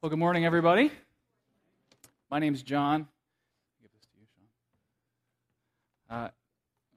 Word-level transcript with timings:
Well, 0.00 0.10
good 0.10 0.18
morning, 0.20 0.46
everybody. 0.46 0.92
My 2.30 2.38
name's 2.38 2.62
John. 2.62 3.08
Give 3.82 3.90
this 3.92 4.06
to 4.06 4.20
you, 4.20 4.26
Sean. 6.08 6.30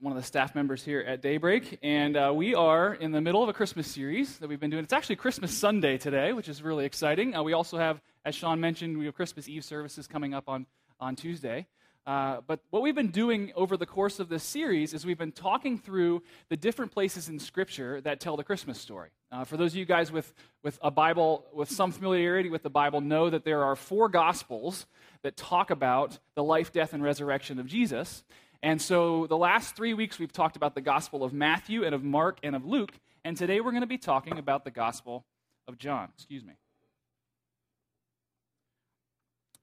One 0.02 0.16
of 0.16 0.22
the 0.22 0.28
staff 0.28 0.54
members 0.54 0.84
here 0.84 1.00
at 1.00 1.20
Daybreak, 1.20 1.80
and 1.82 2.16
uh, 2.16 2.32
we 2.32 2.54
are 2.54 2.94
in 2.94 3.12
the 3.12 3.20
middle 3.20 3.42
of 3.42 3.50
a 3.50 3.54
Christmas 3.54 3.88
series 3.88 4.38
that 4.38 4.48
we've 4.48 4.60
been 4.60 4.70
doing. 4.70 4.84
It's 4.84 4.94
actually 4.94 5.16
Christmas 5.16 5.52
Sunday 5.52 5.98
today, 5.98 6.32
which 6.32 6.48
is 6.48 6.62
really 6.62 6.86
exciting. 6.86 7.36
Uh, 7.36 7.42
we 7.42 7.54
also 7.54 7.80
have, 7.80 8.00
as 8.24 8.36
Sean 8.36 8.60
mentioned, 8.60 8.96
we 9.00 9.06
have 9.06 9.16
Christmas 9.16 9.50
Eve 9.50 9.64
services 9.66 10.06
coming 10.06 10.36
up 10.36 10.48
on, 10.48 10.68
on 11.00 11.16
Tuesday. 11.16 11.66
Uh, 12.06 12.42
but 12.48 12.60
what 12.72 12.82
we've 12.82 12.96
been 12.96 13.12
doing 13.12 13.52
over 13.56 13.78
the 13.78 13.86
course 13.86 14.20
of 14.20 14.28
this 14.28 14.44
series 14.44 14.94
is 14.94 15.06
we've 15.06 15.20
been 15.20 15.32
talking 15.32 15.78
through 15.78 16.24
the 16.50 16.58
different 16.58 16.92
places 16.92 17.30
in 17.30 17.38
Scripture 17.38 18.02
that 18.02 18.20
tell 18.20 18.36
the 18.36 18.44
Christmas 18.44 18.82
story. 18.82 19.10
Uh, 19.32 19.44
for 19.44 19.56
those 19.56 19.74
of 19.74 19.78
you 19.78 19.86
guys 19.86 20.12
with, 20.12 20.34
with 20.64 20.80
a 20.82 20.90
Bible, 20.90 21.46
with 21.54 21.70
some 21.70 21.92
familiarity 21.92 22.50
with 22.50 22.64
the 22.64 22.72
Bible, 22.72 23.02
know 23.02 23.30
that 23.30 23.46
there 23.46 23.64
are 23.64 23.76
four 23.76 24.10
Gospels 24.10 24.88
that 25.22 25.38
talk 25.38 25.70
about 25.70 26.18
the 26.34 26.44
life, 26.44 26.74
death, 26.74 26.94
and 26.94 27.04
resurrection 27.04 27.60
of 27.60 27.68
Jesus. 27.68 28.24
And 28.64 28.82
so 28.82 29.28
the 29.28 29.38
last 29.38 29.76
three 29.76 29.94
weeks 29.94 30.18
we've 30.18 30.34
talked 30.34 30.56
about 30.56 30.74
the 30.74 30.82
Gospel 30.82 31.24
of 31.24 31.34
Matthew 31.34 31.86
and 31.86 31.94
of 31.94 32.04
Mark 32.04 32.40
and 32.42 32.56
of 32.56 32.66
Luke. 32.66 32.94
And 33.24 33.38
today 33.38 33.62
we're 33.62 33.72
going 33.72 33.82
to 33.82 33.88
be 33.88 34.00
talking 34.00 34.40
about 34.40 34.66
the 34.66 34.72
Gospel 34.72 35.24
of 35.68 35.78
John. 35.78 36.10
Excuse 36.16 36.44
me. 36.44 36.54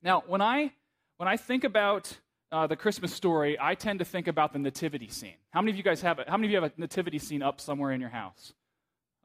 Now, 0.02 0.22
when 0.26 0.40
I, 0.40 0.72
when 1.16 1.28
I 1.28 1.36
think 1.36 1.64
about 1.64 2.16
uh, 2.50 2.66
the 2.66 2.76
Christmas 2.76 3.12
story, 3.12 3.58
I 3.60 3.74
tend 3.74 3.98
to 3.98 4.04
think 4.04 4.26
about 4.26 4.52
the 4.52 4.58
nativity 4.58 5.08
scene. 5.08 5.34
How 5.50 5.60
many 5.60 5.70
of 5.72 5.76
you 5.76 5.82
guys 5.82 6.00
have 6.02 6.18
it? 6.18 6.28
How 6.28 6.36
many 6.36 6.48
of 6.48 6.50
you 6.52 6.62
have 6.62 6.72
a 6.76 6.80
nativity 6.80 7.18
scene 7.18 7.42
up 7.42 7.60
somewhere 7.60 7.92
in 7.92 8.00
your 8.00 8.10
house? 8.10 8.54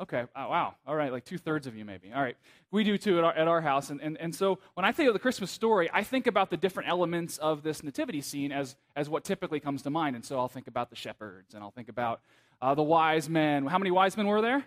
Okay, 0.02 0.24
oh, 0.36 0.50
wow. 0.50 0.76
All 0.86 0.96
right, 0.96 1.12
like 1.12 1.24
two 1.24 1.38
thirds 1.38 1.68
of 1.68 1.76
you 1.76 1.86
maybe. 1.86 2.12
All 2.14 2.22
right, 2.22 2.36
we 2.72 2.84
do 2.84 2.98
too 2.98 3.20
at 3.20 3.24
our, 3.24 3.34
at 3.34 3.48
our 3.48 3.62
house. 3.62 3.90
And, 3.90 4.02
and, 4.02 4.18
and 4.18 4.34
so 4.36 4.60
when 4.74 4.86
I 4.86 4.92
think 4.92 5.08
of 5.08 5.14
the 5.14 5.20
Christmas 5.20 5.52
story, 5.52 5.90
I 5.94 6.04
think 6.04 6.28
about 6.28 6.50
the 6.50 6.58
different 6.58 6.90
elements 6.90 7.38
of 7.38 7.64
this 7.64 7.84
nativity 7.84 8.20
scene 8.20 8.52
as, 8.52 8.76
as 8.96 9.08
what 9.08 9.24
typically 9.24 9.60
comes 9.60 9.84
to 9.84 9.90
mind. 9.90 10.16
And 10.16 10.26
so 10.26 10.38
I'll 10.40 10.50
think 10.50 10.68
about 10.68 10.90
the 10.90 10.96
shepherds 10.96 11.54
and 11.54 11.64
I'll 11.64 11.72
think 11.72 11.90
about 11.90 12.22
uh, 12.62 12.76
the 12.76 12.84
wise 12.84 13.30
men. 13.30 13.66
How 13.68 13.78
many 13.78 13.92
wise 13.92 14.18
men 14.18 14.28
were 14.28 14.42
there? 14.42 14.66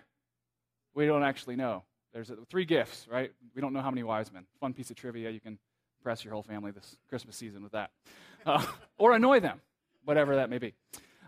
We 0.95 1.05
don't 1.05 1.23
actually 1.23 1.57
know. 1.57 1.83
There's 2.13 2.31
three 2.49 2.65
gifts, 2.65 3.05
right? 3.11 3.31
We 3.53 3.61
don't 3.61 3.73
know 3.73 3.81
how 3.81 3.91
many 3.91 4.03
wise 4.03 4.31
men. 4.31 4.45
Fun 4.59 4.73
piece 4.73 4.89
of 4.89 4.95
trivia. 4.95 5.29
You 5.29 5.41
can 5.41 5.59
impress 5.99 6.23
your 6.23 6.33
whole 6.33 6.41
family 6.41 6.71
this 6.71 6.95
Christmas 7.09 7.35
season 7.35 7.61
with 7.61 7.73
that 7.73 7.91
uh, 8.45 8.65
or 8.97 9.13
annoy 9.13 9.39
them, 9.39 9.61
whatever 10.05 10.35
that 10.35 10.49
may 10.49 10.57
be. 10.57 10.73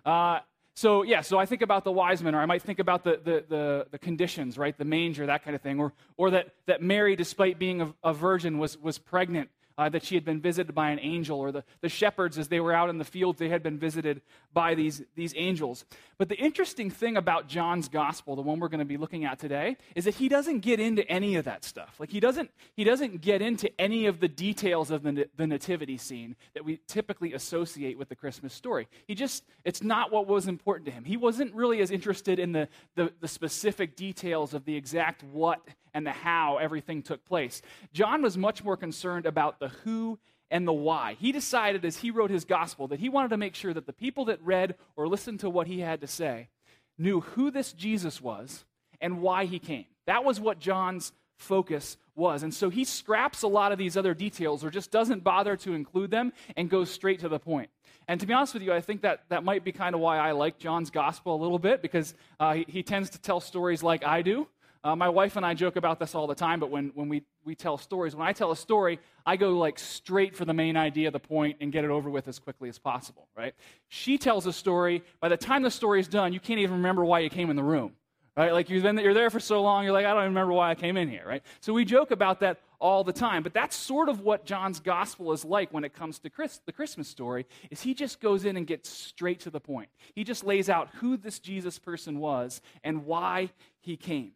Uh, 0.06 0.40
so, 0.76 1.04
yeah, 1.04 1.22
so 1.22 1.38
I 1.38 1.46
think 1.46 1.62
about 1.62 1.84
the 1.84 1.92
wise 1.92 2.24
men, 2.24 2.34
or 2.34 2.40
I 2.40 2.46
might 2.46 2.62
think 2.62 2.80
about 2.80 3.04
the, 3.04 3.20
the, 3.22 3.44
the, 3.50 3.88
the, 3.92 4.00
conditions, 4.00 4.58
right? 4.58 4.78
The 4.78 4.86
manger, 4.86 5.26
that 5.26 5.44
kind 5.44 5.54
of 5.54 5.62
thing. 5.62 5.78
Or, 5.78 5.92
or 6.16 6.32
that, 6.32 6.54
that 6.68 6.82
Mary, 6.82 7.18
despite 7.18 7.60
being 7.60 7.82
a, 7.82 7.94
a 8.02 8.14
virgin, 8.14 8.60
was, 8.60 8.78
was 8.78 8.98
pregnant 8.98 9.50
uh, 9.80 9.88
that 9.88 10.04
she 10.04 10.16
had 10.16 10.26
been 10.26 10.42
visited 10.42 10.76
by 10.76 10.90
an 10.90 11.00
angel, 11.00 11.40
or 11.40 11.54
the, 11.54 11.64
the 11.80 11.88
shepherds, 11.88 12.38
as 12.38 12.50
they 12.50 12.60
were 12.60 12.74
out 12.74 12.90
in 12.90 12.98
the 12.98 13.06
fields, 13.06 13.40
they 13.40 13.48
had 13.48 13.64
been 13.64 13.80
visited 13.80 14.22
by 14.52 14.76
these, 14.76 15.02
these 15.16 15.34
angels. 15.38 15.86
But 16.18 16.28
the 16.28 16.36
interesting 16.36 16.90
thing 16.92 17.16
about 17.16 17.48
John's 17.48 17.88
gospel, 17.88 18.36
the 18.36 18.42
one 18.42 18.60
we're 18.60 18.68
going 18.68 18.80
to 18.80 18.86
be 18.86 18.98
looking 18.98 19.24
at 19.24 19.40
today, 19.40 19.78
is 19.96 20.04
that 20.04 20.16
he 20.16 20.28
doesn't 20.28 20.60
get 20.60 20.82
into 20.82 21.10
any 21.10 21.38
of 21.38 21.46
that 21.46 21.64
stuff. 21.64 21.96
Like, 21.98 22.10
he 22.10 22.20
doesn't, 22.20 22.52
he 22.76 22.84
doesn't 22.84 23.22
get 23.22 23.42
into 23.42 23.72
any 23.80 24.06
of 24.08 24.20
the 24.20 24.28
details 24.28 24.92
of 24.92 25.02
the, 25.04 25.30
the 25.38 25.48
nativity 25.48 25.98
scene 25.98 26.36
that 26.56 26.66
we 26.66 26.82
typically 26.88 27.32
associate 27.32 27.98
with 27.98 28.10
the 28.10 28.16
Christmas 28.16 28.54
story. 28.54 28.90
He 29.08 29.16
just, 29.16 29.46
it's 29.64 29.82
not 29.82 30.12
what 30.12 30.28
was 30.28 30.50
important 30.50 30.88
to 30.88 30.92
him. 30.92 31.06
He 31.06 31.16
wasn't 31.16 31.56
really 31.56 31.80
as 31.80 31.90
interested 31.90 32.38
in 32.38 32.52
the, 32.52 32.68
the, 32.96 33.14
the 33.22 33.30
specific 33.30 33.96
details 33.96 34.54
of 34.54 34.66
the 34.66 34.76
exact 34.76 35.24
what 35.24 35.62
and 35.94 36.06
the 36.06 36.12
how 36.12 36.58
everything 36.58 37.02
took 37.02 37.26
place. 37.26 37.62
John 37.94 38.22
was 38.22 38.38
much 38.38 38.64
more 38.64 38.78
concerned 38.78 39.26
about 39.26 39.60
the 39.60 39.70
who 39.70 40.20
and 40.52 40.68
the 40.68 40.74
why. 40.74 41.16
He 41.20 41.32
decided 41.32 41.86
as 41.86 41.98
he 41.98 42.12
wrote 42.12 42.32
his 42.32 42.46
gospel 42.46 42.88
that 42.88 43.00
he 43.00 43.10
wanted 43.10 43.30
to 43.30 43.38
make 43.38 43.56
sure 43.56 43.74
that 43.74 43.86
the 43.86 43.94
people 43.94 44.26
that 44.26 44.42
read 44.42 44.76
or 44.96 45.08
listened 45.08 45.42
to 45.42 45.50
what 45.50 45.68
he 45.68 45.80
had 45.80 46.02
to 46.02 46.08
say 46.08 46.50
knew 46.98 47.22
who 47.22 47.52
this 47.52 47.72
Jesus 47.72 48.22
was 48.22 48.66
and 49.00 49.22
why 49.22 49.46
he 49.46 49.60
came. 49.60 49.86
That 50.08 50.24
was 50.24 50.40
what 50.40 50.60
John's 50.60 51.12
focus 51.38 51.98
was. 52.16 52.44
And 52.44 52.54
so 52.54 52.70
he 52.70 52.84
scraps 52.84 53.44
a 53.44 53.48
lot 53.48 53.72
of 53.72 53.78
these 53.78 53.96
other 53.96 54.14
details 54.14 54.64
or 54.64 54.70
just 54.70 54.92
doesn't 54.92 55.24
bother 55.24 55.56
to 55.58 55.74
include 55.74 56.12
them 56.12 56.34
and 56.58 56.70
goes 56.70 56.90
straight 56.90 57.20
to 57.22 57.30
the 57.30 57.40
point. 57.40 57.70
And 58.08 58.20
to 58.20 58.26
be 58.26 58.34
honest 58.34 58.54
with 58.54 58.64
you, 58.64 58.74
I 58.74 58.82
think 58.82 59.02
that 59.02 59.24
that 59.30 59.44
might 59.44 59.64
be 59.64 59.72
kind 59.72 59.96
of 59.96 60.02
why 60.02 60.18
I 60.18 60.32
like 60.32 60.58
John's 60.58 60.90
gospel 60.90 61.36
a 61.36 61.42
little 61.42 61.60
bit 61.60 61.82
because 61.82 62.14
uh, 62.40 62.56
he, 62.56 62.66
he 62.68 62.84
tends 62.84 63.12
to 63.12 63.22
tell 63.22 63.40
stories 63.40 63.84
like 63.84 64.04
I 64.04 64.22
do. 64.22 64.48
Uh, 64.82 64.96
my 64.96 65.10
wife 65.10 65.36
and 65.36 65.46
I 65.46 65.54
joke 65.54 65.76
about 65.76 66.00
this 66.00 66.16
all 66.16 66.26
the 66.26 66.36
time, 66.36 66.60
but 66.60 66.72
when, 66.72 66.92
when 66.96 67.10
we, 67.10 67.24
we 67.44 67.54
tell 67.54 67.78
stories, 67.78 68.16
when 68.16 68.26
I 68.26 68.32
tell 68.32 68.52
a 68.52 68.56
story, 68.56 69.00
I 69.26 69.36
go 69.36 69.58
like 69.58 69.78
straight 69.78 70.38
for 70.38 70.46
the 70.46 70.54
main 70.54 70.78
idea, 70.78 71.12
the 71.12 71.20
point, 71.20 71.58
and 71.60 71.70
get 71.70 71.84
it 71.84 71.90
over 71.90 72.10
with 72.10 72.30
as 72.30 72.40
quickly 72.40 72.70
as 72.70 72.80
possible, 72.80 73.28
right? 73.36 73.54
She 73.90 74.18
tells 74.18 74.46
a 74.46 74.54
story. 74.54 75.04
By 75.20 75.28
the 75.28 75.36
time 75.36 75.64
the 75.64 75.72
story 75.72 76.00
is 76.00 76.08
done, 76.08 76.32
you 76.32 76.40
can't 76.40 76.62
even 76.62 76.78
remember 76.78 77.04
why 77.04 77.20
you 77.20 77.30
came 77.30 77.50
in 77.50 77.58
the 77.58 77.64
room, 77.64 77.92
right? 78.38 78.54
Like 78.54 78.70
you've 78.70 78.84
been, 78.84 78.98
you're 78.98 79.14
there 79.14 79.30
for 79.30 79.42
so 79.42 79.62
long, 79.62 79.84
you're 79.84 79.92
like, 79.92 80.06
I 80.06 80.14
don't 80.14 80.20
even 80.20 80.32
remember 80.32 80.54
why 80.54 80.72
I 80.72 80.76
came 80.76 80.96
in 80.96 81.10
here, 81.10 81.24
right? 81.28 81.44
So 81.60 81.74
we 81.74 81.84
joke 81.84 82.12
about 82.12 82.40
that 82.40 82.62
all 82.80 83.04
the 83.04 83.12
time. 83.12 83.44
But 83.44 83.54
that's 83.54 83.76
sort 83.76 84.08
of 84.08 84.22
what 84.22 84.46
John's 84.46 84.80
gospel 84.80 85.34
is 85.34 85.44
like 85.44 85.74
when 85.74 85.84
it 85.84 85.94
comes 85.94 86.20
to 86.20 86.30
Chris, 86.30 86.62
the 86.66 86.72
Christmas 86.72 87.10
story, 87.10 87.46
is 87.70 87.82
he 87.82 87.94
just 87.94 88.22
goes 88.22 88.46
in 88.46 88.56
and 88.56 88.66
gets 88.66 88.90
straight 88.90 89.42
to 89.42 89.50
the 89.50 89.60
point. 89.60 89.90
He 90.16 90.24
just 90.24 90.46
lays 90.46 90.70
out 90.70 90.88
who 91.02 91.18
this 91.18 91.40
Jesus 91.40 91.78
person 91.80 92.20
was 92.20 92.62
and 92.82 93.06
why 93.06 93.52
he 93.82 93.98
came. 93.98 94.32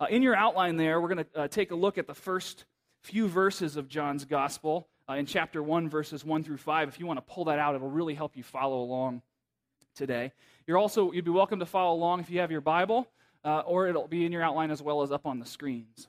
Uh, 0.00 0.06
in 0.10 0.22
your 0.22 0.36
outline 0.36 0.76
there, 0.76 1.00
we're 1.00 1.08
going 1.08 1.24
to 1.24 1.40
uh, 1.40 1.48
take 1.48 1.72
a 1.72 1.74
look 1.74 1.98
at 1.98 2.06
the 2.06 2.14
first 2.14 2.64
few 3.02 3.26
verses 3.26 3.76
of 3.76 3.88
John's 3.88 4.24
gospel 4.24 4.86
uh, 5.08 5.14
in 5.14 5.26
chapter 5.26 5.60
1, 5.60 5.88
verses 5.88 6.24
1 6.24 6.44
through 6.44 6.58
5. 6.58 6.88
If 6.88 7.00
you 7.00 7.06
want 7.06 7.18
to 7.18 7.34
pull 7.34 7.46
that 7.46 7.58
out, 7.58 7.74
it'll 7.74 7.90
really 7.90 8.14
help 8.14 8.36
you 8.36 8.44
follow 8.44 8.80
along 8.80 9.22
today. 9.96 10.32
You're 10.68 10.78
also, 10.78 11.10
you'd 11.10 11.24
be 11.24 11.32
welcome 11.32 11.58
to 11.58 11.66
follow 11.66 11.96
along 11.96 12.20
if 12.20 12.30
you 12.30 12.38
have 12.40 12.52
your 12.52 12.60
Bible, 12.60 13.08
uh, 13.44 13.60
or 13.60 13.88
it'll 13.88 14.06
be 14.06 14.24
in 14.24 14.30
your 14.30 14.42
outline 14.42 14.70
as 14.70 14.80
well 14.80 15.02
as 15.02 15.10
up 15.10 15.26
on 15.26 15.40
the 15.40 15.46
screens. 15.46 16.06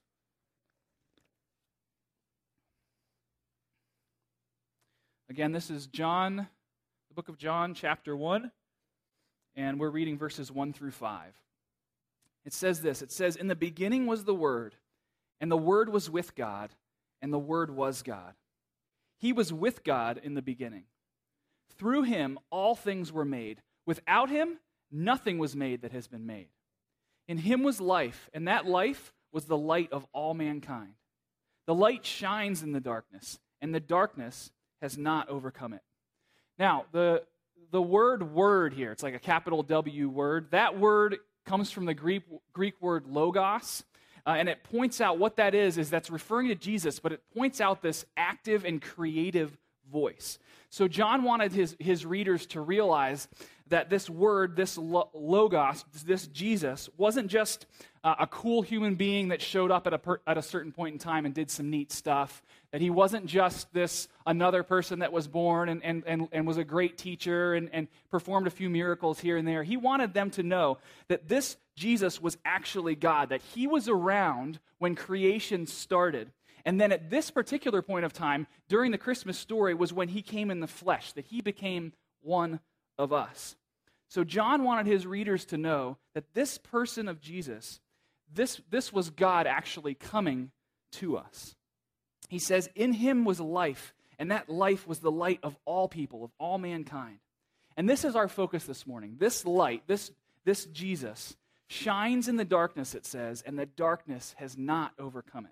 Again, 5.32 5.52
this 5.52 5.72
is 5.72 5.88
John, 5.88 6.36
the 6.36 7.16
book 7.16 7.30
of 7.30 7.40
John, 7.40 7.74
chapter 7.74 8.16
1, 8.16 8.52
and 9.56 9.80
we're 9.80 9.90
reading 9.90 10.18
verses 10.20 10.52
1 10.52 10.74
through 10.74 10.92
5. 10.92 11.34
It 12.50 12.54
says 12.54 12.82
this 12.82 13.04
It 13.04 13.12
says, 13.12 13.36
In 13.36 13.48
the 13.48 13.56
beginning 13.56 14.08
was 14.08 14.24
the 14.24 14.34
Word, 14.34 14.74
and 15.40 15.52
the 15.52 15.56
Word 15.58 15.88
was 15.88 16.10
with 16.10 16.34
God, 16.34 16.72
and 17.22 17.32
the 17.32 17.38
Word 17.38 17.70
was 17.70 18.02
God. 18.02 18.34
He 19.20 19.32
was 19.34 19.54
with 19.54 19.84
God 19.84 20.20
in 20.24 20.34
the 20.34 20.42
beginning. 20.42 20.86
Through 21.78 22.04
him, 22.04 22.40
all 22.50 22.74
things 22.74 23.12
were 23.12 23.24
made. 23.24 23.62
Without 23.86 24.32
him, 24.32 24.58
nothing 24.90 25.38
was 25.38 25.56
made 25.56 25.84
that 25.84 25.92
has 25.92 26.08
been 26.08 26.26
made. 26.26 26.48
In 27.28 27.38
him 27.38 27.62
was 27.62 27.80
life, 27.80 28.32
and 28.34 28.48
that 28.48 28.66
life 28.66 29.14
was 29.32 29.46
the 29.46 29.56
light 29.56 29.90
of 29.92 30.08
all 30.12 30.34
mankind. 30.34 30.94
The 31.68 31.76
light 31.76 32.04
shines 32.04 32.64
in 32.64 32.72
the 32.72 32.80
darkness, 32.80 33.38
and 33.62 33.76
the 33.76 33.80
darkness 33.80 34.50
has 34.82 34.98
not 34.98 35.30
overcome 35.30 35.74
it. 35.74 35.84
Now, 36.58 36.86
the, 36.94 37.22
the 37.70 37.80
word 37.80 38.34
word 38.34 38.74
here, 38.74 38.92
it's 38.92 39.04
like 39.04 39.14
a 39.14 39.20
capital 39.20 39.62
W 39.62 40.10
word. 40.10 40.48
That 40.50 40.80
word 40.80 41.20
comes 41.46 41.72
from 41.72 41.86
the 41.86 41.94
Greek, 41.94 42.24
Greek 42.54 42.82
word 42.82 43.08
logos. 43.08 43.84
Uh, 44.26 44.32
and 44.32 44.50
it 44.50 44.64
points 44.64 45.02
out 45.02 45.18
what 45.18 45.38
that 45.38 45.56
is, 45.56 45.78
is 45.78 45.90
that's 45.90 46.10
referring 46.10 46.50
to 46.50 46.56
Jesus, 46.56 47.00
but 47.00 47.12
it 47.12 47.22
points 47.36 47.62
out 47.62 47.82
this 47.82 48.06
active 48.18 48.66
and 48.66 48.82
creative 48.82 49.58
voice. 49.92 50.38
So 50.70 50.88
John 50.88 51.24
wanted 51.24 51.52
his, 51.52 51.76
his 51.80 52.06
readers 52.06 52.46
to 52.48 52.62
realize 52.62 53.28
that 53.70 53.90
this 53.90 54.10
word, 54.10 54.56
this 54.56 54.78
logos, 54.78 55.86
this 56.06 56.28
Jesus, 56.28 56.90
wasn't 56.98 57.28
just 57.28 57.66
uh, 58.04 58.16
a 58.20 58.28
cool 58.28 58.62
human 58.62 58.96
being 58.96 59.30
that 59.30 59.42
showed 59.42 59.72
up 59.72 59.88
at 59.88 59.94
a, 59.94 59.98
per, 59.98 60.22
at 60.28 60.38
a 60.38 60.42
certain 60.42 60.72
point 60.72 60.94
in 60.94 61.00
time 61.00 61.26
and 61.26 61.34
did 61.34 61.50
some 61.50 61.70
neat 61.70 61.92
stuff. 61.92 62.44
That 62.72 62.82
he 62.82 62.90
wasn't 62.90 63.26
just 63.26 63.74
this 63.74 64.08
another 64.28 64.62
person 64.62 65.00
that 65.00 65.12
was 65.12 65.28
born 65.28 65.70
and, 65.70 65.84
and, 65.84 66.04
and, 66.06 66.28
and 66.32 66.46
was 66.46 66.58
a 66.58 66.64
great 66.64 66.98
teacher 66.98 67.56
and, 67.56 67.70
and 67.74 67.88
performed 68.12 68.46
a 68.46 68.52
few 68.52 68.70
miracles 68.70 69.20
here 69.20 69.38
and 69.38 69.48
there. 69.48 69.64
He 69.64 69.76
wanted 69.76 70.14
them 70.14 70.30
to 70.32 70.44
know 70.44 70.78
that 71.08 71.28
this 71.28 71.58
Jesus 71.76 72.22
was 72.22 72.38
actually 72.46 72.96
God, 72.96 73.30
that 73.30 73.42
he 73.42 73.66
was 73.66 73.88
around 73.88 74.60
when 74.78 74.96
creation 74.96 75.66
started. 75.66 76.32
And 76.66 76.80
then 76.80 76.92
at 76.92 77.10
this 77.10 77.32
particular 77.32 77.82
point 77.82 78.06
of 78.06 78.14
time, 78.14 78.46
during 78.68 78.92
the 78.92 78.98
Christmas 78.98 79.40
story, 79.40 79.74
was 79.74 79.94
when 79.94 80.10
he 80.10 80.22
came 80.22 80.52
in 80.52 80.60
the 80.60 80.68
flesh, 80.68 81.14
that 81.14 81.26
he 81.26 81.42
became 81.42 81.94
one 82.22 82.60
of 82.98 83.14
us. 83.14 83.56
So 84.10 84.24
John 84.24 84.64
wanted 84.64 84.88
his 84.88 85.08
readers 85.08 85.46
to 85.46 85.58
know 85.58 85.98
that 86.14 86.34
this 86.34 86.58
person 86.58 87.08
of 87.08 87.22
Jesus, 87.22 87.80
this, 88.34 88.62
this 88.70 88.92
was 88.92 89.10
God 89.10 89.48
actually 89.48 89.94
coming 89.94 90.52
to 90.94 91.18
us. 91.18 91.56
He 92.30 92.40
says, 92.40 92.70
In 92.76 92.94
him 92.94 93.26
was 93.26 93.42
life, 93.42 93.94
and 94.18 94.32
that 94.32 94.50
life 94.50 94.88
was 94.88 95.00
the 95.00 95.12
light 95.12 95.40
of 95.44 95.58
all 95.66 95.90
people, 95.90 96.24
of 96.24 96.32
all 96.40 96.58
mankind. 96.58 97.20
And 97.76 97.90
this 97.90 98.06
is 98.06 98.16
our 98.16 98.28
focus 98.28 98.64
this 98.64 98.88
morning. 98.88 99.18
This 99.20 99.46
light, 99.46 99.84
this, 99.88 100.12
this 100.46 100.66
Jesus, 100.66 101.36
shines 101.68 102.28
in 102.28 102.38
the 102.38 102.46
darkness, 102.46 102.96
it 102.96 103.06
says, 103.06 103.44
and 103.46 103.58
the 103.58 103.66
darkness 103.66 104.36
has 104.38 104.58
not 104.58 104.94
overcome 104.98 105.46
it. 105.46 105.52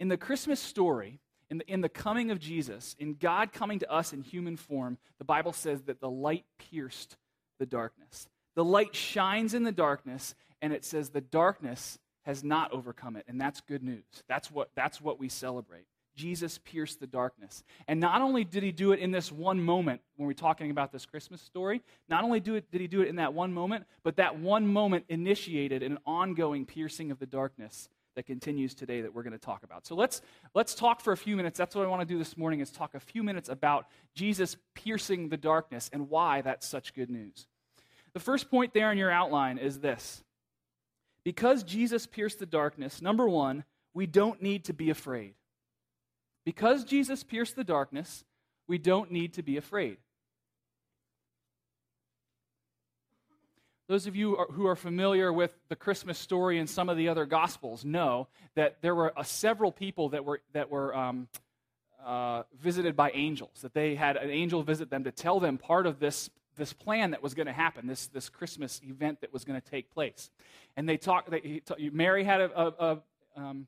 in 0.00 0.08
the 0.08 0.16
Christmas 0.16 0.60
story, 0.60 1.20
in 1.50 1.58
the, 1.58 1.72
in 1.72 1.80
the 1.80 1.88
coming 1.88 2.30
of 2.30 2.38
Jesus, 2.38 2.94
in 2.98 3.14
God 3.14 3.52
coming 3.52 3.78
to 3.80 3.90
us 3.90 4.12
in 4.12 4.22
human 4.22 4.56
form, 4.56 4.98
the 5.18 5.24
Bible 5.24 5.52
says 5.52 5.82
that 5.82 6.00
the 6.00 6.10
light 6.10 6.44
pierced 6.58 7.16
the 7.58 7.66
darkness. 7.66 8.28
The 8.54 8.64
light 8.64 8.94
shines 8.94 9.54
in 9.54 9.64
the 9.64 9.72
darkness, 9.72 10.34
and 10.60 10.72
it 10.72 10.84
says 10.84 11.10
the 11.10 11.20
darkness 11.20 11.98
has 12.28 12.44
not 12.44 12.70
overcome 12.72 13.16
it. 13.16 13.24
And 13.26 13.40
that's 13.40 13.62
good 13.62 13.82
news. 13.82 14.04
That's 14.28 14.50
what, 14.50 14.68
that's 14.76 15.00
what 15.00 15.18
we 15.18 15.30
celebrate. 15.30 15.86
Jesus 16.14 16.58
pierced 16.58 17.00
the 17.00 17.06
darkness. 17.06 17.64
And 17.86 18.00
not 18.00 18.20
only 18.20 18.44
did 18.44 18.62
he 18.62 18.70
do 18.70 18.92
it 18.92 18.98
in 18.98 19.12
this 19.12 19.32
one 19.32 19.62
moment 19.62 20.02
when 20.16 20.26
we're 20.26 20.34
talking 20.34 20.70
about 20.70 20.92
this 20.92 21.06
Christmas 21.06 21.40
story, 21.40 21.80
not 22.06 22.24
only 22.24 22.38
do 22.38 22.54
it, 22.56 22.70
did 22.70 22.82
he 22.82 22.86
do 22.86 23.00
it 23.00 23.08
in 23.08 23.16
that 23.16 23.32
one 23.32 23.54
moment, 23.54 23.86
but 24.02 24.16
that 24.16 24.38
one 24.38 24.66
moment 24.66 25.06
initiated 25.08 25.82
an 25.82 25.96
ongoing 26.04 26.66
piercing 26.66 27.10
of 27.10 27.18
the 27.18 27.24
darkness 27.24 27.88
that 28.14 28.26
continues 28.26 28.74
today 28.74 29.00
that 29.00 29.14
we're 29.14 29.22
going 29.22 29.32
to 29.32 29.38
talk 29.38 29.62
about. 29.62 29.86
So 29.86 29.94
let's 29.94 30.20
let's 30.54 30.74
talk 30.74 31.00
for 31.00 31.14
a 31.14 31.16
few 31.16 31.34
minutes. 31.34 31.56
That's 31.56 31.74
what 31.74 31.86
I 31.86 31.88
want 31.88 32.06
to 32.06 32.14
do 32.14 32.18
this 32.18 32.36
morning 32.36 32.60
is 32.60 32.70
talk 32.70 32.94
a 32.94 33.00
few 33.00 33.22
minutes 33.22 33.48
about 33.48 33.86
Jesus 34.14 34.58
piercing 34.74 35.30
the 35.30 35.38
darkness 35.38 35.88
and 35.94 36.10
why 36.10 36.42
that's 36.42 36.68
such 36.68 36.92
good 36.92 37.08
news. 37.08 37.46
The 38.12 38.20
first 38.20 38.50
point 38.50 38.74
there 38.74 38.92
in 38.92 38.98
your 38.98 39.10
outline 39.10 39.56
is 39.56 39.80
this. 39.80 40.22
Because 41.28 41.62
Jesus 41.62 42.06
pierced 42.06 42.38
the 42.38 42.46
darkness, 42.46 43.02
number 43.02 43.28
1, 43.28 43.62
we 43.92 44.06
don't 44.06 44.40
need 44.40 44.64
to 44.64 44.72
be 44.72 44.88
afraid. 44.88 45.34
Because 46.46 46.84
Jesus 46.84 47.22
pierced 47.22 47.54
the 47.54 47.64
darkness, 47.64 48.24
we 48.66 48.78
don't 48.78 49.10
need 49.10 49.34
to 49.34 49.42
be 49.42 49.58
afraid. 49.58 49.98
Those 53.88 54.06
of 54.06 54.16
you 54.16 54.36
who 54.52 54.66
are 54.68 54.74
familiar 54.74 55.30
with 55.30 55.52
the 55.68 55.76
Christmas 55.76 56.18
story 56.18 56.58
and 56.58 56.70
some 56.70 56.88
of 56.88 56.96
the 56.96 57.10
other 57.10 57.26
Gospels 57.26 57.84
know 57.84 58.28
that 58.54 58.80
there 58.80 58.94
were 58.94 59.12
uh, 59.14 59.22
several 59.22 59.70
people 59.70 60.08
that 60.08 60.24
were, 60.24 60.40
that 60.54 60.70
were 60.70 60.96
um, 60.96 61.28
uh, 62.06 62.44
visited 62.58 62.96
by 62.96 63.10
angels, 63.10 63.60
that 63.60 63.74
they 63.74 63.96
had 63.96 64.16
an 64.16 64.30
angel 64.30 64.62
visit 64.62 64.88
them 64.88 65.04
to 65.04 65.12
tell 65.12 65.40
them 65.40 65.58
part 65.58 65.86
of 65.86 65.98
this, 66.00 66.30
this 66.58 66.72
plan 66.72 67.12
that 67.12 67.22
was 67.22 67.34
going 67.34 67.46
to 67.46 67.52
happen, 67.52 67.86
this, 67.86 68.08
this 68.08 68.28
Christmas 68.28 68.80
event 68.84 69.20
that 69.22 69.32
was 69.32 69.44
going 69.44 69.60
to 69.60 69.66
take 69.66 69.90
place. 69.90 70.30
And 70.76 70.88
they 70.88 70.96
talked, 70.96 71.30
Mary 71.92 72.24
had 72.24 72.40
a, 72.40 72.60
a, 72.60 72.72
a 72.78 72.98
um, 73.40 73.66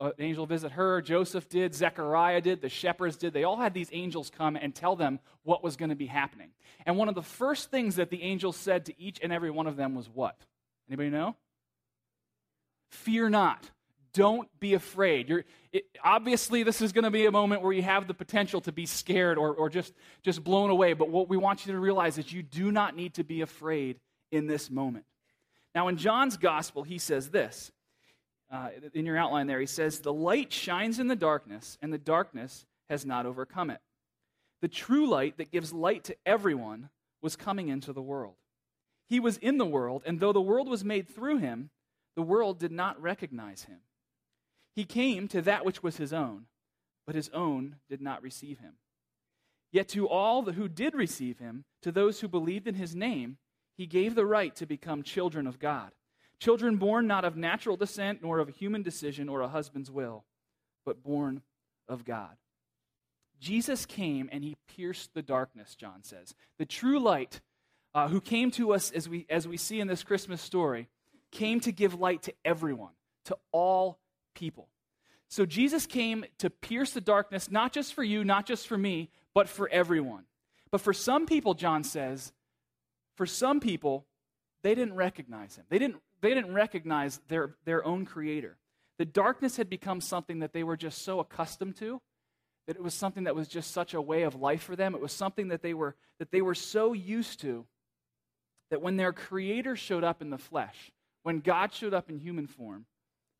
an 0.00 0.12
angel 0.18 0.46
visit 0.46 0.72
her, 0.72 1.00
Joseph 1.00 1.48
did, 1.48 1.74
Zechariah 1.74 2.40
did, 2.40 2.60
the 2.60 2.68
shepherds 2.68 3.16
did. 3.16 3.32
They 3.32 3.44
all 3.44 3.56
had 3.56 3.72
these 3.72 3.88
angels 3.92 4.30
come 4.30 4.56
and 4.56 4.74
tell 4.74 4.94
them 4.94 5.20
what 5.42 5.62
was 5.62 5.76
going 5.76 5.88
to 5.88 5.96
be 5.96 6.06
happening. 6.06 6.50
And 6.84 6.98
one 6.98 7.08
of 7.08 7.14
the 7.14 7.22
first 7.22 7.70
things 7.70 7.96
that 7.96 8.10
the 8.10 8.22
angels 8.22 8.56
said 8.56 8.86
to 8.86 9.00
each 9.00 9.20
and 9.22 9.32
every 9.32 9.50
one 9.50 9.66
of 9.66 9.76
them 9.76 9.94
was 9.94 10.08
what? 10.08 10.36
Anybody 10.88 11.10
know? 11.10 11.34
Fear 12.90 13.30
not. 13.30 13.70
Don't 14.16 14.48
be 14.60 14.72
afraid. 14.72 15.28
You're, 15.28 15.44
it, 15.74 15.84
obviously, 16.02 16.62
this 16.62 16.80
is 16.80 16.92
going 16.92 17.04
to 17.04 17.10
be 17.10 17.26
a 17.26 17.30
moment 17.30 17.60
where 17.60 17.74
you 17.74 17.82
have 17.82 18.08
the 18.08 18.14
potential 18.14 18.62
to 18.62 18.72
be 18.72 18.86
scared 18.86 19.36
or, 19.36 19.52
or 19.54 19.68
just, 19.68 19.92
just 20.22 20.42
blown 20.42 20.70
away. 20.70 20.94
But 20.94 21.10
what 21.10 21.28
we 21.28 21.36
want 21.36 21.66
you 21.66 21.74
to 21.74 21.78
realize 21.78 22.16
is 22.16 22.32
you 22.32 22.42
do 22.42 22.72
not 22.72 22.96
need 22.96 23.12
to 23.14 23.24
be 23.24 23.42
afraid 23.42 24.00
in 24.32 24.46
this 24.46 24.70
moment. 24.70 25.04
Now, 25.74 25.88
in 25.88 25.98
John's 25.98 26.38
gospel, 26.38 26.82
he 26.82 26.96
says 26.96 27.28
this 27.28 27.70
uh, 28.50 28.70
in 28.94 29.04
your 29.04 29.18
outline 29.18 29.48
there, 29.48 29.60
he 29.60 29.66
says, 29.66 30.00
The 30.00 30.14
light 30.14 30.50
shines 30.50 30.98
in 30.98 31.08
the 31.08 31.14
darkness, 31.16 31.76
and 31.82 31.92
the 31.92 31.98
darkness 31.98 32.64
has 32.88 33.04
not 33.04 33.26
overcome 33.26 33.68
it. 33.68 33.80
The 34.62 34.68
true 34.68 35.10
light 35.10 35.36
that 35.36 35.52
gives 35.52 35.74
light 35.74 36.04
to 36.04 36.16
everyone 36.24 36.88
was 37.20 37.36
coming 37.36 37.68
into 37.68 37.92
the 37.92 38.00
world. 38.00 38.36
He 39.08 39.20
was 39.20 39.36
in 39.36 39.58
the 39.58 39.66
world, 39.66 40.04
and 40.06 40.20
though 40.20 40.32
the 40.32 40.40
world 40.40 40.70
was 40.70 40.86
made 40.86 41.06
through 41.06 41.36
him, 41.36 41.68
the 42.14 42.22
world 42.22 42.58
did 42.58 42.72
not 42.72 42.98
recognize 43.02 43.64
him. 43.64 43.80
He 44.76 44.84
came 44.84 45.26
to 45.28 45.42
that 45.42 45.64
which 45.64 45.82
was 45.82 45.96
his 45.96 46.12
own, 46.12 46.46
but 47.06 47.16
his 47.16 47.28
own 47.30 47.76
did 47.88 48.00
not 48.00 48.22
receive 48.22 48.60
him. 48.60 48.74
Yet 49.72 49.88
to 49.88 50.08
all 50.08 50.42
who 50.44 50.68
did 50.68 50.94
receive 50.94 51.40
him, 51.40 51.64
to 51.82 51.90
those 51.90 52.20
who 52.20 52.28
believed 52.28 52.68
in 52.68 52.76
his 52.76 52.94
name, 52.94 53.38
he 53.76 53.86
gave 53.86 54.14
the 54.14 54.24
right 54.24 54.54
to 54.56 54.66
become 54.66 55.02
children 55.02 55.48
of 55.48 55.58
God 55.58 55.90
Children 56.38 56.76
born 56.76 57.06
not 57.06 57.24
of 57.24 57.36
natural 57.36 57.76
descent, 57.76 58.22
nor 58.22 58.38
of 58.38 58.48
a 58.48 58.52
human 58.52 58.82
decision 58.82 59.28
or 59.28 59.40
a 59.40 59.48
husband's 59.48 59.90
will, 59.90 60.24
but 60.84 61.02
born 61.02 61.42
of 61.88 62.04
God. 62.04 62.36
Jesus 63.40 63.86
came 63.86 64.28
and 64.30 64.44
he 64.44 64.56
pierced 64.68 65.14
the 65.14 65.22
darkness, 65.22 65.74
John 65.74 66.02
says. 66.02 66.34
The 66.58 66.66
true 66.66 66.98
light, 66.98 67.40
uh, 67.94 68.08
who 68.08 68.20
came 68.20 68.50
to 68.52 68.72
us 68.72 68.90
as 68.90 69.08
we, 69.08 69.26
as 69.30 69.48
we 69.48 69.56
see 69.56 69.80
in 69.80 69.88
this 69.88 70.04
Christmas 70.04 70.42
story, 70.42 70.88
came 71.32 71.60
to 71.60 71.72
give 71.72 71.98
light 71.98 72.22
to 72.22 72.34
everyone, 72.44 72.92
to 73.26 73.36
all 73.52 73.98
people. 74.36 74.68
So 75.28 75.44
Jesus 75.44 75.86
came 75.86 76.24
to 76.38 76.48
pierce 76.48 76.92
the 76.92 77.00
darkness, 77.00 77.50
not 77.50 77.72
just 77.72 77.94
for 77.94 78.04
you, 78.04 78.22
not 78.22 78.46
just 78.46 78.68
for 78.68 78.78
me, 78.78 79.10
but 79.34 79.48
for 79.48 79.68
everyone. 79.68 80.22
But 80.70 80.80
for 80.80 80.92
some 80.92 81.26
people, 81.26 81.54
John 81.54 81.82
says, 81.82 82.32
for 83.16 83.26
some 83.26 83.58
people, 83.58 84.06
they 84.62 84.76
didn't 84.76 84.94
recognize 84.94 85.56
him. 85.56 85.64
They 85.68 85.80
didn't 85.80 85.96
they 86.20 86.34
didn't 86.34 86.54
recognize 86.54 87.20
their, 87.28 87.54
their 87.64 87.84
own 87.84 88.04
creator. 88.04 88.56
The 88.98 89.04
darkness 89.04 89.56
had 89.56 89.68
become 89.68 90.00
something 90.00 90.40
that 90.40 90.52
they 90.52 90.64
were 90.64 90.76
just 90.76 91.02
so 91.02 91.20
accustomed 91.20 91.76
to 91.76 92.00
that 92.66 92.76
it 92.76 92.82
was 92.82 92.94
something 92.94 93.24
that 93.24 93.36
was 93.36 93.48
just 93.48 93.70
such 93.70 93.94
a 93.94 94.00
way 94.00 94.22
of 94.22 94.34
life 94.34 94.62
for 94.62 94.74
them. 94.74 94.94
It 94.94 95.00
was 95.00 95.12
something 95.12 95.48
that 95.48 95.62
they 95.62 95.74
were, 95.74 95.94
that 96.18 96.32
they 96.32 96.40
were 96.40 96.54
so 96.54 96.92
used 96.94 97.40
to 97.40 97.66
that 98.70 98.82
when 98.82 98.96
their 98.96 99.12
creator 99.12 99.76
showed 99.76 100.02
up 100.02 100.20
in 100.20 100.30
the 100.30 100.38
flesh, 100.38 100.90
when 101.22 101.40
God 101.40 101.72
showed 101.72 101.94
up 101.94 102.10
in 102.10 102.18
human 102.18 102.46
form, 102.46 102.86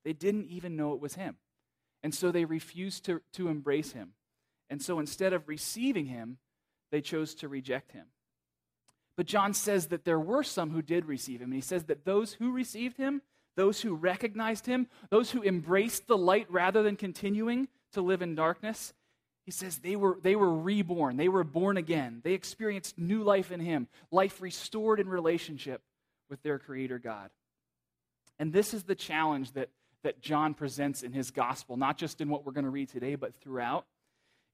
they 0.06 0.12
didn't 0.12 0.46
even 0.46 0.76
know 0.76 0.92
it 0.92 1.00
was 1.00 1.16
him. 1.16 1.34
And 2.04 2.14
so 2.14 2.30
they 2.30 2.44
refused 2.44 3.04
to, 3.06 3.22
to 3.32 3.48
embrace 3.48 3.90
him. 3.90 4.12
And 4.70 4.80
so 4.80 5.00
instead 5.00 5.32
of 5.32 5.48
receiving 5.48 6.06
him, 6.06 6.38
they 6.92 7.00
chose 7.00 7.34
to 7.34 7.48
reject 7.48 7.90
him. 7.90 8.06
But 9.16 9.26
John 9.26 9.52
says 9.52 9.88
that 9.88 10.04
there 10.04 10.20
were 10.20 10.44
some 10.44 10.70
who 10.70 10.80
did 10.80 11.06
receive 11.06 11.40
him. 11.40 11.46
And 11.46 11.54
he 11.54 11.60
says 11.60 11.86
that 11.86 12.04
those 12.04 12.34
who 12.34 12.52
received 12.52 12.98
him, 12.98 13.20
those 13.56 13.80
who 13.80 13.96
recognized 13.96 14.66
him, 14.66 14.86
those 15.10 15.32
who 15.32 15.42
embraced 15.42 16.06
the 16.06 16.16
light 16.16 16.46
rather 16.48 16.84
than 16.84 16.94
continuing 16.94 17.66
to 17.94 18.00
live 18.00 18.22
in 18.22 18.36
darkness, 18.36 18.94
he 19.44 19.50
says 19.50 19.78
they 19.78 19.96
were, 19.96 20.20
they 20.22 20.36
were 20.36 20.54
reborn. 20.54 21.16
They 21.16 21.28
were 21.28 21.42
born 21.42 21.78
again. 21.78 22.20
They 22.22 22.34
experienced 22.34 22.96
new 22.96 23.24
life 23.24 23.50
in 23.50 23.58
him, 23.58 23.88
life 24.12 24.40
restored 24.40 25.00
in 25.00 25.08
relationship 25.08 25.82
with 26.30 26.40
their 26.44 26.60
Creator 26.60 27.00
God. 27.00 27.30
And 28.38 28.52
this 28.52 28.72
is 28.72 28.84
the 28.84 28.94
challenge 28.94 29.50
that, 29.54 29.70
that 30.06 30.20
John 30.20 30.54
presents 30.54 31.02
in 31.02 31.12
his 31.12 31.32
gospel, 31.32 31.76
not 31.76 31.98
just 31.98 32.20
in 32.20 32.28
what 32.28 32.46
we're 32.46 32.52
going 32.52 32.64
to 32.64 32.70
read 32.70 32.88
today, 32.88 33.16
but 33.16 33.34
throughout, 33.40 33.86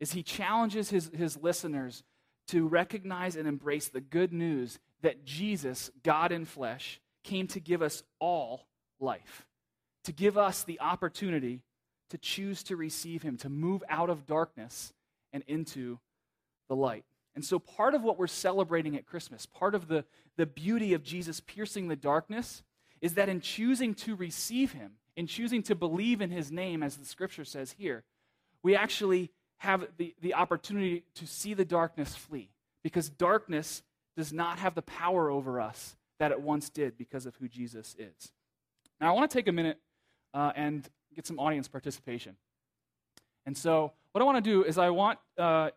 is 0.00 0.12
he 0.12 0.22
challenges 0.22 0.88
his, 0.88 1.10
his 1.14 1.36
listeners 1.36 2.02
to 2.48 2.66
recognize 2.66 3.36
and 3.36 3.46
embrace 3.46 3.88
the 3.88 4.00
good 4.00 4.32
news 4.32 4.78
that 5.02 5.26
Jesus, 5.26 5.90
God 6.02 6.32
in 6.32 6.46
flesh, 6.46 7.00
came 7.22 7.46
to 7.48 7.60
give 7.60 7.82
us 7.82 8.02
all 8.18 8.66
life, 8.98 9.46
to 10.04 10.12
give 10.12 10.38
us 10.38 10.64
the 10.64 10.80
opportunity 10.80 11.60
to 12.12 12.18
choose 12.18 12.62
to 12.64 12.76
receive 12.76 13.22
Him, 13.22 13.36
to 13.38 13.48
move 13.48 13.82
out 13.88 14.10
of 14.10 14.26
darkness 14.26 14.92
and 15.32 15.42
into 15.46 15.98
the 16.68 16.76
light. 16.76 17.04
And 17.34 17.42
so, 17.42 17.58
part 17.58 17.94
of 17.94 18.02
what 18.02 18.18
we're 18.18 18.26
celebrating 18.26 18.96
at 18.96 19.06
Christmas, 19.06 19.46
part 19.46 19.74
of 19.74 19.88
the, 19.88 20.04
the 20.36 20.44
beauty 20.44 20.92
of 20.92 21.02
Jesus 21.02 21.40
piercing 21.40 21.88
the 21.88 21.96
darkness, 21.96 22.62
is 23.00 23.14
that 23.14 23.30
in 23.30 23.40
choosing 23.40 23.94
to 23.94 24.14
receive 24.14 24.72
Him, 24.72 24.92
in 25.16 25.26
choosing 25.26 25.62
to 25.64 25.74
believe 25.74 26.20
in 26.20 26.30
His 26.30 26.50
name, 26.50 26.82
as 26.82 26.96
the 26.96 27.04
scripture 27.04 27.44
says 27.44 27.72
here, 27.78 28.04
we 28.62 28.76
actually 28.76 29.30
have 29.58 29.86
the, 29.96 30.14
the 30.20 30.34
opportunity 30.34 31.04
to 31.14 31.26
see 31.26 31.54
the 31.54 31.64
darkness 31.64 32.14
flee 32.14 32.50
because 32.82 33.08
darkness 33.08 33.82
does 34.16 34.32
not 34.32 34.58
have 34.58 34.74
the 34.74 34.82
power 34.82 35.30
over 35.30 35.60
us 35.60 35.96
that 36.18 36.32
it 36.32 36.40
once 36.40 36.68
did 36.68 36.96
because 36.96 37.26
of 37.26 37.34
who 37.36 37.48
Jesus 37.48 37.94
is. 37.98 38.32
Now, 39.00 39.10
I 39.10 39.12
want 39.12 39.30
to 39.30 39.36
take 39.36 39.48
a 39.48 39.52
minute 39.52 39.78
uh, 40.34 40.52
and 40.54 40.88
get 41.14 41.26
some 41.26 41.38
audience 41.38 41.68
participation. 41.68 42.36
And 43.46 43.56
so, 43.56 43.92
what 44.12 44.20
I 44.20 44.24
want 44.24 44.42
to 44.44 44.50
do 44.50 44.64
is, 44.64 44.78
I 44.78 44.90
want 44.90 45.18
uh, 45.38 45.70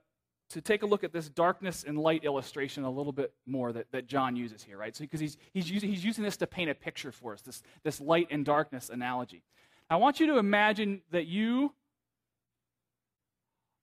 to 0.50 0.62
take 0.62 0.84
a 0.84 0.86
look 0.86 1.04
at 1.04 1.12
this 1.12 1.28
darkness 1.28 1.84
and 1.86 1.98
light 1.98 2.24
illustration 2.24 2.84
a 2.84 2.90
little 2.90 3.12
bit 3.12 3.34
more 3.46 3.74
that, 3.74 3.92
that 3.92 4.08
John 4.08 4.36
uses 4.36 4.64
here, 4.64 4.78
right? 4.78 4.96
So, 4.96 5.04
because 5.04 5.20
he's, 5.20 5.38
he's, 5.54 5.70
using, 5.70 5.90
he's 5.90 6.06
using 6.06 6.24
this 6.24 6.38
to 6.38 6.48
paint 6.48 6.70
a 6.70 6.76
picture 6.76 7.12
for 7.12 7.34
us, 7.34 7.42
this, 7.42 7.64
this 7.84 8.00
light 8.00 8.28
and 8.30 8.46
darkness 8.46 8.90
analogy. 8.90 9.44
I 9.90 9.98
want 9.98 10.20
you 10.20 10.28
to 10.28 10.38
imagine 10.38 11.02
that 11.12 11.26
you 11.26 11.74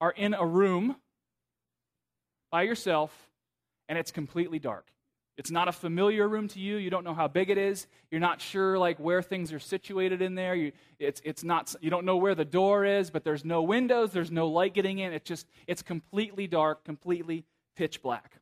are 0.00 0.10
in 0.10 0.34
a 0.34 0.44
room 0.44 0.96
by 2.50 2.62
yourself 2.62 3.28
and 3.88 3.98
it's 3.98 4.10
completely 4.10 4.58
dark. 4.58 4.86
It's 5.38 5.50
not 5.50 5.66
a 5.66 5.72
familiar 5.72 6.28
room 6.28 6.48
to 6.48 6.60
you. 6.60 6.76
You 6.76 6.90
don't 6.90 7.04
know 7.04 7.14
how 7.14 7.26
big 7.26 7.48
it 7.48 7.56
is. 7.56 7.86
You're 8.10 8.20
not 8.20 8.40
sure 8.40 8.78
like 8.78 8.98
where 8.98 9.22
things 9.22 9.52
are 9.52 9.58
situated 9.58 10.20
in 10.20 10.34
there. 10.34 10.54
You, 10.54 10.72
it's, 10.98 11.22
it's 11.24 11.42
not, 11.42 11.74
you 11.80 11.88
don't 11.88 12.04
know 12.04 12.18
where 12.18 12.34
the 12.34 12.44
door 12.44 12.84
is, 12.84 13.10
but 13.10 13.24
there's 13.24 13.44
no 13.44 13.62
windows. 13.62 14.12
There's 14.12 14.30
no 14.30 14.48
light 14.48 14.74
getting 14.74 14.98
in. 14.98 15.12
It's 15.12 15.26
just, 15.26 15.46
it's 15.66 15.82
completely 15.82 16.46
dark, 16.46 16.84
completely 16.84 17.44
pitch 17.76 18.02
black. 18.02 18.40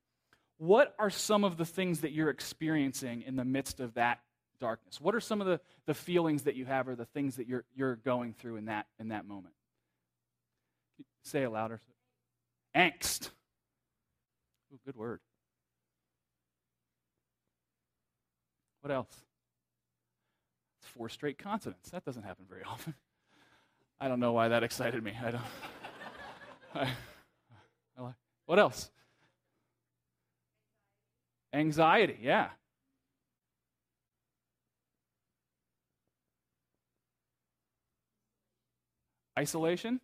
What 0.59 0.95
are 0.99 1.11
some 1.11 1.45
of 1.45 1.57
the 1.57 1.65
things 1.65 2.01
that 2.01 2.13
you're 2.13 2.29
experiencing 2.29 3.23
in 3.23 3.37
the 3.37 3.45
midst 3.45 3.79
of 3.79 3.95
that 3.95 4.21
darkness? 4.59 5.01
What 5.01 5.15
are 5.15 5.21
some 5.21 5.41
of 5.41 5.47
the, 5.47 5.61
the 5.87 5.95
feelings 5.95 6.43
that 6.43 6.57
you 6.57 6.65
have 6.67 6.89
or 6.89 6.97
the 6.97 7.07
things 7.07 7.37
that 7.37 7.47
you're, 7.47 7.65
you're 7.77 7.97
going 7.97 8.35
through 8.35 8.57
in 8.57 8.65
that, 8.67 8.87
in 8.99 9.09
that 9.09 9.27
moment? 9.27 9.55
Say 11.23 11.45
it 11.45 11.51
louder. 11.51 11.81
Angst. 12.75 13.31
Ooh, 14.73 14.79
good 14.85 14.97
word. 14.97 15.21
What 18.81 18.93
else? 18.93 19.23
It's 20.81 20.91
Four 20.91 21.09
straight 21.09 21.39
consonants. 21.39 21.91
That 21.91 22.05
doesn't 22.05 22.23
happen 22.23 22.47
very 22.49 22.63
often. 22.65 22.95
I 24.01 24.09
don't 24.09 24.21
know 24.21 24.33
why 24.33 24.49
that 24.49 24.63
excited 24.63 25.03
me. 25.03 25.13
I 25.23 25.31
don't. 25.31 25.43
I, 26.75 26.89
I 27.99 28.03
like, 28.03 28.15
what 28.47 28.59
else? 28.59 28.91
Anxiety, 31.53 32.19
yeah. 32.23 32.51
Isolation? 39.39 40.01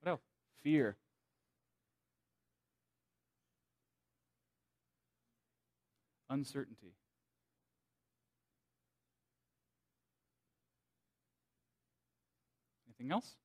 What 0.00 0.10
else? 0.10 0.20
Fear. 0.62 0.96
Uncertainty. 6.32 6.94
Anything 12.88 13.12
else? 13.12 13.36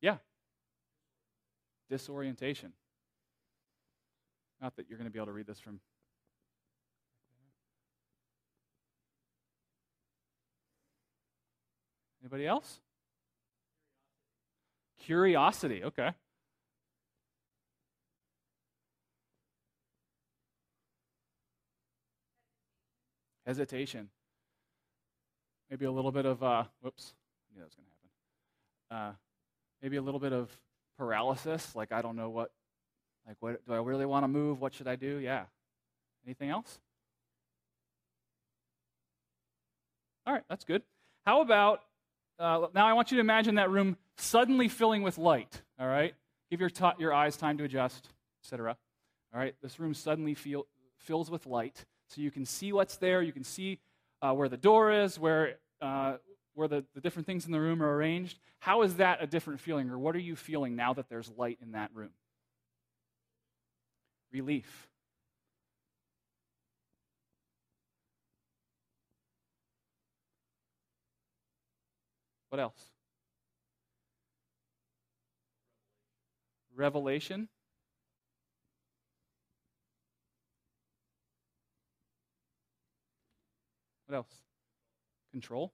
Yeah. 0.00 0.16
Disorientation. 1.90 2.72
Not 4.62 4.74
that 4.76 4.86
you're 4.88 4.96
going 4.96 5.04
to 5.04 5.12
be 5.12 5.18
able 5.18 5.26
to 5.26 5.32
read 5.32 5.46
this 5.46 5.60
from. 5.60 5.80
Anybody 12.22 12.46
else? 12.46 12.80
Curiosity. 14.98 15.84
Okay. 15.84 16.12
Hesitation. 23.46 24.08
Maybe 25.70 25.84
a 25.84 25.92
little 25.92 26.12
bit 26.12 26.26
of, 26.26 26.42
uh, 26.42 26.64
whoops, 26.80 27.14
I 27.50 27.54
knew 27.54 27.60
that 27.60 27.66
was 27.66 27.74
going 27.74 27.86
to 27.86 28.96
happen. 28.96 29.10
Uh, 29.10 29.12
maybe 29.82 29.96
a 29.96 30.02
little 30.02 30.20
bit 30.20 30.32
of 30.32 30.50
paralysis, 30.98 31.74
like 31.74 31.92
I 31.92 32.02
don't 32.02 32.16
know 32.16 32.30
what, 32.30 32.50
like 33.26 33.36
what, 33.40 33.66
do 33.66 33.72
I 33.72 33.78
really 33.78 34.06
want 34.06 34.24
to 34.24 34.28
move? 34.28 34.60
What 34.60 34.74
should 34.74 34.88
I 34.88 34.96
do? 34.96 35.18
Yeah. 35.18 35.44
Anything 36.24 36.50
else? 36.50 36.78
All 40.26 40.32
right, 40.32 40.44
that's 40.48 40.64
good. 40.64 40.82
How 41.26 41.42
about, 41.42 41.80
uh, 42.38 42.66
now 42.74 42.86
I 42.86 42.94
want 42.94 43.10
you 43.10 43.16
to 43.16 43.20
imagine 43.20 43.56
that 43.56 43.70
room 43.70 43.96
suddenly 44.16 44.68
filling 44.68 45.02
with 45.02 45.18
light, 45.18 45.62
all 45.78 45.86
right? 45.86 46.14
Give 46.50 46.60
your, 46.60 46.70
t- 46.70 46.84
your 46.98 47.12
eyes 47.12 47.36
time 47.36 47.58
to 47.58 47.64
adjust, 47.64 48.08
etc. 48.42 48.76
All 49.34 49.40
right, 49.40 49.54
this 49.62 49.78
room 49.78 49.92
suddenly 49.92 50.34
feel, 50.34 50.66
fills 50.98 51.30
with 51.30 51.46
light, 51.46 51.84
so 52.14 52.20
you 52.20 52.30
can 52.30 52.46
see 52.46 52.72
what's 52.72 52.96
there, 52.96 53.22
you 53.22 53.32
can 53.32 53.44
see 53.44 53.80
uh, 54.22 54.32
where 54.32 54.48
the 54.48 54.56
door 54.56 54.92
is, 54.92 55.18
where, 55.18 55.56
uh, 55.80 56.14
where 56.54 56.68
the, 56.68 56.84
the 56.94 57.00
different 57.00 57.26
things 57.26 57.44
in 57.44 57.52
the 57.52 57.60
room 57.60 57.82
are 57.82 57.96
arranged. 57.96 58.38
How 58.60 58.82
is 58.82 58.96
that 58.96 59.22
a 59.22 59.26
different 59.26 59.60
feeling, 59.60 59.90
or 59.90 59.98
what 59.98 60.14
are 60.14 60.20
you 60.20 60.36
feeling 60.36 60.76
now 60.76 60.94
that 60.94 61.08
there's 61.08 61.30
light 61.36 61.58
in 61.60 61.72
that 61.72 61.90
room? 61.92 62.10
Relief. 64.32 64.88
What 72.50 72.60
else? 72.60 72.80
Revelation. 76.76 77.48
What 84.06 84.16
else? 84.16 84.42
Control. 85.32 85.72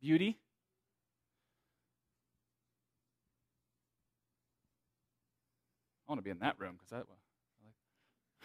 Beauty. 0.00 0.38
I 6.08 6.12
want 6.12 6.18
to 6.20 6.22
be 6.22 6.30
in 6.30 6.38
that 6.38 6.58
room 6.58 6.78
because 6.78 6.90
that 6.90 7.04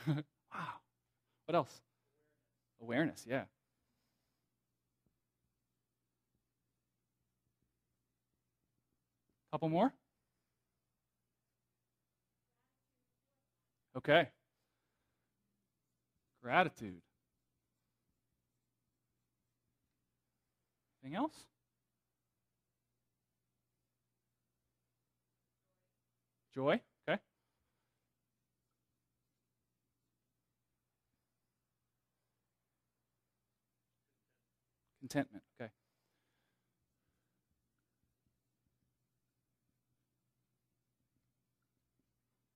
I 0.08 0.14
like. 0.16 0.26
wow. 0.54 0.68
What 1.46 1.56
else? 1.56 1.82
Awareness, 2.82 3.26
yeah. 3.30 3.44
Couple 9.52 9.70
more? 9.70 9.94
Okay. 13.96 14.28
Gratitude. 16.42 17.02
Anything 21.04 21.18
else? 21.18 21.46
Joy. 26.54 26.82
Okay. 27.08 27.20
Contentment. 35.00 35.44
Okay. 35.60 35.70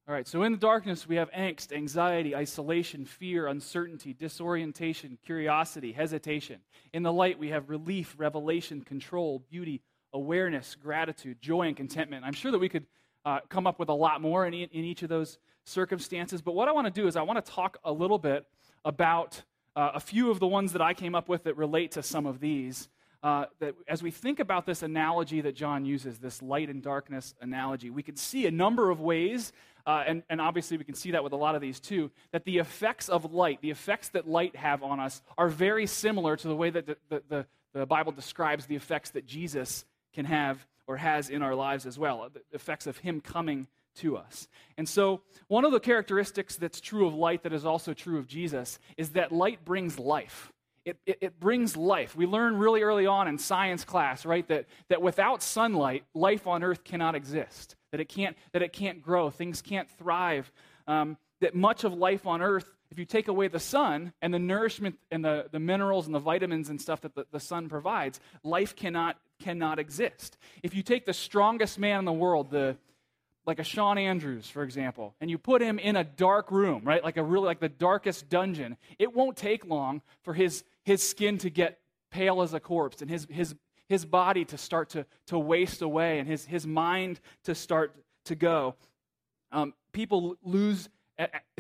All 0.08 0.14
right, 0.14 0.26
so 0.26 0.44
in 0.44 0.54
the 0.54 0.58
darkness, 0.58 1.06
we 1.06 1.18
have 1.18 1.30
angst, 1.32 1.76
anxiety, 1.76 2.34
isolation, 2.34 3.04
fear, 3.04 3.48
uncertainty, 3.48 4.14
disorientation, 4.14 5.18
curiosity, 5.26 5.92
hesitation. 5.92 6.62
In 6.94 7.04
the 7.04 7.12
light, 7.12 7.38
we 7.38 7.50
have 7.50 7.70
relief, 7.70 8.16
revelation, 8.18 8.80
control, 8.84 9.44
beauty, 9.50 9.82
awareness, 10.14 10.76
gratitude, 10.76 11.42
joy, 11.42 11.64
and 11.64 11.76
contentment. 11.76 12.24
I'm 12.24 12.32
sure 12.32 12.54
that 12.54 12.58
we 12.58 12.70
could 12.70 12.86
uh, 13.26 13.40
come 13.50 13.68
up 13.68 13.80
with 13.80 13.90
a 13.90 13.94
lot 13.94 14.22
more 14.22 14.46
in, 14.46 14.54
in 14.54 14.70
each 14.72 15.04
of 15.04 15.10
those 15.10 15.40
circumstances, 15.66 16.42
but 16.42 16.56
what 16.56 16.70
I 16.70 16.72
want 16.72 16.88
to 16.88 17.02
do 17.02 17.08
is 17.08 17.18
I 17.18 17.24
want 17.24 17.44
to 17.46 17.52
talk 17.52 17.78
a 17.84 17.92
little 17.92 18.18
bit 18.18 18.46
about 18.86 19.44
uh, 19.76 19.92
a 19.94 20.00
few 20.00 20.32
of 20.32 20.40
the 20.40 20.48
ones 20.48 20.72
that 20.72 20.82
I 20.82 20.94
came 20.94 21.16
up 21.16 21.28
with 21.28 21.44
that 21.44 21.58
relate 21.58 21.92
to 21.92 22.02
some 22.02 22.26
of 22.26 22.40
these. 22.40 22.88
Uh, 23.24 23.46
that 23.60 23.74
as 23.88 24.04
we 24.04 24.12
think 24.12 24.40
about 24.40 24.66
this 24.66 24.84
analogy 24.84 25.42
that 25.42 25.56
John 25.56 25.86
uses, 25.86 26.20
this 26.20 26.42
light 26.42 26.70
and 26.70 26.84
darkness 26.84 27.34
analogy, 27.42 27.90
we 27.90 28.04
can 28.04 28.16
see 28.16 28.46
a 28.46 28.52
number 28.52 28.92
of 28.92 29.00
ways 29.02 29.52
uh, 29.88 30.04
and, 30.06 30.22
and 30.30 30.42
obviously 30.42 30.76
we 30.78 30.84
can 30.84 30.94
see 30.94 31.12
that 31.12 31.24
with 31.24 31.32
a 31.32 31.38
lot 31.38 31.56
of 31.56 31.62
these 31.62 31.80
too, 31.80 32.12
that 32.32 32.44
the 32.44 32.58
effects 32.58 33.08
of 33.08 33.34
light, 33.34 33.62
the 33.62 33.72
effects 33.72 34.10
that 34.10 34.28
light 34.28 34.54
have 34.58 34.84
on 34.84 35.00
us, 35.00 35.22
are 35.38 35.48
very 35.48 35.88
similar 35.88 36.36
to 36.36 36.48
the 36.50 36.56
way 36.56 36.70
that 36.70 36.86
the, 36.86 36.98
the, 37.08 37.24
the, 37.30 37.46
the 37.74 37.86
Bible 37.86 38.12
describes 38.12 38.66
the 38.66 38.76
effects 38.76 39.12
that 39.12 39.26
Jesus 39.26 39.86
can 40.14 40.26
have 40.26 40.68
or 40.88 40.98
has 40.98 41.30
in 41.30 41.42
our 41.42 41.56
lives 41.56 41.86
as 41.86 41.98
well, 41.98 42.30
the 42.34 42.42
effects 42.52 42.86
of 42.86 42.98
Him 42.98 43.22
coming 43.22 43.68
to 43.96 44.18
us. 44.18 44.50
And 44.78 44.88
so, 44.88 45.22
one 45.48 45.64
of 45.64 45.72
the 45.72 45.80
characteristics 45.80 46.58
that's 46.58 46.82
true 46.82 47.08
of 47.08 47.16
light 47.16 47.44
that 47.44 47.54
is 47.54 47.66
also 47.66 47.94
true 47.94 48.20
of 48.20 48.28
Jesus 48.28 48.80
is 48.98 49.12
that 49.12 49.32
light 49.32 49.64
brings 49.64 49.98
life. 49.98 50.52
It, 50.88 50.98
it, 51.06 51.18
it, 51.20 51.40
brings 51.42 51.76
life. 51.76 52.16
We 52.16 52.26
learn 52.26 52.56
really 52.56 52.82
early 52.82 53.06
on 53.06 53.28
in 53.28 53.38
science 53.40 53.84
class, 53.84 54.26
right, 54.26 54.48
that, 54.48 54.68
that 54.88 55.02
without 55.02 55.44
sunlight, 55.44 56.06
life 56.14 56.48
on 56.48 56.64
earth 56.64 56.86
cannot 56.86 57.14
exist 57.14 57.76
that 57.92 58.00
it 58.00 58.10
can't, 58.10 58.38
that 58.54 58.62
it 58.62 58.74
can't 58.74 59.02
grow, 59.02 59.30
things 59.30 59.62
can't 59.62 59.90
thrive, 59.90 60.52
um, 60.88 61.18
that 61.42 61.54
much 61.56 61.84
of 61.84 61.94
life 61.94 62.26
on 62.26 62.42
earth, 62.42 62.74
if 62.90 62.98
you 62.98 63.06
take 63.06 63.28
away 63.28 63.48
the 63.48 63.60
sun 63.60 64.14
and 64.22 64.34
the 64.34 64.40
nourishment 64.40 64.98
and 65.12 65.24
the, 65.24 65.48
the 65.52 65.60
minerals 65.60 66.06
and 66.06 66.16
the 66.16 66.20
vitamins 66.20 66.70
and 66.70 66.82
stuff 66.82 67.02
that 67.02 67.16
the, 67.16 67.26
the 67.32 67.40
sun 67.40 67.68
provides, 67.70 68.20
life 68.44 68.76
cannot, 68.76 69.18
cannot 69.40 69.80
exist. 69.80 70.38
If 70.64 70.74
you 70.74 70.84
take 70.84 71.06
the 71.06 71.14
strongest 71.14 71.78
man 71.78 72.00
in 72.00 72.06
the 72.06 72.14
world, 72.14 72.50
the, 72.50 72.78
like 73.46 73.60
a 73.60 73.64
Shawn 73.64 73.98
Andrews, 73.98 74.50
for 74.50 74.64
example, 74.64 75.16
and 75.22 75.30
you 75.30 75.38
put 75.38 75.62
him 75.62 75.80
in 75.80 75.96
a 75.96 76.04
dark 76.04 76.52
room, 76.52 76.84
right, 76.84 77.04
like 77.04 77.18
a 77.18 77.24
really 77.24 77.46
like 77.46 77.60
the 77.60 77.70
darkest 77.70 78.30
dungeon, 78.30 78.78
it 79.00 79.14
won't 79.14 79.38
take 79.38 79.66
long 79.66 80.02
for 80.24 80.34
his 80.34 80.64
his 80.88 81.04
skin 81.04 81.38
to 81.38 81.50
get 81.50 81.80
pale 82.10 82.42
as 82.42 82.54
a 82.54 82.60
corpse 82.60 83.02
and 83.02 83.12
his 83.12 83.28
his 83.30 83.54
his 83.88 84.06
body 84.06 84.46
to 84.46 84.58
start 84.58 84.90
to, 84.90 85.06
to 85.28 85.40
waste 85.40 85.82
away 85.82 86.20
and 86.20 86.28
his, 86.28 86.46
his 86.46 86.68
mind 86.68 87.20
to 87.44 87.56
start 87.56 87.96
to 88.26 88.36
go. 88.36 88.76
Um, 89.52 89.74
people 89.94 90.36
lose, 90.44 90.90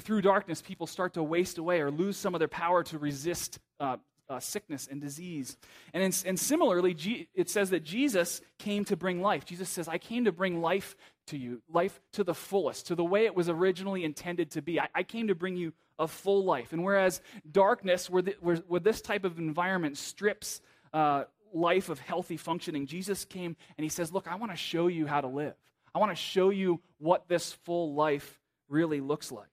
through 0.01 0.21
darkness, 0.21 0.61
people 0.61 0.87
start 0.87 1.13
to 1.13 1.23
waste 1.23 1.57
away 1.57 1.79
or 1.79 1.89
lose 1.89 2.17
some 2.17 2.35
of 2.35 2.39
their 2.39 2.47
power 2.47 2.83
to 2.83 2.97
resist 2.97 3.59
uh, 3.79 3.97
uh, 4.29 4.39
sickness 4.41 4.89
and 4.91 4.99
disease. 4.99 5.57
And, 5.93 6.03
in, 6.03 6.11
and 6.25 6.37
similarly, 6.37 6.93
G, 6.93 7.29
it 7.33 7.49
says 7.49 7.69
that 7.69 7.85
Jesus 7.85 8.41
came 8.59 8.83
to 8.85 8.97
bring 8.97 9.21
life. 9.21 9.45
Jesus 9.45 9.69
says, 9.69 9.87
I 9.87 9.97
came 9.97 10.25
to 10.25 10.33
bring 10.33 10.61
life 10.61 10.97
to 11.27 11.37
you, 11.37 11.61
life 11.71 12.01
to 12.13 12.25
the 12.25 12.33
fullest, 12.33 12.87
to 12.87 12.95
the 12.95 13.05
way 13.05 13.25
it 13.25 13.35
was 13.35 13.47
originally 13.47 14.03
intended 14.03 14.51
to 14.51 14.61
be. 14.61 14.81
I, 14.81 14.89
I 14.93 15.03
came 15.03 15.29
to 15.29 15.35
bring 15.35 15.55
you 15.55 15.71
a 15.99 16.07
full 16.07 16.43
life. 16.45 16.73
And 16.73 16.83
whereas 16.83 17.21
darkness, 17.49 18.09
where, 18.09 18.21
the, 18.21 18.35
where, 18.39 18.57
where 18.67 18.79
this 18.79 19.01
type 19.01 19.25
of 19.25 19.39
environment 19.39 19.97
strips 19.97 20.61
uh, 20.93 21.25
life 21.53 21.89
of 21.89 21.99
healthy 21.99 22.37
functioning, 22.37 22.87
Jesus 22.87 23.25
came 23.25 23.55
and 23.77 23.83
he 23.83 23.89
says, 23.89 24.11
Look, 24.11 24.27
I 24.27 24.35
want 24.35 24.51
to 24.51 24.57
show 24.57 24.87
you 24.87 25.07
how 25.07 25.21
to 25.21 25.27
live. 25.27 25.55
I 25.93 25.99
want 25.99 26.11
to 26.11 26.15
show 26.15 26.49
you 26.49 26.79
what 26.99 27.27
this 27.27 27.53
full 27.53 27.93
life 27.93 28.39
really 28.69 28.99
looks 28.99 29.31
like. 29.31 29.47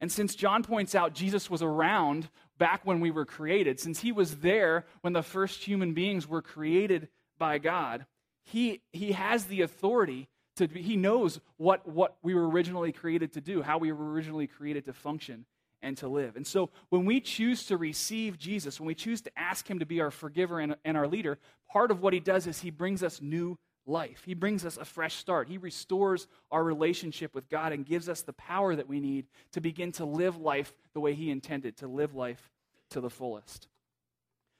And 0.00 0.10
since 0.10 0.34
John 0.34 0.62
points 0.62 0.94
out 0.94 1.14
Jesus 1.14 1.50
was 1.50 1.62
around 1.62 2.28
back 2.58 2.84
when 2.84 3.00
we 3.00 3.10
were 3.10 3.26
created, 3.26 3.80
since 3.80 4.00
he 4.00 4.12
was 4.12 4.36
there 4.36 4.86
when 5.02 5.12
the 5.12 5.22
first 5.22 5.64
human 5.64 5.92
beings 5.92 6.26
were 6.26 6.42
created 6.42 7.08
by 7.38 7.58
God, 7.58 8.06
he, 8.44 8.82
he 8.92 9.12
has 9.12 9.44
the 9.44 9.62
authority 9.62 10.28
to 10.56 10.68
be, 10.68 10.82
he 10.82 10.96
knows 10.96 11.40
what, 11.56 11.86
what 11.86 12.16
we 12.22 12.34
were 12.34 12.48
originally 12.48 12.92
created 12.92 13.32
to 13.34 13.40
do, 13.40 13.62
how 13.62 13.78
we 13.78 13.92
were 13.92 14.10
originally 14.10 14.46
created 14.46 14.86
to 14.86 14.92
function 14.92 15.44
and 15.82 15.96
to 15.98 16.08
live. 16.08 16.36
And 16.36 16.46
so 16.46 16.70
when 16.88 17.04
we 17.04 17.20
choose 17.20 17.66
to 17.66 17.76
receive 17.76 18.38
Jesus, 18.38 18.78
when 18.78 18.86
we 18.86 18.94
choose 18.94 19.20
to 19.22 19.38
ask 19.38 19.68
him 19.68 19.78
to 19.78 19.86
be 19.86 20.00
our 20.00 20.10
forgiver 20.10 20.60
and, 20.60 20.76
and 20.84 20.96
our 20.96 21.06
leader, 21.06 21.38
part 21.68 21.90
of 21.90 22.02
what 22.02 22.12
he 22.12 22.20
does 22.20 22.46
is 22.46 22.60
he 22.60 22.70
brings 22.70 23.02
us 23.02 23.20
new 23.20 23.58
life. 23.86 24.22
He 24.24 24.34
brings 24.34 24.64
us 24.64 24.76
a 24.76 24.84
fresh 24.84 25.16
start. 25.16 25.48
He 25.48 25.58
restores 25.58 26.26
our 26.50 26.62
relationship 26.62 27.34
with 27.34 27.48
God 27.48 27.72
and 27.72 27.84
gives 27.84 28.08
us 28.08 28.22
the 28.22 28.32
power 28.32 28.74
that 28.74 28.88
we 28.88 29.00
need 29.00 29.26
to 29.52 29.60
begin 29.60 29.92
to 29.92 30.04
live 30.04 30.36
life 30.38 30.72
the 30.94 31.00
way 31.00 31.14
He 31.14 31.30
intended, 31.30 31.76
to 31.78 31.88
live 31.88 32.14
life 32.14 32.50
to 32.90 33.00
the 33.00 33.10
fullest. 33.10 33.68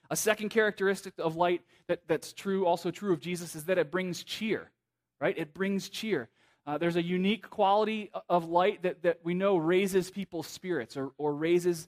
A 0.09 0.15
second 0.15 0.49
characteristic 0.49 1.13
of 1.17 1.35
light 1.37 1.61
that, 1.87 2.01
that's 2.07 2.33
true, 2.33 2.65
also 2.65 2.91
true 2.91 3.13
of 3.13 3.21
Jesus, 3.21 3.55
is 3.55 3.65
that 3.65 3.77
it 3.77 3.91
brings 3.91 4.23
cheer, 4.23 4.69
right? 5.21 5.37
It 5.37 5.53
brings 5.53 5.87
cheer. 5.89 6.29
Uh, 6.65 6.77
there's 6.77 6.95
a 6.95 7.03
unique 7.03 7.49
quality 7.49 8.11
of 8.29 8.49
light 8.49 8.83
that, 8.83 9.01
that 9.01 9.19
we 9.23 9.33
know 9.33 9.57
raises 9.57 10.11
people's 10.11 10.47
spirits 10.47 10.95
or, 10.95 11.11
or 11.17 11.33
raises 11.33 11.87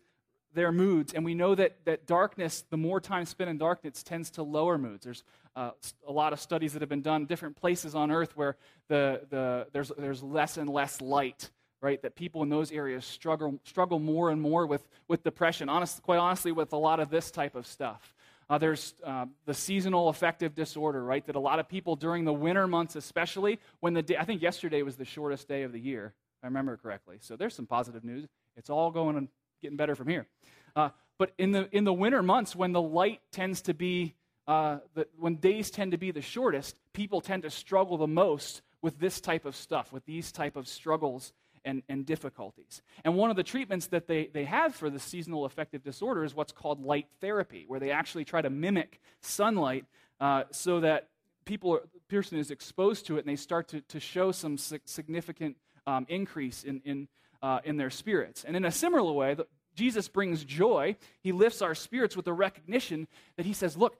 their 0.54 0.72
moods. 0.72 1.14
And 1.14 1.24
we 1.24 1.36
know 1.36 1.56
that, 1.56 1.78
that 1.86 2.06
darkness, 2.08 2.64
the 2.70 2.78
more 2.78 3.00
time 3.00 3.26
spent 3.26 3.50
in 3.50 3.58
darkness, 3.58 4.04
tends 4.04 4.32
to 4.32 4.44
lower 4.44 4.78
moods. 4.78 5.04
There's 5.04 5.24
uh, 5.56 5.72
a 6.08 6.12
lot 6.12 6.34
of 6.34 6.40
studies 6.40 6.74
that 6.74 6.82
have 6.82 6.90
been 6.90 7.02
done 7.02 7.26
different 7.26 7.56
places 7.56 7.96
on 7.96 8.12
earth 8.12 8.36
where 8.36 8.58
the, 8.88 9.22
the, 9.30 9.68
there's, 9.74 9.92
there's 9.98 10.24
less 10.24 10.58
and 10.58 10.70
less 10.70 11.02
light, 11.02 11.52
right? 11.82 12.02
That 12.02 12.16
people 12.16 12.42
in 12.42 12.50
those 12.50 12.72
areas 12.72 13.06
struggle, 13.06 13.60
struggle 13.64 14.00
more 14.00 14.32
and 14.32 14.42
more 14.42 14.66
with, 14.66 14.88
with 15.08 15.24
depression, 15.24 15.70
honest, 15.70 16.02
quite 16.02 16.20
honestly, 16.20 16.52
with 16.52 16.74
a 16.74 16.78
lot 16.78 17.00
of 17.00 17.10
this 17.10 17.30
type 17.30 17.56
of 17.56 17.68
stuff. 17.68 18.13
Uh, 18.50 18.58
there's 18.58 18.94
uh, 19.06 19.26
the 19.46 19.54
seasonal 19.54 20.10
affective 20.10 20.56
disorder, 20.56 21.04
right? 21.04 21.26
That 21.26 21.36
a 21.36 21.40
lot 21.40 21.60
of 21.60 21.68
people 21.68 21.96
during 21.96 22.26
the 22.26 22.34
winter 22.34 22.68
months, 22.68 22.96
especially 22.96 23.60
when 23.80 23.94
the 23.94 24.02
day, 24.02 24.18
I 24.18 24.26
think 24.26 24.42
yesterday 24.42 24.82
was 24.82 24.96
the 24.96 25.06
shortest 25.06 25.48
day 25.48 25.64
of 25.64 25.72
the 25.72 25.80
year, 25.80 26.14
if 26.40 26.44
I 26.44 26.48
remember 26.48 26.78
correctly. 26.78 27.18
So 27.22 27.36
there's 27.36 27.56
some 27.56 27.68
positive 27.68 28.04
news. 28.04 28.28
It's 28.56 28.70
all 28.70 28.92
going 28.92 29.18
and 29.18 29.28
getting 29.62 29.78
better 29.78 29.96
from 29.96 30.08
here. 30.08 30.28
Uh, 30.76 30.90
but 31.18 31.32
in 31.38 31.52
the, 31.52 31.70
in 31.72 31.84
the 31.84 31.94
winter 31.94 32.22
months, 32.24 32.56
when 32.56 32.72
the 32.72 32.82
light 32.82 33.22
tends 33.32 33.62
to 33.64 33.74
be, 33.74 34.16
uh, 34.48 34.80
the, 34.94 35.08
when 35.18 35.36
days 35.36 35.72
tend 35.72 35.92
to 35.92 35.98
be 35.98 36.12
the 36.12 36.22
shortest, 36.22 36.78
people 36.92 37.22
tend 37.22 37.44
to 37.44 37.50
struggle 37.50 37.98
the 37.98 38.08
most 38.08 38.62
with 38.82 39.00
this 39.00 39.22
type 39.22 39.46
of 39.46 39.56
stuff, 39.56 39.94
with 39.94 40.06
these 40.06 40.32
type 40.32 40.56
of 40.56 40.68
struggles 40.68 41.32
and, 41.66 41.84
and 41.90 42.06
difficulties. 42.06 42.82
And 43.04 43.16
one 43.16 43.30
of 43.30 43.36
the 43.36 43.44
treatments 43.44 43.88
that 43.88 44.08
they, 44.08 44.28
they 44.28 44.46
have 44.46 44.76
for 44.76 44.90
the 44.90 45.00
seasonal 45.00 45.46
affective 45.46 45.84
disorder 45.84 46.24
is 46.24 46.36
what's 46.36 46.52
called 46.52 46.84
light 46.84 47.08
therapy, 47.22 47.66
where 47.68 47.80
they 47.80 47.92
actually 47.92 48.26
try 48.26 48.42
to 48.42 48.50
mimic 48.50 49.00
sunlight 49.22 49.86
uh, 50.20 50.44
so 50.52 50.80
that 50.80 51.10
people, 51.46 51.80
person 52.08 52.38
is 52.38 52.52
exposed 52.52 53.06
to 53.08 53.18
it 53.18 53.20
and 53.20 53.28
they 53.28 53.36
start 53.36 53.68
to, 53.70 53.82
to 53.82 54.00
show 54.00 54.32
some 54.32 54.58
significant 54.58 55.58
um, 55.86 56.06
increase 56.10 56.64
in, 56.64 56.82
in, 56.86 57.08
uh, 57.42 57.60
in 57.64 57.78
their 57.78 57.90
spirits. 57.90 58.44
And 58.44 58.56
in 58.56 58.66
a 58.66 58.72
similar 58.72 59.12
way, 59.12 59.34
the, 59.34 59.48
Jesus 59.76 60.08
brings 60.08 60.44
joy. 60.44 60.96
He 61.22 61.32
lifts 61.32 61.62
our 61.62 61.76
spirits 61.76 62.16
with 62.16 62.26
the 62.26 62.34
recognition 62.34 63.08
that 63.38 63.46
he 63.46 63.54
says, 63.54 63.76
Look, 63.76 63.98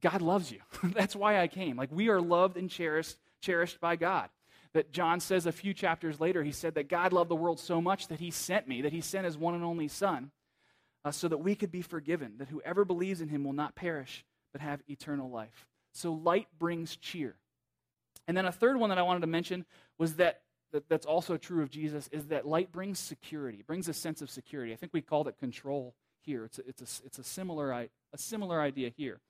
God 0.00 0.22
loves 0.22 0.52
you. 0.52 0.60
That's 0.82 1.16
why 1.16 1.40
I 1.40 1.48
came. 1.48 1.76
Like 1.76 1.90
we 1.90 2.08
are 2.08 2.20
loved 2.20 2.56
and 2.56 2.70
cherished, 2.70 3.16
cherished 3.40 3.80
by 3.80 3.96
God. 3.96 4.28
That 4.76 4.92
John 4.92 5.20
says 5.20 5.46
a 5.46 5.52
few 5.52 5.72
chapters 5.72 6.20
later, 6.20 6.42
he 6.42 6.52
said 6.52 6.74
that 6.74 6.90
God 6.90 7.14
loved 7.14 7.30
the 7.30 7.34
world 7.34 7.58
so 7.58 7.80
much 7.80 8.08
that 8.08 8.20
he 8.20 8.30
sent 8.30 8.68
me, 8.68 8.82
that 8.82 8.92
he 8.92 9.00
sent 9.00 9.24
his 9.24 9.38
one 9.38 9.54
and 9.54 9.64
only 9.64 9.88
Son, 9.88 10.30
uh, 11.02 11.10
so 11.12 11.28
that 11.28 11.38
we 11.38 11.54
could 11.54 11.72
be 11.72 11.80
forgiven, 11.80 12.34
that 12.36 12.48
whoever 12.48 12.84
believes 12.84 13.22
in 13.22 13.30
him 13.30 13.42
will 13.42 13.54
not 13.54 13.74
perish, 13.74 14.22
but 14.52 14.60
have 14.60 14.82
eternal 14.86 15.30
life. 15.30 15.66
So 15.94 16.12
light 16.12 16.48
brings 16.58 16.94
cheer. 16.94 17.36
And 18.28 18.36
then 18.36 18.44
a 18.44 18.52
third 18.52 18.76
one 18.76 18.90
that 18.90 18.98
I 18.98 19.02
wanted 19.02 19.20
to 19.20 19.26
mention 19.28 19.64
was 19.96 20.16
that 20.16 20.42
that, 20.72 20.86
that's 20.90 21.06
also 21.06 21.38
true 21.38 21.62
of 21.62 21.70
Jesus 21.70 22.10
is 22.12 22.26
that 22.26 22.46
light 22.46 22.70
brings 22.70 22.98
security, 22.98 23.64
brings 23.66 23.88
a 23.88 23.94
sense 23.94 24.20
of 24.20 24.28
security. 24.28 24.74
I 24.74 24.76
think 24.76 24.92
we 24.92 25.00
called 25.00 25.26
it 25.26 25.38
control 25.38 25.94
here. 26.20 26.44
It's 26.44 26.58
a, 26.58 26.68
it's 26.68 26.82
a, 26.82 27.06
it's 27.06 27.18
a, 27.18 27.24
similar, 27.24 27.72
a 27.72 27.88
similar 28.16 28.60
idea 28.60 28.90
here. 28.94 29.20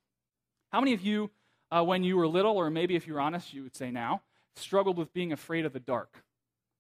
How 0.73 0.81
many 0.81 0.93
of 0.93 1.03
you, 1.03 1.31
uh, 1.71 1.85
when 1.85 2.03
you 2.03 2.17
were 2.17 2.27
little, 2.27 2.57
or 2.57 2.69
maybe 2.69 2.97
if 2.97 3.07
you're 3.07 3.21
honest, 3.21 3.55
you 3.55 3.63
would 3.63 3.77
say 3.77 3.93
now, 3.93 4.23
struggled 4.57 4.99
with 4.99 5.13
being 5.13 5.33
afraid 5.33 5.65
of 5.65 5.73
the 5.73 5.81
dark? 5.81 6.25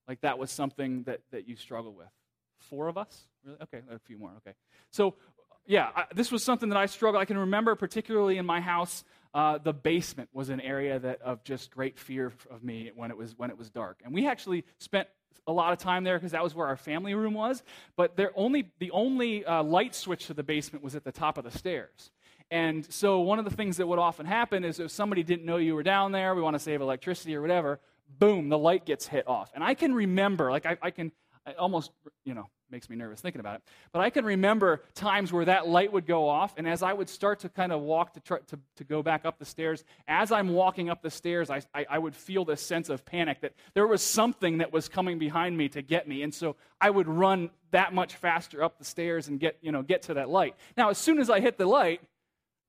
Like 0.08 0.20
that 0.20 0.38
was 0.38 0.50
something 0.50 1.04
that, 1.04 1.20
that 1.32 1.48
you 1.48 1.56
struggled 1.56 1.96
with? 1.96 2.08
Four 2.58 2.88
of 2.88 2.96
us? 2.96 3.28
Really? 3.44 3.58
Okay, 3.62 3.80
a 3.90 3.98
few 3.98 4.18
more. 4.18 4.32
Okay. 4.38 4.54
So, 4.90 5.14
yeah, 5.66 5.90
I, 5.94 6.04
this 6.14 6.30
was 6.30 6.42
something 6.42 6.68
that 6.68 6.78
I 6.78 6.86
struggled. 6.86 7.20
I 7.20 7.24
can 7.24 7.38
remember, 7.38 7.74
particularly 7.74 8.38
in 8.38 8.46
my 8.46 8.60
house, 8.60 9.04
uh, 9.34 9.58
the 9.58 9.72
basement 9.72 10.30
was 10.32 10.48
an 10.48 10.60
area 10.60 10.98
that 10.98 11.20
of 11.22 11.44
just 11.44 11.70
great 11.70 11.98
fear 11.98 12.32
of 12.50 12.64
me 12.64 12.90
when 12.94 13.10
it 13.10 13.16
was 13.16 13.36
when 13.36 13.50
it 13.50 13.58
was 13.58 13.68
dark, 13.68 14.00
and 14.04 14.14
we 14.14 14.26
actually 14.26 14.64
spent 14.78 15.08
a 15.46 15.52
lot 15.52 15.72
of 15.72 15.78
time 15.78 16.04
there 16.04 16.16
because 16.16 16.32
that 16.32 16.42
was 16.42 16.54
where 16.54 16.66
our 16.66 16.76
family 16.76 17.14
room 17.14 17.34
was. 17.34 17.62
But 17.96 18.16
there 18.16 18.30
only 18.34 18.70
the 18.78 18.90
only 18.92 19.44
uh, 19.44 19.62
light 19.62 19.94
switch 19.94 20.26
to 20.26 20.34
the 20.34 20.42
basement 20.42 20.84
was 20.84 20.94
at 20.94 21.04
the 21.04 21.12
top 21.12 21.36
of 21.36 21.44
the 21.44 21.50
stairs. 21.50 22.10
And 22.50 22.90
so 22.92 23.20
one 23.20 23.38
of 23.38 23.44
the 23.44 23.50
things 23.50 23.78
that 23.78 23.86
would 23.86 23.98
often 23.98 24.26
happen 24.26 24.64
is 24.64 24.78
if 24.78 24.90
somebody 24.90 25.22
didn't 25.22 25.44
know 25.44 25.56
you 25.56 25.74
were 25.74 25.82
down 25.82 26.12
there, 26.12 26.34
we 26.34 26.42
want 26.42 26.54
to 26.54 26.60
save 26.60 26.80
electricity 26.80 27.34
or 27.34 27.40
whatever, 27.40 27.80
boom, 28.18 28.48
the 28.48 28.58
light 28.58 28.86
gets 28.86 29.06
hit 29.06 29.26
off. 29.26 29.50
And 29.54 29.64
I 29.64 29.74
can 29.74 29.94
remember, 29.94 30.50
like 30.50 30.66
I, 30.66 30.76
I 30.80 30.90
can 30.90 31.12
I 31.46 31.52
almost, 31.52 31.92
you 32.24 32.34
know, 32.34 32.48
makes 32.70 32.90
me 32.90 32.96
nervous 32.96 33.20
thinking 33.20 33.38
about 33.38 33.56
it. 33.56 33.62
But 33.92 34.00
I 34.00 34.10
can 34.10 34.24
remember 34.24 34.82
times 34.94 35.32
where 35.32 35.44
that 35.44 35.68
light 35.68 35.92
would 35.92 36.06
go 36.06 36.28
off, 36.28 36.54
and 36.56 36.66
as 36.66 36.82
I 36.82 36.92
would 36.92 37.08
start 37.08 37.40
to 37.40 37.48
kind 37.48 37.70
of 37.70 37.80
walk 37.82 38.14
to, 38.14 38.20
try, 38.20 38.38
to, 38.48 38.58
to 38.76 38.84
go 38.84 39.02
back 39.02 39.24
up 39.24 39.38
the 39.38 39.44
stairs, 39.44 39.84
as 40.08 40.32
I'm 40.32 40.48
walking 40.48 40.90
up 40.90 41.02
the 41.02 41.10
stairs, 41.10 41.48
I, 41.48 41.62
I, 41.72 41.86
I, 41.88 41.98
would 41.98 42.16
feel 42.16 42.44
this 42.44 42.60
sense 42.60 42.88
of 42.88 43.04
panic 43.04 43.42
that 43.42 43.52
there 43.74 43.86
was 43.86 44.02
something 44.02 44.58
that 44.58 44.72
was 44.72 44.88
coming 44.88 45.20
behind 45.20 45.56
me 45.56 45.68
to 45.68 45.82
get 45.82 46.08
me. 46.08 46.22
And 46.22 46.34
so 46.34 46.56
I 46.80 46.90
would 46.90 47.06
run 47.06 47.50
that 47.70 47.94
much 47.94 48.16
faster 48.16 48.64
up 48.64 48.78
the 48.78 48.84
stairs 48.84 49.28
and 49.28 49.38
get, 49.38 49.56
you 49.60 49.70
know, 49.70 49.82
get 49.82 50.02
to 50.02 50.14
that 50.14 50.28
light. 50.28 50.56
Now, 50.76 50.90
as 50.90 50.98
soon 50.98 51.20
as 51.20 51.30
I 51.30 51.38
hit 51.38 51.58
the 51.58 51.66
light, 51.66 52.00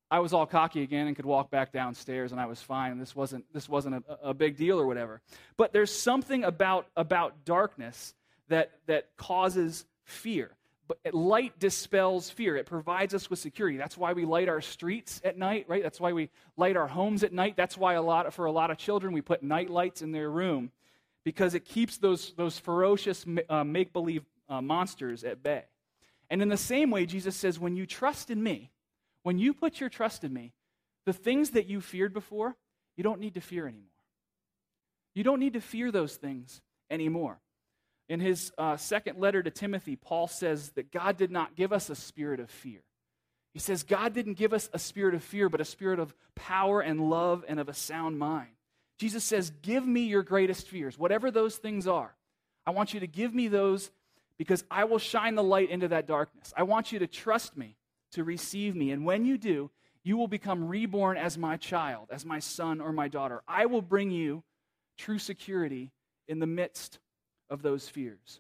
I 0.10 0.20
was 0.20 0.34
all 0.34 0.46
cocky 0.46 0.84
again 0.84 1.08
and 1.08 1.16
could 1.16 1.26
walk 1.26 1.52
back 1.52 1.72
downstairs 1.72 2.32
and 2.32 2.40
I 2.40 2.46
was 2.46 2.62
fine. 2.62 2.98
This 2.98 3.16
wasn't, 3.16 3.46
this 3.54 3.68
wasn't 3.68 4.06
a, 4.08 4.30
a 4.30 4.34
big 4.34 4.56
deal 4.56 4.80
or 4.80 4.88
whatever. 4.88 5.22
But 5.58 5.74
there's 5.74 5.92
something 5.92 6.44
about, 6.44 6.88
about 6.96 7.44
darkness 7.44 8.14
that, 8.48 8.72
that 8.86 9.10
causes 9.18 9.86
fear. 10.06 10.52
But 10.88 11.14
light 11.14 11.60
dispels 11.60 12.30
fear. 12.30 12.56
It 12.56 12.66
provides 12.66 13.14
us 13.14 13.30
with 13.30 13.40
security. 13.40 13.78
That's 13.78 13.98
why 13.98 14.14
we 14.14 14.24
light 14.24 14.48
our 14.48 14.62
streets 14.62 15.20
at 15.26 15.38
night, 15.38 15.66
right? 15.68 15.84
That's 15.84 16.00
why 16.00 16.14
we 16.14 16.30
light 16.56 16.78
our 16.78 16.88
homes 16.88 17.24
at 17.24 17.34
night. 17.34 17.56
That's 17.58 17.78
why 17.78 17.96
a 17.96 18.02
lot 18.02 18.34
for 18.34 18.46
a 18.46 18.52
lot 18.52 18.72
of 18.72 18.78
children 18.78 19.12
we 19.14 19.22
put 19.22 19.44
night 19.44 19.70
lights 19.70 20.02
in 20.02 20.14
their 20.14 20.32
room 20.32 20.72
because 21.26 21.56
it 21.56 21.66
keeps 21.66 21.98
those, 21.98 22.34
those 22.38 22.58
ferocious 22.58 23.26
uh, 23.50 23.66
make 23.66 23.92
believe 23.92 24.24
uh, 24.48 24.62
monsters 24.62 25.26
at 25.26 25.44
bay. 25.44 25.66
And 26.30 26.42
in 26.42 26.48
the 26.48 26.56
same 26.56 26.90
way, 26.90 27.06
Jesus 27.06 27.36
says, 27.36 27.60
when 27.60 27.76
you 27.76 27.86
trust 27.86 28.30
in 28.30 28.42
me, 28.42 28.72
when 29.28 29.38
you 29.38 29.54
put 29.54 29.82
your 29.82 29.90
trust 29.90 30.24
in 30.24 30.32
me, 30.32 30.54
the 31.06 31.12
things 31.12 31.50
that 31.50 31.66
you 31.66 31.82
feared 31.82 32.14
before, 32.14 32.56
you 32.96 33.04
don't 33.04 33.20
need 33.20 33.34
to 33.34 33.42
fear 33.42 33.68
anymore. 33.68 33.84
You 35.16 35.26
don't 35.26 35.42
need 35.42 35.52
to 35.52 35.60
fear 35.60 35.92
those 35.92 36.16
things 36.16 36.62
anymore. 36.90 37.38
In 38.08 38.22
his 38.22 38.54
uh, 38.58 38.78
second 38.78 39.20
letter 39.20 39.44
to 39.44 39.52
Timothy, 39.52 39.98
Paul 39.98 40.30
says 40.30 40.70
that 40.76 40.94
God 40.94 41.18
did 41.18 41.30
not 41.30 41.58
give 41.58 41.74
us 41.74 41.90
a 41.90 41.96
spirit 41.96 42.40
of 42.40 42.50
fear. 42.50 42.80
He 43.54 43.60
says, 43.60 43.84
God 43.84 44.14
didn't 44.14 44.36
give 44.36 44.54
us 44.54 44.70
a 44.72 44.80
spirit 44.80 45.14
of 45.14 45.22
fear, 45.22 45.50
but 45.50 45.60
a 45.60 45.66
spirit 45.66 46.00
of 46.00 46.16
power 46.34 46.80
and 46.80 47.10
love 47.10 47.44
and 47.50 47.60
of 47.60 47.68
a 47.68 47.74
sound 47.74 48.18
mind. 48.18 48.52
Jesus 48.98 49.26
says, 49.26 49.50
Give 49.62 49.86
me 49.86 50.04
your 50.06 50.24
greatest 50.24 50.70
fears, 50.70 50.98
whatever 50.98 51.32
those 51.32 51.58
things 51.58 51.86
are. 51.86 52.16
I 52.66 52.72
want 52.72 52.94
you 52.94 53.02
to 53.02 53.08
give 53.08 53.36
me 53.36 53.50
those 53.50 53.92
because 54.38 54.64
I 54.72 54.86
will 54.86 55.00
shine 55.00 55.36
the 55.36 55.44
light 55.44 55.70
into 55.70 55.90
that 55.90 56.08
darkness. 56.08 56.54
I 56.56 56.64
want 56.64 56.94
you 56.94 57.00
to 57.00 57.08
trust 57.08 57.58
me, 57.58 57.77
to 58.12 58.24
receive 58.24 58.76
me. 58.76 58.92
And 58.92 59.06
when 59.06 59.26
you 59.26 59.38
do, 59.38 59.72
you 60.04 60.18
will 60.18 60.28
become 60.28 60.68
reborn 60.68 61.18
as 61.18 61.38
my 61.38 61.58
child, 61.58 62.08
as 62.12 62.26
my 62.26 62.40
son 62.40 62.80
or 62.80 62.92
my 62.92 63.08
daughter. 63.08 63.42
I 63.48 63.66
will 63.66 63.82
bring 63.82 64.12
you 64.12 64.44
true 64.98 65.20
security 65.20 65.92
in 66.28 66.40
the 66.40 66.48
midst 66.48 67.00
of 67.50 67.62
those 67.62 67.90
fears. 67.90 68.40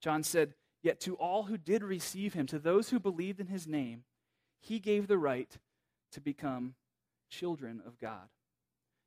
John 0.00 0.22
said, 0.22 0.54
Yet 0.82 1.00
to 1.00 1.14
all 1.14 1.44
who 1.44 1.56
did 1.56 1.84
receive 1.84 2.34
him, 2.34 2.46
to 2.48 2.58
those 2.58 2.90
who 2.90 2.98
believed 2.98 3.38
in 3.38 3.46
his 3.46 3.68
name, 3.68 4.02
he 4.60 4.80
gave 4.80 5.06
the 5.06 5.18
right 5.18 5.56
to 6.12 6.20
become 6.20 6.74
children 7.30 7.80
of 7.86 7.98
God. 7.98 8.28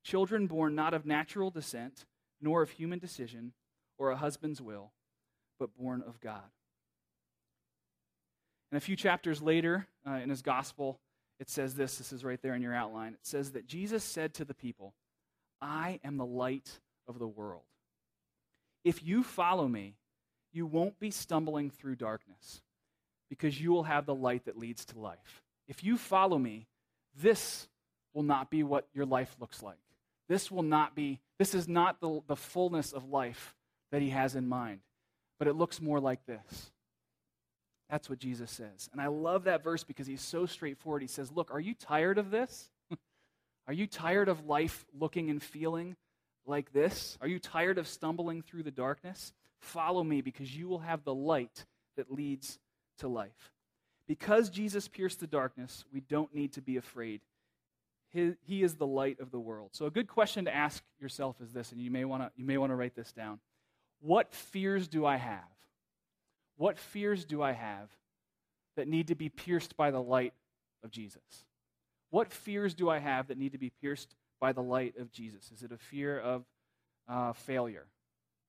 Children 0.04 0.47
born 0.47 0.75
not 0.75 0.93
of 0.93 1.06
natural 1.06 1.49
descent, 1.49 2.06
nor 2.41 2.62
of 2.62 2.71
human 2.71 2.99
decision 2.99 3.54
or 3.97 4.12
a 4.12 4.17
husband's 4.17 4.62
will, 4.62 4.91
but 5.60 5.75
born 5.78 6.04
of 6.06 6.19
God. 6.19 6.43
And 8.76 8.82
a 8.82 8.86
few 8.86 8.98
chapters 8.98 9.42
later 9.42 9.88
uh, 10.06 10.16
in 10.16 10.30
his 10.30 10.42
gospel, 10.42 11.00
it 11.40 11.50
says 11.50 11.76
this 11.76 11.98
this 11.98 12.12
is 12.12 12.26
right 12.26 12.42
there 12.42 12.56
in 12.56 12.62
your 12.62 12.76
outline. 12.76 13.14
It 13.14 13.26
says 13.26 13.54
that 13.54 13.68
Jesus 13.68 14.04
said 14.04 14.34
to 14.34 14.44
the 14.44 14.54
people, 14.54 14.94
I 15.62 16.02
am 16.04 16.18
the 16.18 16.26
light 16.26 16.82
of 17.08 17.18
the 17.18 17.26
world. 17.26 17.62
If 18.84 19.02
you 19.02 19.24
follow 19.24 19.70
me, 19.70 19.96
you 20.52 20.66
won't 20.66 21.00
be 21.00 21.10
stumbling 21.10 21.70
through 21.70 21.96
darkness 21.96 22.60
because 23.30 23.62
you 23.62 23.72
will 23.72 23.84
have 23.84 24.06
the 24.06 24.14
light 24.14 24.44
that 24.44 24.58
leads 24.58 24.84
to 24.88 25.00
life. 25.00 25.42
If 25.70 25.82
you 25.82 25.98
follow 25.98 26.38
me, 26.38 26.68
this 27.16 27.70
will 28.14 28.24
not 28.24 28.50
be 28.50 28.62
what 28.62 28.90
your 28.94 29.06
life 29.06 29.38
looks 29.40 29.64
like. 29.64 29.80
This 30.28 30.52
will 30.52 30.64
not 30.64 30.96
be, 30.96 31.22
this 31.40 31.56
is 31.56 31.70
not 31.70 32.02
the, 32.02 32.20
the 32.28 32.36
fullness 32.36 32.92
of 32.92 33.08
life 33.08 33.56
that 33.94 34.02
he 34.02 34.10
has 34.10 34.36
in 34.36 34.50
mind, 34.50 34.82
but 35.40 35.48
it 35.48 35.56
looks 35.56 35.80
more 35.80 36.02
like 36.02 36.26
this. 36.26 36.74
That's 37.89 38.10
what 38.10 38.19
Jesus 38.19 38.50
says. 38.52 38.89
And 38.91 39.02
I 39.02 39.08
love 39.08 39.43
that 39.43 39.63
verse 39.63 39.84
because 39.84 40.08
he's 40.08 40.21
so 40.21 40.45
straightforward. 40.45 41.02
He 41.02 41.08
says, 41.08 41.32
Look, 41.32 41.52
are 41.52 41.60
you 41.60 41.74
tired 41.74 42.17
of 42.17 42.32
this? 42.32 42.69
are 43.67 43.74
you 43.74 43.88
tired 43.88 44.28
of 44.28 44.45
life 44.45 44.86
looking 44.98 45.30
and 45.30 45.41
feeling 45.41 45.95
like 46.45 46.74
this? 46.74 47.17
Are 47.21 47.28
you 47.28 47.39
tired 47.39 47.78
of 47.78 47.88
stumbling 47.88 48.41
through 48.41 48.63
the 48.63 48.71
darkness? 48.71 49.34
Follow 49.60 50.04
me 50.04 50.21
because 50.21 50.56
you 50.56 50.67
will 50.67 50.80
have 50.80 51.04
the 51.04 51.13
light 51.13 51.65
that 51.95 52.12
leads 52.12 52.60
to 53.00 53.08
life. 53.08 53.52
Because 54.08 54.50
Jesus 54.50 54.88
pierced 54.88 55.19
the 55.19 55.28
darkness, 55.28 55.84
we 55.91 56.00
don't 56.00 56.34
need 56.34 56.54
to 56.54 56.62
be 56.62 56.78
afraid. 56.78 57.21
He, 58.12 58.63
is 58.63 58.76
the 58.76 58.88
light 58.88 59.19
of 59.19 59.32
the 59.32 59.39
world. 59.39 59.71
So, 59.74 59.88
a 59.88 59.91
good 59.91 60.08
question 60.08 60.45
to 60.45 60.56
ask 60.56 60.82
yourself 61.02 61.41
is 61.41 61.52
this, 61.52 61.74
and 61.74 61.82
you 61.82 61.91
may 61.91 62.06
want 62.06 62.24
to 62.24 62.32
you 62.38 62.45
may 62.45 62.58
want 62.58 62.71
to 62.71 62.76
write 62.76 62.95
this 62.95 63.12
down. 63.12 63.39
What 64.00 64.34
fears 64.34 64.88
do 64.88 65.06
I 65.06 65.17
have? 65.17 65.43
What 66.58 66.80
fears 66.80 67.26
do 67.26 67.41
I 67.41 67.52
have 67.52 67.89
that 68.76 68.88
need 68.88 69.08
to 69.08 69.15
be 69.15 69.30
pierced 69.30 69.76
by 69.76 69.91
the 69.91 70.02
light 70.02 70.34
of 70.84 70.91
Jesus? 70.91 71.46
What 72.10 72.32
fears 72.32 72.74
do 72.74 72.89
I 72.89 73.00
have 73.00 73.28
that 73.28 73.38
need 73.38 73.52
to 73.54 73.58
be 73.58 73.72
pierced 73.82 74.15
by 74.39 74.54
the 74.54 74.62
light 74.63 74.96
of 74.98 75.12
Jesus? 75.12 75.52
Is 75.52 75.63
it 75.63 75.72
a 75.72 75.78
fear 75.78 76.20
of 76.20 76.46
uh, 77.08 77.34
failure? 77.34 77.88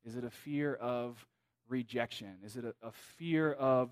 Is 0.05 0.17
it 0.17 0.25
a 0.25 0.31
fear 0.31 0.75
of 0.75 1.27
rejection? 1.69 2.37
Is 2.45 2.57
it 2.57 2.65
a, 2.65 2.75
a 2.87 2.93
fear 3.17 3.53
of 3.53 3.91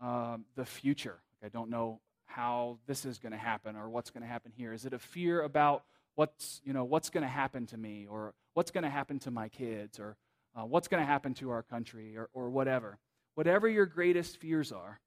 um, 0.00 0.44
the 0.56 0.64
future? 0.64 1.18
Like 1.40 1.52
I 1.52 1.56
don't 1.56 1.70
know 1.70 2.00
how 2.26 2.78
this 2.86 3.04
is 3.04 3.18
going 3.18 3.32
to 3.32 3.38
happen 3.38 3.76
or 3.76 3.88
what's 3.88 4.10
going 4.10 4.22
to 4.22 4.28
happen 4.28 4.52
here. 4.56 4.72
Is 4.72 4.84
it 4.84 4.92
a 4.92 4.98
fear 4.98 5.42
about 5.42 5.84
what's 6.14 6.60
you 6.64 6.72
know 6.72 6.84
what's 6.84 7.10
going 7.10 7.22
to 7.22 7.28
happen 7.28 7.66
to 7.66 7.76
me 7.76 8.06
or 8.08 8.34
what's 8.54 8.70
going 8.70 8.84
to 8.84 8.90
happen 8.90 9.18
to 9.20 9.30
my 9.30 9.48
kids 9.48 9.98
or 9.98 10.16
uh, 10.56 10.64
what's 10.64 10.88
going 10.88 11.00
to 11.00 11.06
happen 11.06 11.34
to 11.34 11.50
our 11.50 11.62
country 11.62 12.16
or, 12.16 12.28
or 12.32 12.50
whatever? 12.50 12.98
Whatever 13.38 13.68
your 13.68 13.86
greatest 13.86 14.38
fears 14.38 14.72
are, 14.72 14.98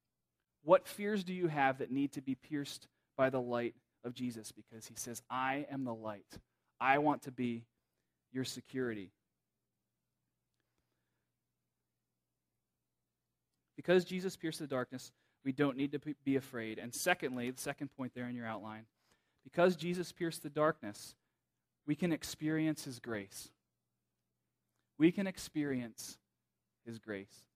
what 0.63 0.87
fears 0.87 1.25
do 1.25 1.33
you 1.33 1.47
have 1.47 1.79
that 1.79 1.91
need 1.91 2.13
to 2.13 2.21
be 2.21 2.33
pierced 2.33 2.87
by 3.17 3.29
the 3.29 3.41
light 3.41 3.75
of 4.05 4.13
Jesus? 4.13 4.53
Because 4.53 4.85
he 4.85 4.93
says, 4.95 5.21
I 5.29 5.65
am 5.69 5.83
the 5.83 5.93
light. 5.93 6.39
I 6.79 6.99
want 6.99 7.23
to 7.23 7.31
be 7.33 7.65
your 8.31 8.45
security. 8.45 9.11
Because 13.75 14.05
Jesus 14.05 14.37
pierced 14.37 14.59
the 14.59 14.65
darkness, 14.65 15.11
we 15.43 15.51
don't 15.51 15.75
need 15.75 15.91
to 15.91 15.99
be 16.23 16.37
afraid. 16.37 16.79
And 16.79 16.95
secondly, 16.95 17.51
the 17.51 17.59
second 17.59 17.89
point 17.97 18.13
there 18.15 18.29
in 18.29 18.35
your 18.37 18.47
outline, 18.47 18.85
because 19.43 19.75
Jesus 19.75 20.13
pierced 20.13 20.41
the 20.41 20.49
darkness, 20.49 21.15
we 21.85 21.95
can 21.95 22.13
experience 22.13 22.85
his 22.85 22.97
grace. 22.97 23.49
We 24.97 25.11
can 25.11 25.27
experience 25.27 26.17
his 26.85 26.97
grace. 26.97 27.50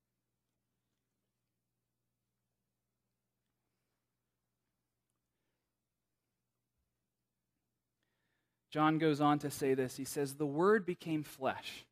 John 8.75 8.97
goes 8.97 9.21
on 9.21 9.39
to 9.39 9.49
say 9.49 9.73
this. 9.73 9.95
He 9.95 10.03
says, 10.03 10.33
The 10.33 10.45
Word 10.45 10.85
became 10.85 11.23
flesh 11.23 11.85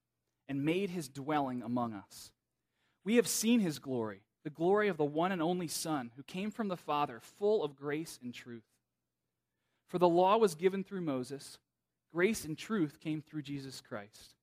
and 0.49 0.65
made 0.65 0.89
his 0.89 1.07
dwelling 1.07 1.61
among 1.61 1.93
us. 1.93 2.33
We 3.05 3.15
have 3.15 3.25
seen 3.25 3.61
his 3.61 3.79
glory, 3.79 4.23
the 4.43 4.49
glory 4.49 4.89
of 4.89 4.97
the 4.97 5.05
one 5.05 5.31
and 5.31 5.41
only 5.41 5.69
Son, 5.69 6.11
who 6.17 6.23
came 6.23 6.51
from 6.51 6.67
the 6.67 6.75
Father, 6.75 7.21
full 7.39 7.63
of 7.63 7.77
grace 7.77 8.19
and 8.21 8.33
truth. 8.33 8.65
For 9.87 9.97
the 9.97 10.09
law 10.09 10.35
was 10.35 10.55
given 10.55 10.83
through 10.83 10.99
Moses, 10.99 11.57
grace 12.13 12.43
and 12.43 12.57
truth 12.57 12.99
came 12.99 13.21
through 13.21 13.43
Jesus 13.43 13.79
Christ. 13.79 14.35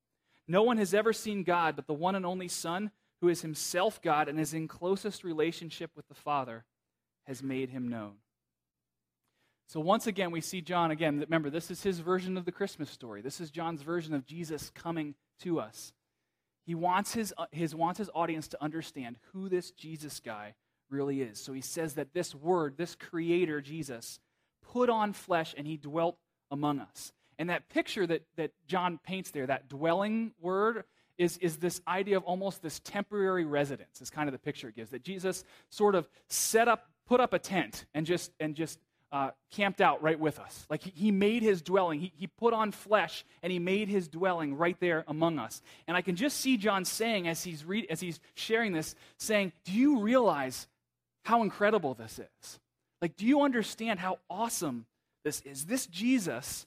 No 0.49 0.63
one 0.63 0.79
has 0.79 0.95
ever 0.95 1.13
seen 1.13 1.43
God 1.43 1.77
but 1.77 1.87
the 1.87 1.93
one 1.93 2.15
and 2.15 2.25
only 2.25 2.49
Son, 2.49 2.91
who 3.21 3.29
is 3.29 3.43
himself 3.43 4.01
God 4.01 4.31
and 4.31 4.41
is 4.41 4.55
in 4.55 4.67
closest 4.67 5.25
relationship 5.25 5.91
with 5.95 6.09
the 6.09 6.15
Father, 6.15 6.65
has 7.27 7.43
made 7.43 7.69
him 7.69 7.87
known. 7.87 8.15
So 9.71 9.79
once 9.79 10.09
again, 10.09 10.33
we 10.33 10.41
see 10.41 10.63
John 10.63 10.91
again. 10.91 11.21
Remember, 11.21 11.49
this 11.49 11.71
is 11.71 11.81
his 11.81 12.01
version 12.01 12.37
of 12.37 12.45
the 12.45 12.51
Christmas 12.51 12.91
story. 12.91 13.23
This 13.23 13.41
is 13.41 13.53
John's 13.53 13.83
version 13.83 14.15
of 14.15 14.27
Jesus 14.27 14.73
coming 14.75 15.15
to 15.43 15.61
us. 15.61 15.93
He 16.67 16.75
wants 16.75 17.15
his, 17.15 17.33
uh, 17.39 17.47
his, 17.53 17.73
wants 17.73 17.99
his 17.99 18.11
audience 18.13 18.49
to 18.49 18.61
understand 18.61 19.15
who 19.33 19.49
this 19.49 19.71
Jesus 19.71 20.19
guy 20.19 20.55
really 20.89 21.23
is. 21.23 21.39
So 21.39 21.53
he 21.53 21.61
says 21.61 21.95
that 21.95 22.13
this 22.13 22.35
word, 22.35 22.79
this 22.79 22.97
creator, 22.97 23.61
Jesus, 23.61 24.19
put 24.73 24.91
on 24.91 25.13
flesh 25.13 25.55
and 25.57 25.69
he 25.69 25.77
dwelt 25.77 26.19
among 26.51 26.81
us. 26.81 27.13
And 27.39 27.49
that 27.49 27.69
picture 27.69 28.09
that, 28.09 28.23
that 28.35 28.51
John 28.67 28.99
paints 29.07 29.31
there, 29.31 29.47
that 29.47 29.69
dwelling 29.69 30.33
word, 30.41 30.83
is, 31.17 31.37
is 31.37 31.59
this 31.59 31.81
idea 31.87 32.17
of 32.17 32.25
almost 32.25 32.61
this 32.61 32.81
temporary 32.81 33.45
residence, 33.45 34.01
is 34.01 34.11
kind 34.11 34.29
of 34.29 34.33
the 34.33 34.41
picture 34.41 34.71
it 34.71 34.75
gives. 34.75 34.91
That 34.91 35.05
Jesus 35.05 35.45
sort 35.69 35.95
of 35.95 36.09
set 36.27 36.67
up, 36.67 36.87
put 37.07 37.21
up 37.21 37.33
a 37.33 37.39
tent 37.39 37.85
and 37.95 38.05
just, 38.05 38.33
and 38.41 38.57
just 38.57 38.81
uh, 39.13 39.31
camped 39.51 39.81
out 39.81 40.03
right 40.03 40.19
with 40.19 40.39
us. 40.39 40.67
Like 40.71 40.83
he, 40.83 40.93
he 40.95 41.11
made 41.11 41.43
his 41.43 41.63
dwelling. 41.63 42.01
He, 42.01 42.13
he 42.17 42.27
put 42.27 42.55
on 42.55 42.71
flesh 42.71 43.25
and 43.43 43.53
he 43.53 43.59
made 43.59 43.89
his 43.89 44.09
dwelling 44.09 44.57
right 44.57 44.77
there 44.81 45.05
among 45.09 45.39
us. 45.39 45.63
And 45.89 45.97
I 45.97 46.03
can 46.03 46.17
just 46.17 46.39
see 46.39 46.57
John 46.57 46.85
saying 46.85 47.27
as 47.27 47.43
he's, 47.43 47.65
read, 47.65 47.87
as 47.91 48.01
he's 48.01 48.21
sharing 48.35 48.73
this, 48.73 48.95
saying, 49.19 49.53
Do 49.65 49.73
you 49.73 50.01
realize 50.01 50.69
how 51.25 51.43
incredible 51.43 51.95
this 51.95 52.19
is? 52.19 52.61
Like, 53.03 53.17
do 53.17 53.27
you 53.27 53.43
understand 53.43 53.99
how 53.99 54.19
awesome 54.29 54.87
this 55.25 55.41
is? 55.43 55.65
This 55.65 55.87
Jesus, 55.87 56.67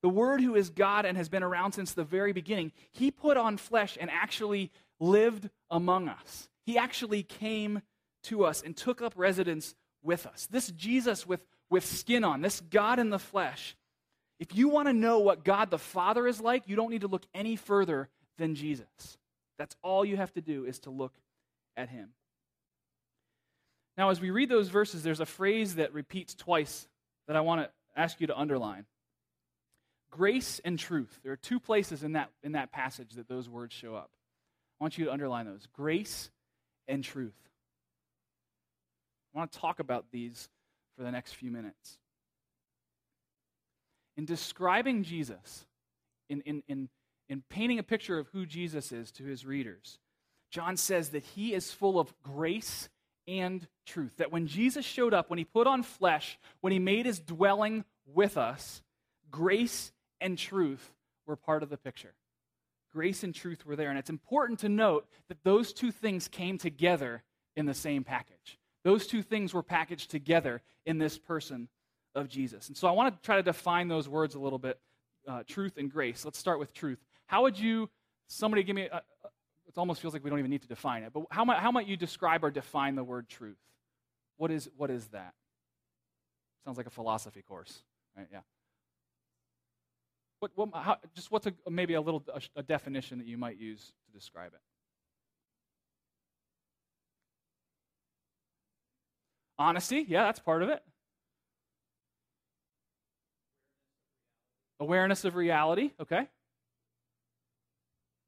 the 0.00 0.08
Word 0.08 0.40
who 0.40 0.54
is 0.54 0.70
God 0.70 1.04
and 1.04 1.16
has 1.16 1.28
been 1.28 1.42
around 1.42 1.72
since 1.72 1.92
the 1.92 2.04
very 2.04 2.32
beginning, 2.32 2.72
he 2.92 3.10
put 3.10 3.36
on 3.36 3.56
flesh 3.56 3.98
and 4.00 4.10
actually 4.10 4.70
lived 5.00 5.50
among 5.70 6.08
us. 6.08 6.48
He 6.64 6.78
actually 6.78 7.22
came 7.22 7.82
to 8.24 8.44
us 8.44 8.62
and 8.62 8.76
took 8.76 9.02
up 9.02 9.14
residence 9.16 9.74
with 10.02 10.26
us. 10.26 10.46
This 10.50 10.68
Jesus 10.70 11.26
with 11.26 11.40
with 11.72 11.86
skin 11.86 12.22
on, 12.22 12.42
this 12.42 12.60
God 12.60 12.98
in 12.98 13.08
the 13.08 13.18
flesh. 13.18 13.74
If 14.38 14.54
you 14.54 14.68
want 14.68 14.88
to 14.88 14.92
know 14.92 15.20
what 15.20 15.42
God 15.42 15.70
the 15.70 15.78
Father 15.78 16.26
is 16.26 16.40
like, 16.40 16.64
you 16.66 16.76
don't 16.76 16.90
need 16.90 17.00
to 17.00 17.08
look 17.08 17.24
any 17.34 17.56
further 17.56 18.10
than 18.36 18.54
Jesus. 18.54 18.86
That's 19.58 19.74
all 19.82 20.04
you 20.04 20.18
have 20.18 20.32
to 20.34 20.42
do 20.42 20.66
is 20.66 20.80
to 20.80 20.90
look 20.90 21.14
at 21.76 21.88
him. 21.88 22.10
Now, 23.96 24.10
as 24.10 24.20
we 24.20 24.30
read 24.30 24.50
those 24.50 24.68
verses, 24.68 25.02
there's 25.02 25.20
a 25.20 25.26
phrase 25.26 25.76
that 25.76 25.94
repeats 25.94 26.34
twice 26.34 26.86
that 27.26 27.36
I 27.36 27.40
want 27.40 27.62
to 27.62 27.70
ask 27.96 28.20
you 28.20 28.26
to 28.26 28.38
underline 28.38 28.84
grace 30.10 30.60
and 30.64 30.78
truth. 30.78 31.20
There 31.22 31.32
are 31.32 31.36
two 31.36 31.58
places 31.58 32.02
in 32.02 32.12
that, 32.12 32.28
in 32.42 32.52
that 32.52 32.70
passage 32.70 33.12
that 33.14 33.28
those 33.28 33.48
words 33.48 33.72
show 33.72 33.94
up. 33.94 34.10
I 34.78 34.84
want 34.84 34.98
you 34.98 35.06
to 35.06 35.12
underline 35.12 35.46
those 35.46 35.66
grace 35.72 36.30
and 36.86 37.02
truth. 37.02 37.32
I 39.34 39.38
want 39.38 39.52
to 39.52 39.58
talk 39.58 39.80
about 39.80 40.06
these 40.12 40.50
for 40.96 41.02
the 41.02 41.10
next 41.10 41.34
few 41.34 41.50
minutes. 41.50 41.98
In 44.16 44.24
describing 44.24 45.04
Jesus, 45.04 45.66
in, 46.28 46.42
in, 46.42 46.62
in, 46.68 46.88
in 47.28 47.42
painting 47.48 47.78
a 47.78 47.82
picture 47.82 48.18
of 48.18 48.28
who 48.28 48.44
Jesus 48.44 48.92
is 48.92 49.10
to 49.12 49.24
his 49.24 49.46
readers, 49.46 49.98
John 50.50 50.76
says 50.76 51.10
that 51.10 51.24
he 51.24 51.54
is 51.54 51.72
full 51.72 51.98
of 51.98 52.12
grace 52.22 52.88
and 53.26 53.66
truth. 53.86 54.16
That 54.18 54.32
when 54.32 54.46
Jesus 54.46 54.84
showed 54.84 55.14
up, 55.14 55.30
when 55.30 55.38
he 55.38 55.44
put 55.44 55.66
on 55.66 55.82
flesh, 55.82 56.38
when 56.60 56.72
he 56.72 56.78
made 56.78 57.06
his 57.06 57.20
dwelling 57.20 57.84
with 58.06 58.36
us, 58.36 58.82
grace 59.30 59.92
and 60.20 60.36
truth 60.36 60.92
were 61.26 61.36
part 61.36 61.62
of 61.62 61.70
the 61.70 61.76
picture. 61.78 62.14
Grace 62.92 63.24
and 63.24 63.34
truth 63.34 63.64
were 63.64 63.76
there. 63.76 63.88
And 63.88 63.98
it's 63.98 64.10
important 64.10 64.58
to 64.60 64.68
note 64.68 65.06
that 65.28 65.42
those 65.44 65.72
two 65.72 65.90
things 65.90 66.28
came 66.28 66.58
together 66.58 67.22
in 67.56 67.64
the 67.64 67.74
same 67.74 68.04
package. 68.04 68.58
Those 68.84 69.06
two 69.06 69.22
things 69.22 69.54
were 69.54 69.62
packaged 69.62 70.10
together 70.10 70.60
in 70.86 70.98
this 70.98 71.18
person 71.18 71.68
of 72.14 72.28
Jesus. 72.28 72.68
And 72.68 72.76
so 72.76 72.88
I 72.88 72.92
want 72.92 73.14
to 73.14 73.22
try 73.24 73.36
to 73.36 73.42
define 73.42 73.88
those 73.88 74.08
words 74.08 74.34
a 74.34 74.38
little 74.38 74.58
bit 74.58 74.78
uh, 75.26 75.42
truth 75.46 75.76
and 75.76 75.90
grace. 75.90 76.24
Let's 76.24 76.38
start 76.38 76.58
with 76.58 76.74
truth. 76.74 76.98
How 77.26 77.42
would 77.42 77.58
you, 77.58 77.88
somebody 78.26 78.62
give 78.62 78.76
me, 78.76 78.88
a, 78.92 79.02
it 79.66 79.78
almost 79.78 80.02
feels 80.02 80.12
like 80.12 80.24
we 80.24 80.30
don't 80.30 80.38
even 80.38 80.50
need 80.50 80.62
to 80.62 80.68
define 80.68 81.04
it, 81.04 81.12
but 81.12 81.24
how 81.30 81.44
might, 81.44 81.58
how 81.58 81.70
might 81.70 81.86
you 81.86 81.96
describe 81.96 82.44
or 82.44 82.50
define 82.50 82.96
the 82.96 83.04
word 83.04 83.28
truth? 83.28 83.58
What 84.36 84.50
is, 84.50 84.68
what 84.76 84.90
is 84.90 85.06
that? 85.08 85.32
Sounds 86.64 86.76
like 86.76 86.86
a 86.86 86.90
philosophy 86.90 87.42
course, 87.42 87.82
right? 88.16 88.26
Yeah. 88.32 88.40
What, 90.40 90.50
what, 90.56 90.68
how, 90.74 90.96
just 91.14 91.30
what's 91.30 91.46
a, 91.46 91.52
maybe 91.70 91.94
a 91.94 92.00
little 92.00 92.24
a, 92.34 92.40
a 92.56 92.62
definition 92.62 93.18
that 93.18 93.26
you 93.26 93.38
might 93.38 93.58
use 93.58 93.92
to 94.06 94.12
describe 94.12 94.52
it? 94.52 94.60
Honesty, 99.62 100.04
yeah, 100.08 100.24
that's 100.24 100.40
part 100.40 100.64
of 100.64 100.70
it. 100.70 100.82
Awareness 104.80 105.24
of 105.24 105.36
reality, 105.36 105.92
okay. 106.00 106.26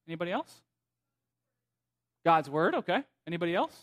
Anybody 0.06 0.30
else? 0.30 0.62
God's 2.24 2.48
word, 2.48 2.76
okay. 2.76 3.02
Anybody 3.26 3.52
else? 3.52 3.76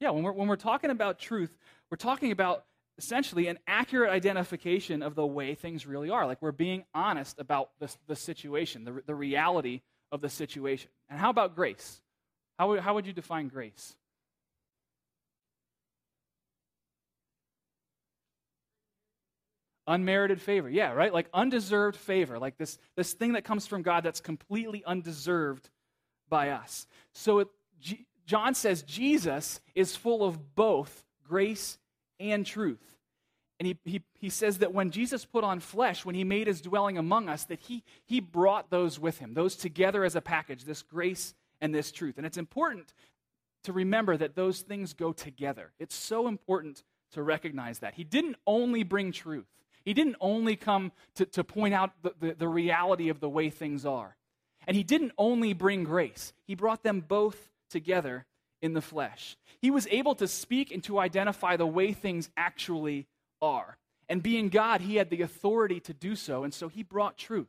Yeah, 0.00 0.10
when 0.10 0.22
we're, 0.22 0.32
when 0.32 0.48
we're 0.48 0.56
talking 0.56 0.88
about 0.88 1.18
truth, 1.18 1.54
we're 1.90 1.98
talking 1.98 2.32
about 2.32 2.64
essentially 2.96 3.48
an 3.48 3.58
accurate 3.66 4.12
identification 4.12 5.02
of 5.02 5.14
the 5.14 5.26
way 5.26 5.54
things 5.54 5.86
really 5.86 6.08
are. 6.08 6.26
Like 6.26 6.40
we're 6.40 6.52
being 6.52 6.84
honest 6.94 7.38
about 7.38 7.68
the, 7.80 7.94
the 8.06 8.16
situation, 8.16 8.84
the, 8.84 9.02
the 9.04 9.14
reality 9.14 9.82
of 10.10 10.22
the 10.22 10.30
situation. 10.30 10.88
And 11.10 11.20
how 11.20 11.28
about 11.28 11.54
grace? 11.54 12.00
How 12.60 12.68
would, 12.68 12.80
how 12.80 12.92
would 12.92 13.06
you 13.06 13.14
define 13.14 13.48
grace? 13.48 13.96
Unmerited 19.86 20.42
favor. 20.42 20.68
Yeah, 20.68 20.92
right? 20.92 21.10
Like 21.10 21.30
undeserved 21.32 21.96
favor. 21.96 22.38
Like 22.38 22.58
this, 22.58 22.76
this 22.96 23.14
thing 23.14 23.32
that 23.32 23.44
comes 23.44 23.66
from 23.66 23.80
God 23.80 24.04
that's 24.04 24.20
completely 24.20 24.84
undeserved 24.84 25.70
by 26.28 26.50
us. 26.50 26.86
So 27.14 27.38
it, 27.38 27.48
G, 27.80 28.04
John 28.26 28.54
says 28.54 28.82
Jesus 28.82 29.62
is 29.74 29.96
full 29.96 30.22
of 30.22 30.54
both 30.54 31.06
grace 31.26 31.78
and 32.18 32.44
truth. 32.44 32.94
And 33.58 33.68
he, 33.68 33.78
he, 33.84 34.02
he 34.18 34.28
says 34.28 34.58
that 34.58 34.74
when 34.74 34.90
Jesus 34.90 35.24
put 35.24 35.44
on 35.44 35.60
flesh, 35.60 36.04
when 36.04 36.14
he 36.14 36.24
made 36.24 36.46
his 36.46 36.60
dwelling 36.60 36.98
among 36.98 37.30
us, 37.30 37.44
that 37.44 37.60
he, 37.60 37.84
he 38.04 38.20
brought 38.20 38.68
those 38.68 39.00
with 39.00 39.18
him, 39.18 39.32
those 39.32 39.56
together 39.56 40.04
as 40.04 40.14
a 40.14 40.20
package, 40.20 40.64
this 40.64 40.82
grace 40.82 41.34
and 41.60 41.74
this 41.74 41.92
truth. 41.92 42.16
And 42.16 42.26
it's 42.26 42.38
important 42.38 42.94
to 43.64 43.72
remember 43.72 44.16
that 44.16 44.34
those 44.34 44.60
things 44.60 44.94
go 44.94 45.12
together. 45.12 45.72
It's 45.78 45.94
so 45.94 46.26
important 46.26 46.82
to 47.12 47.22
recognize 47.22 47.80
that. 47.80 47.94
He 47.94 48.04
didn't 48.04 48.36
only 48.46 48.82
bring 48.82 49.12
truth, 49.12 49.46
he 49.84 49.94
didn't 49.94 50.16
only 50.20 50.56
come 50.56 50.92
to, 51.16 51.26
to 51.26 51.44
point 51.44 51.74
out 51.74 51.90
the, 52.02 52.14
the, 52.20 52.34
the 52.34 52.48
reality 52.48 53.08
of 53.08 53.20
the 53.20 53.28
way 53.28 53.50
things 53.50 53.84
are. 53.84 54.16
And 54.66 54.76
he 54.76 54.82
didn't 54.82 55.12
only 55.16 55.52
bring 55.52 55.84
grace, 55.84 56.32
he 56.46 56.54
brought 56.54 56.82
them 56.82 57.00
both 57.00 57.48
together 57.70 58.26
in 58.62 58.74
the 58.74 58.82
flesh. 58.82 59.36
He 59.60 59.70
was 59.70 59.86
able 59.90 60.14
to 60.16 60.28
speak 60.28 60.70
and 60.70 60.82
to 60.84 60.98
identify 60.98 61.56
the 61.56 61.66
way 61.66 61.92
things 61.92 62.30
actually 62.36 63.06
are. 63.40 63.76
And 64.08 64.22
being 64.22 64.48
God, 64.48 64.80
he 64.80 64.96
had 64.96 65.08
the 65.08 65.22
authority 65.22 65.80
to 65.80 65.94
do 65.94 66.16
so, 66.16 66.44
and 66.44 66.52
so 66.52 66.68
he 66.68 66.82
brought 66.82 67.16
truth. 67.16 67.48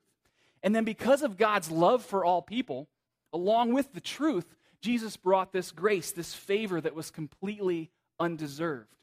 And 0.63 0.75
then, 0.75 0.83
because 0.83 1.23
of 1.23 1.37
God's 1.37 1.71
love 1.71 2.05
for 2.05 2.23
all 2.23 2.41
people, 2.41 2.87
Along 3.33 3.73
with 3.73 3.93
the 3.93 4.01
truth, 4.01 4.55
Jesus 4.81 5.17
brought 5.17 5.51
this 5.51 5.71
grace, 5.71 6.11
this 6.11 6.33
favor 6.33 6.81
that 6.81 6.95
was 6.95 7.11
completely 7.11 7.91
undeserved. 8.19 8.95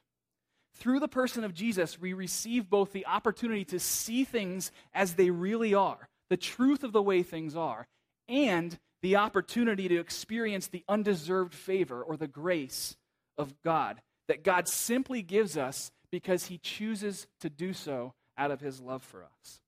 Through 0.75 1.01
the 1.01 1.09
person 1.09 1.45
of 1.45 1.55
Jesus, 1.55 2.01
we 2.01 2.13
receive 2.13 2.71
both 2.71 2.93
the 2.93 3.07
opportunity 3.07 3.65
to 3.67 3.81
see 3.81 4.25
things 4.25 4.71
as 4.95 5.15
they 5.15 5.31
really 5.31 5.75
are, 5.75 6.09
the 6.31 6.37
truth 6.37 6.85
of 6.85 6.93
the 6.93 7.03
way 7.03 7.23
things 7.23 7.57
are, 7.57 7.89
and 8.29 8.79
the 9.03 9.17
opportunity 9.17 9.89
to 9.89 9.99
experience 9.99 10.69
the 10.69 10.85
undeserved 10.89 11.55
favor 11.55 12.03
or 12.03 12.17
the 12.17 12.29
grace 12.29 12.97
of 13.37 13.55
God 13.63 14.01
that 14.29 14.45
God 14.45 14.69
simply 14.69 15.23
gives 15.23 15.57
us 15.57 15.91
because 16.11 16.47
he 16.47 16.59
chooses 16.59 17.27
to 17.41 17.51
do 17.51 17.73
so 17.73 18.15
out 18.37 18.51
of 18.51 18.61
his 18.61 18.81
love 18.81 19.03
for 19.03 19.25
us. 19.25 19.61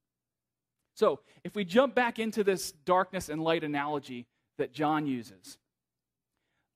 So, 0.95 1.21
if 1.45 1.55
we 1.55 1.65
jump 1.65 1.95
back 1.95 2.19
into 2.19 2.45
this 2.45 2.73
darkness 2.73 3.29
and 3.29 3.43
light 3.43 3.65
analogy, 3.65 4.27
that 4.61 4.73
John 4.73 5.07
uses. 5.07 5.59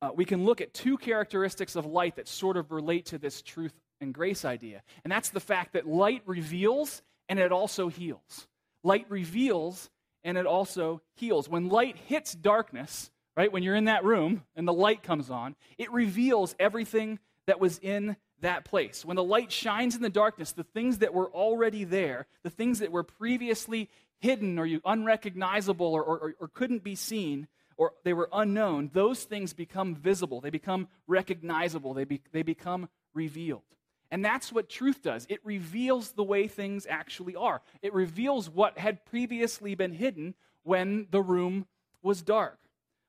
Uh, 0.02 0.10
we 0.14 0.26
can 0.26 0.44
look 0.44 0.60
at 0.60 0.74
two 0.74 0.98
characteristics 0.98 1.76
of 1.76 1.86
light 1.86 2.16
that 2.16 2.28
sort 2.28 2.58
of 2.58 2.72
relate 2.72 3.06
to 3.06 3.18
this 3.18 3.40
truth 3.40 3.72
and 4.00 4.12
grace 4.12 4.44
idea. 4.44 4.82
And 5.02 5.10
that's 5.10 5.30
the 5.30 5.40
fact 5.40 5.72
that 5.72 5.86
light 5.86 6.22
reveals 6.26 7.02
and 7.28 7.38
it 7.38 7.52
also 7.52 7.88
heals. 7.88 8.46
Light 8.82 9.06
reveals 9.08 9.88
and 10.22 10.36
it 10.36 10.46
also 10.46 11.00
heals. 11.16 11.48
When 11.48 11.68
light 11.68 11.96
hits 11.96 12.34
darkness, 12.34 13.10
right, 13.36 13.52
when 13.52 13.62
you're 13.62 13.74
in 13.74 13.86
that 13.86 14.04
room 14.04 14.44
and 14.56 14.68
the 14.68 14.72
light 14.72 15.02
comes 15.02 15.30
on, 15.30 15.56
it 15.78 15.90
reveals 15.90 16.54
everything 16.58 17.18
that 17.46 17.60
was 17.60 17.78
in 17.78 18.16
that 18.40 18.64
place. 18.64 19.04
When 19.04 19.16
the 19.16 19.24
light 19.24 19.50
shines 19.50 19.96
in 19.96 20.02
the 20.02 20.10
darkness, 20.10 20.52
the 20.52 20.64
things 20.64 20.98
that 20.98 21.14
were 21.14 21.30
already 21.30 21.84
there, 21.84 22.26
the 22.42 22.50
things 22.50 22.80
that 22.80 22.92
were 22.92 23.04
previously 23.04 23.88
hidden 24.20 24.58
or 24.58 24.68
unrecognizable 24.84 25.86
or, 25.94 26.02
or, 26.02 26.34
or 26.40 26.48
couldn't 26.48 26.82
be 26.82 26.94
seen, 26.94 27.46
or 27.76 27.92
they 28.04 28.12
were 28.12 28.28
unknown, 28.32 28.90
those 28.92 29.24
things 29.24 29.52
become 29.52 29.94
visible. 29.94 30.40
They 30.40 30.50
become 30.50 30.88
recognizable. 31.06 31.94
They, 31.94 32.04
be, 32.04 32.20
they 32.32 32.42
become 32.42 32.88
revealed. 33.14 33.62
And 34.10 34.24
that's 34.24 34.52
what 34.52 34.68
truth 34.68 35.02
does 35.02 35.26
it 35.28 35.40
reveals 35.44 36.12
the 36.12 36.22
way 36.22 36.46
things 36.46 36.86
actually 36.88 37.34
are. 37.34 37.62
It 37.82 37.92
reveals 37.92 38.48
what 38.48 38.78
had 38.78 39.04
previously 39.06 39.74
been 39.74 39.92
hidden 39.92 40.34
when 40.62 41.08
the 41.10 41.22
room 41.22 41.66
was 42.02 42.22
dark. 42.22 42.58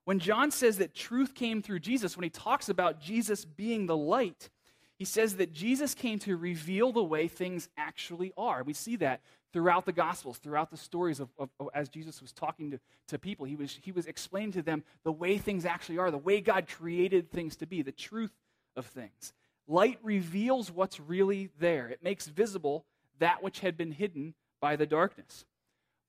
When 0.06 0.19
John 0.19 0.51
says 0.51 0.78
that 0.78 0.93
truth 0.93 1.34
came 1.34 1.62
through 1.62 1.80
Jesus, 1.80 2.15
when 2.15 2.23
he 2.23 2.30
talks 2.30 2.69
about 2.69 3.01
Jesus 3.01 3.43
being 3.43 3.88
the 3.88 3.97
light, 3.97 4.49
he 4.97 5.06
says 5.06 5.36
that 5.38 5.51
Jesus 5.51 5.93
came 5.93 6.19
to 6.19 6.38
reveal 6.38 6.91
the 6.91 7.04
way 7.04 7.28
things 7.28 7.69
actually 7.78 8.32
are. 8.38 8.63
We 8.63 8.73
see 8.73 8.95
that 8.97 9.21
throughout 9.55 9.85
the 9.85 9.93
Gospels, 9.93 10.37
throughout 10.37 10.69
the 10.69 10.75
stories 10.75 11.21
of, 11.21 11.29
of, 11.39 11.49
of, 11.61 11.69
as 11.73 11.87
Jesus 11.87 12.21
was 12.21 12.33
talking 12.33 12.71
to, 12.71 12.79
to 13.07 13.17
people. 13.17 13.45
He 13.45 13.55
was, 13.55 13.79
he 13.81 13.93
was 13.93 14.05
explaining 14.05 14.51
to 14.51 14.61
them 14.61 14.83
the 15.05 15.13
way 15.13 15.37
things 15.37 15.63
actually 15.63 15.97
are, 15.97 16.11
the 16.11 16.17
way 16.17 16.41
God 16.41 16.67
created 16.67 17.31
things 17.31 17.55
to 17.55 17.65
be, 17.65 17.81
the 17.81 17.93
truth 17.93 18.33
of 18.75 18.85
things. 18.85 19.31
Light 19.65 19.97
reveals 20.03 20.69
what's 20.69 20.99
really 20.99 21.51
there, 21.57 21.87
it 21.87 22.03
makes 22.03 22.27
visible 22.27 22.83
that 23.19 23.41
which 23.41 23.61
had 23.61 23.77
been 23.77 23.93
hidden 23.93 24.33
by 24.59 24.75
the 24.75 24.85
darkness. 24.85 25.45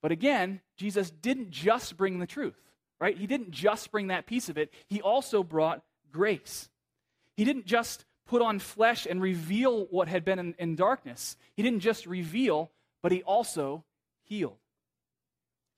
But 0.03 0.11
again, 0.11 0.61
Jesus 0.77 1.13
didn't 1.13 1.51
just 1.51 1.97
bring 1.97 2.19
the 2.19 2.27
truth, 2.27 2.59
right? 3.01 3.17
He 3.17 3.29
didn't 3.29 3.53
just 3.53 3.93
bring 3.93 4.09
that 4.09 4.27
piece 4.27 4.49
of 4.49 4.59
it, 4.59 4.73
he 4.89 5.01
also 5.01 5.45
brought 5.45 5.85
grace. 6.11 6.69
He 7.37 7.45
didn't 7.45 7.67
just 7.67 8.07
put 8.27 8.43
on 8.43 8.59
flesh 8.59 9.07
and 9.09 9.23
reveal 9.23 9.85
what 9.85 10.09
had 10.09 10.25
been 10.25 10.41
in, 10.41 10.57
in 10.59 10.75
darkness. 10.75 11.37
He 11.55 11.63
didn't 11.63 11.79
just 11.79 12.07
reveal, 12.07 12.73
but 13.03 13.13
he 13.13 13.23
also 13.23 13.85
healed. 14.25 14.59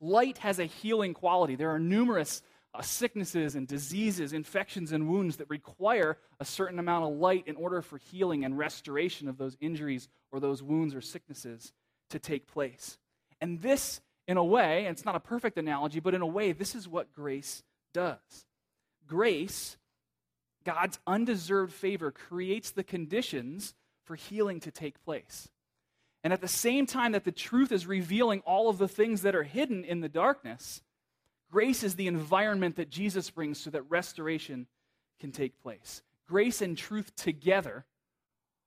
Light 0.01 0.39
has 0.39 0.59
a 0.59 0.65
healing 0.65 1.15
quality. 1.15 1.57
There 1.57 1.71
are 1.71 1.79
numerous 1.79 2.43
uh, 2.75 2.83
sicknesses 2.83 3.55
and 3.55 3.67
diseases, 3.67 4.33
infections 4.33 4.93
and 4.93 5.09
wounds 5.09 5.37
that 5.39 5.51
require 5.51 6.19
a 6.39 6.45
certain 6.45 6.79
amount 6.79 7.05
of 7.05 7.19
light 7.19 7.45
in 7.47 7.57
order 7.57 7.83
for 7.83 7.99
healing 7.99 8.45
and 8.45 8.57
restoration 8.57 9.29
of 9.29 9.39
those 9.39 9.57
injuries 9.61 10.09
or 10.31 10.39
those 10.39 10.63
wounds 10.63 10.95
or 10.95 11.01
sicknesses 11.01 11.73
to 12.11 12.19
take 12.19 12.47
place. 12.47 12.99
And 13.41 13.61
this, 13.61 14.01
in 14.27 14.37
a 14.37 14.45
way, 14.45 14.87
and 14.87 14.97
it's 14.97 15.05
not 15.05 15.17
a 15.17 15.21
perfect 15.21 15.59
analogy, 15.59 16.01
but 16.01 16.15
in 16.15 16.23
a 16.23 16.27
way, 16.27 16.53
this 16.53 16.75
is 16.75 16.87
what 16.87 17.13
grace 17.13 17.63
does. 17.95 18.47
Grace, 19.07 19.77
God's 20.65 20.99
undeserved 21.07 21.73
favor, 21.73 22.11
creates 22.11 22.71
the 22.71 22.85
conditions 22.85 23.75
for 24.05 24.15
healing 24.15 24.61
to 24.61 24.71
take 24.71 25.03
place. 25.03 25.49
And 26.25 26.33
at 26.33 26.41
the 26.41 26.49
same 26.49 26.87
time 26.87 27.13
that 27.13 27.25
the 27.25 27.33
truth 27.33 27.73
is 27.73 27.87
revealing 27.87 28.41
all 28.41 28.69
of 28.69 28.79
the 28.79 28.89
things 28.89 29.23
that 29.23 29.35
are 29.35 29.45
hidden 29.45 29.85
in 29.85 30.01
the 30.01 30.09
darkness, 30.09 30.83
grace 31.51 31.83
is 31.83 31.95
the 31.95 32.09
environment 32.09 32.77
that 32.77 32.91
Jesus 32.91 33.31
brings 33.31 33.59
so 33.59 33.71
that 33.71 33.83
restoration 33.89 34.67
can 35.21 35.31
take 35.31 35.61
place. 35.63 36.03
Grace 36.29 36.61
and 36.61 36.77
truth 36.77 37.15
together 37.17 37.85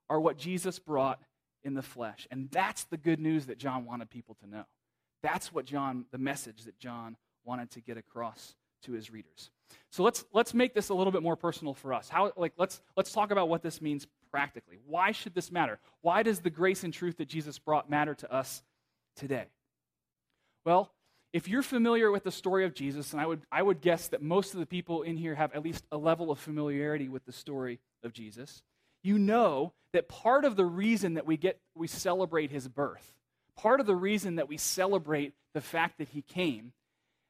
are 0.08 0.20
what 0.20 0.38
Jesus 0.38 0.78
brought 0.78 1.20
in 1.62 1.74
the 1.74 1.82
flesh. 1.82 2.26
And 2.30 2.50
that's 2.50 2.84
the 2.84 2.96
good 2.96 3.20
news 3.20 3.46
that 3.46 3.58
John 3.58 3.84
wanted 3.84 4.10
people 4.10 4.36
to 4.42 4.48
know. 4.48 4.64
That's 5.22 5.52
what 5.52 5.64
John, 5.64 6.06
the 6.10 6.18
message 6.18 6.64
that 6.64 6.78
John 6.78 7.16
wanted 7.44 7.70
to 7.72 7.80
get 7.80 7.96
across 7.96 8.54
to 8.84 8.92
his 8.92 9.10
readers. 9.10 9.50
So 9.90 10.02
let's 10.02 10.24
let's 10.32 10.54
make 10.54 10.74
this 10.74 10.88
a 10.88 10.94
little 10.94 11.12
bit 11.12 11.22
more 11.22 11.36
personal 11.36 11.74
for 11.74 11.94
us. 11.94 12.08
How 12.08 12.32
like 12.36 12.52
let's 12.56 12.80
let's 12.96 13.12
talk 13.12 13.30
about 13.30 13.48
what 13.48 13.62
this 13.62 13.80
means 13.80 14.06
practically. 14.32 14.78
Why 14.86 15.12
should 15.12 15.34
this 15.34 15.52
matter? 15.52 15.78
Why 16.00 16.22
does 16.22 16.40
the 16.40 16.50
grace 16.50 16.82
and 16.82 16.92
truth 16.92 17.18
that 17.18 17.28
Jesus 17.28 17.58
brought 17.58 17.88
matter 17.88 18.14
to 18.14 18.32
us 18.32 18.62
today? 19.14 19.46
Well, 20.64 20.90
if 21.32 21.48
you're 21.48 21.62
familiar 21.62 22.10
with 22.10 22.24
the 22.24 22.30
story 22.30 22.64
of 22.64 22.74
Jesus, 22.74 23.12
and 23.12 23.20
I 23.20 23.26
would, 23.26 23.42
I 23.50 23.62
would 23.62 23.80
guess 23.80 24.08
that 24.08 24.22
most 24.22 24.54
of 24.54 24.60
the 24.60 24.66
people 24.66 25.02
in 25.02 25.16
here 25.16 25.34
have 25.34 25.52
at 25.54 25.62
least 25.62 25.84
a 25.92 25.96
level 25.96 26.30
of 26.30 26.38
familiarity 26.38 27.08
with 27.08 27.24
the 27.24 27.32
story 27.32 27.78
of 28.02 28.12
Jesus, 28.12 28.62
you 29.02 29.18
know 29.18 29.72
that 29.92 30.08
part 30.08 30.44
of 30.44 30.56
the 30.56 30.64
reason 30.64 31.14
that 31.14 31.26
we 31.26 31.36
get 31.36 31.58
we 31.74 31.86
celebrate 31.86 32.50
his 32.50 32.68
birth, 32.68 33.14
part 33.56 33.80
of 33.80 33.86
the 33.86 33.96
reason 33.96 34.36
that 34.36 34.48
we 34.48 34.56
celebrate 34.56 35.34
the 35.54 35.60
fact 35.60 35.98
that 35.98 36.08
he 36.08 36.22
came, 36.22 36.72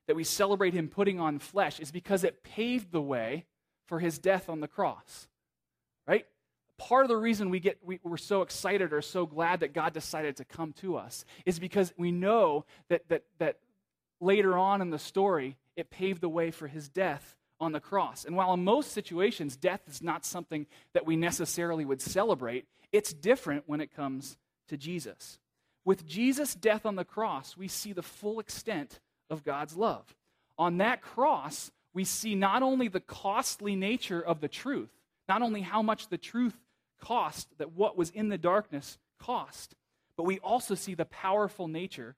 that 0.09 0.17
we 0.17 0.25
celebrate 0.25 0.75
him 0.75 0.89
putting 0.89 1.19
on 1.21 1.39
flesh, 1.39 1.81
is 1.81 1.91
because 1.91 2.25
it 2.25 2.43
paved 2.43 2.93
the 2.93 3.01
way 3.01 3.47
for 3.87 4.01
his 4.01 4.19
death 4.19 4.49
on 4.49 4.61
the 4.61 4.69
cross. 4.69 5.29
Part 6.79 7.05
of 7.05 7.09
the 7.09 7.17
reason 7.17 7.51
we 7.51 7.61
get 7.61 7.79
we, 7.83 8.01
we're 8.03 8.17
so 8.17 8.43
excited 8.43 8.93
or 8.93 9.03
so 9.03 9.27
glad 9.27 9.61
that 9.61 9.73
God 9.73 9.93
decided 9.93 10.37
to 10.37 10.45
come 10.45 10.73
to 10.75 10.97
us 10.97 11.25
is 11.47 11.59
because 11.59 11.93
we 11.97 12.11
know 12.11 12.65
that 12.89 13.09
that 13.09 13.23
that 13.39 13.59
later 14.21 14.57
on 14.57 14.81
in 14.81 14.91
the 14.91 14.99
story 14.99 15.57
it 15.77 15.91
paved 15.91 16.21
the 16.21 16.29
way 16.29 16.51
for 16.51 16.67
his 16.67 16.89
death 16.89 17.37
on 17.61 17.73
the 17.73 17.81
cross. 17.81 18.25
And 18.25 18.35
while 18.35 18.53
in 18.53 18.65
most 18.65 18.93
situations 18.93 19.57
death 19.57 19.83
is 19.89 20.03
not 20.03 20.25
something 20.25 20.67
that 20.95 21.07
we 21.07 21.17
necessarily 21.17 21.85
would 21.85 22.03
celebrate, 22.03 22.67
it's 22.91 23.13
different 23.13 23.65
when 23.67 23.81
it 23.81 23.95
comes 23.95 24.37
to 24.69 24.77
Jesus. 24.77 25.39
With 25.85 26.07
Jesus' 26.07 26.55
death 26.55 26.87
on 26.87 26.97
the 26.97 27.05
cross, 27.05 27.57
we 27.57 27.69
see 27.69 27.93
the 27.93 28.03
full 28.03 28.41
extent 28.41 29.01
of 29.31 29.45
God's 29.45 29.77
love. 29.77 30.15
On 30.59 30.79
that 30.79 31.03
cross, 31.03 31.71
we 31.95 32.05
see 32.05 32.35
not 32.35 32.63
only 32.63 32.89
the 32.89 33.01
costly 33.01 33.75
nature 33.75 34.21
of 34.21 34.41
the 34.41 34.49
truth, 34.49 34.91
not 35.33 35.41
only 35.41 35.63
how 35.63 35.81
much 35.81 36.09
the 36.09 36.19
truth 36.19 36.55
cost, 37.01 37.49
that 37.57 37.73
what 37.73 37.97
was 37.97 38.11
in 38.11 38.29
the 38.29 38.37
darkness 38.37 38.99
cost, 39.19 39.75
but 40.15 40.25
we 40.25 40.39
also 40.41 40.75
see 40.75 40.95
the 40.95 41.07
powerful 41.07 41.69
nature 41.69 42.17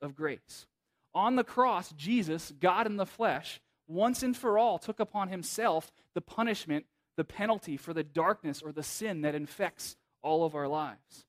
of 0.00 0.16
grace. 0.16 0.66
On 1.14 1.36
the 1.36 1.44
cross, 1.44 1.92
Jesus, 1.92 2.50
God 2.58 2.86
in 2.86 2.96
the 2.96 3.04
flesh, 3.04 3.60
once 3.86 4.22
and 4.22 4.34
for 4.34 4.56
all 4.56 4.78
took 4.78 4.98
upon 4.98 5.28
himself 5.28 5.92
the 6.14 6.22
punishment, 6.22 6.86
the 7.18 7.24
penalty 7.24 7.76
for 7.76 7.92
the 7.92 8.02
darkness 8.02 8.62
or 8.62 8.72
the 8.72 8.82
sin 8.82 9.20
that 9.20 9.34
infects 9.34 9.96
all 10.22 10.46
of 10.46 10.54
our 10.54 10.68
lives. 10.68 11.26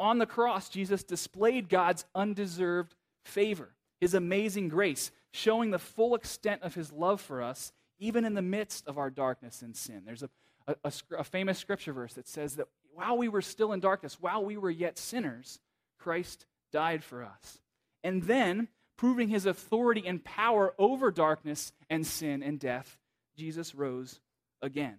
On 0.00 0.18
the 0.18 0.26
cross, 0.26 0.68
Jesus 0.68 1.04
displayed 1.04 1.68
God's 1.68 2.04
undeserved 2.12 2.96
favor, 3.24 3.76
his 4.00 4.14
amazing 4.14 4.68
grace, 4.68 5.12
showing 5.30 5.70
the 5.70 5.78
full 5.78 6.16
extent 6.16 6.62
of 6.62 6.74
his 6.74 6.90
love 6.90 7.20
for 7.20 7.40
us, 7.40 7.70
even 8.00 8.24
in 8.24 8.34
the 8.34 8.42
midst 8.42 8.88
of 8.88 8.98
our 8.98 9.10
darkness 9.10 9.62
and 9.62 9.76
sin. 9.76 10.02
There's 10.04 10.24
a, 10.24 10.30
a, 10.66 10.74
a, 10.84 10.92
a 11.18 11.24
famous 11.24 11.58
scripture 11.58 11.92
verse 11.92 12.14
that 12.14 12.28
says 12.28 12.56
that 12.56 12.68
while 12.92 13.16
we 13.16 13.28
were 13.28 13.42
still 13.42 13.72
in 13.72 13.80
darkness, 13.80 14.18
while 14.20 14.44
we 14.44 14.56
were 14.56 14.70
yet 14.70 14.98
sinners, 14.98 15.60
Christ 15.98 16.46
died 16.72 17.04
for 17.04 17.22
us. 17.22 17.58
And 18.02 18.22
then, 18.22 18.68
proving 18.96 19.28
his 19.28 19.46
authority 19.46 20.04
and 20.06 20.24
power 20.24 20.74
over 20.78 21.10
darkness 21.10 21.72
and 21.90 22.06
sin 22.06 22.42
and 22.42 22.58
death, 22.58 22.98
Jesus 23.36 23.74
rose 23.74 24.20
again. 24.62 24.98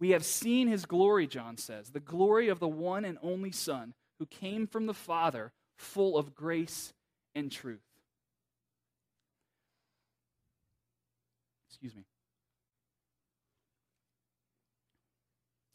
We 0.00 0.10
have 0.10 0.24
seen 0.24 0.66
his 0.66 0.84
glory, 0.84 1.28
John 1.28 1.56
says, 1.56 1.90
the 1.90 2.00
glory 2.00 2.48
of 2.48 2.58
the 2.58 2.68
one 2.68 3.04
and 3.04 3.18
only 3.22 3.52
Son 3.52 3.94
who 4.18 4.26
came 4.26 4.66
from 4.66 4.86
the 4.86 4.94
Father, 4.94 5.52
full 5.76 6.18
of 6.18 6.34
grace 6.34 6.92
and 7.34 7.50
truth. 7.50 7.80
Excuse 11.68 11.94
me. 11.94 12.04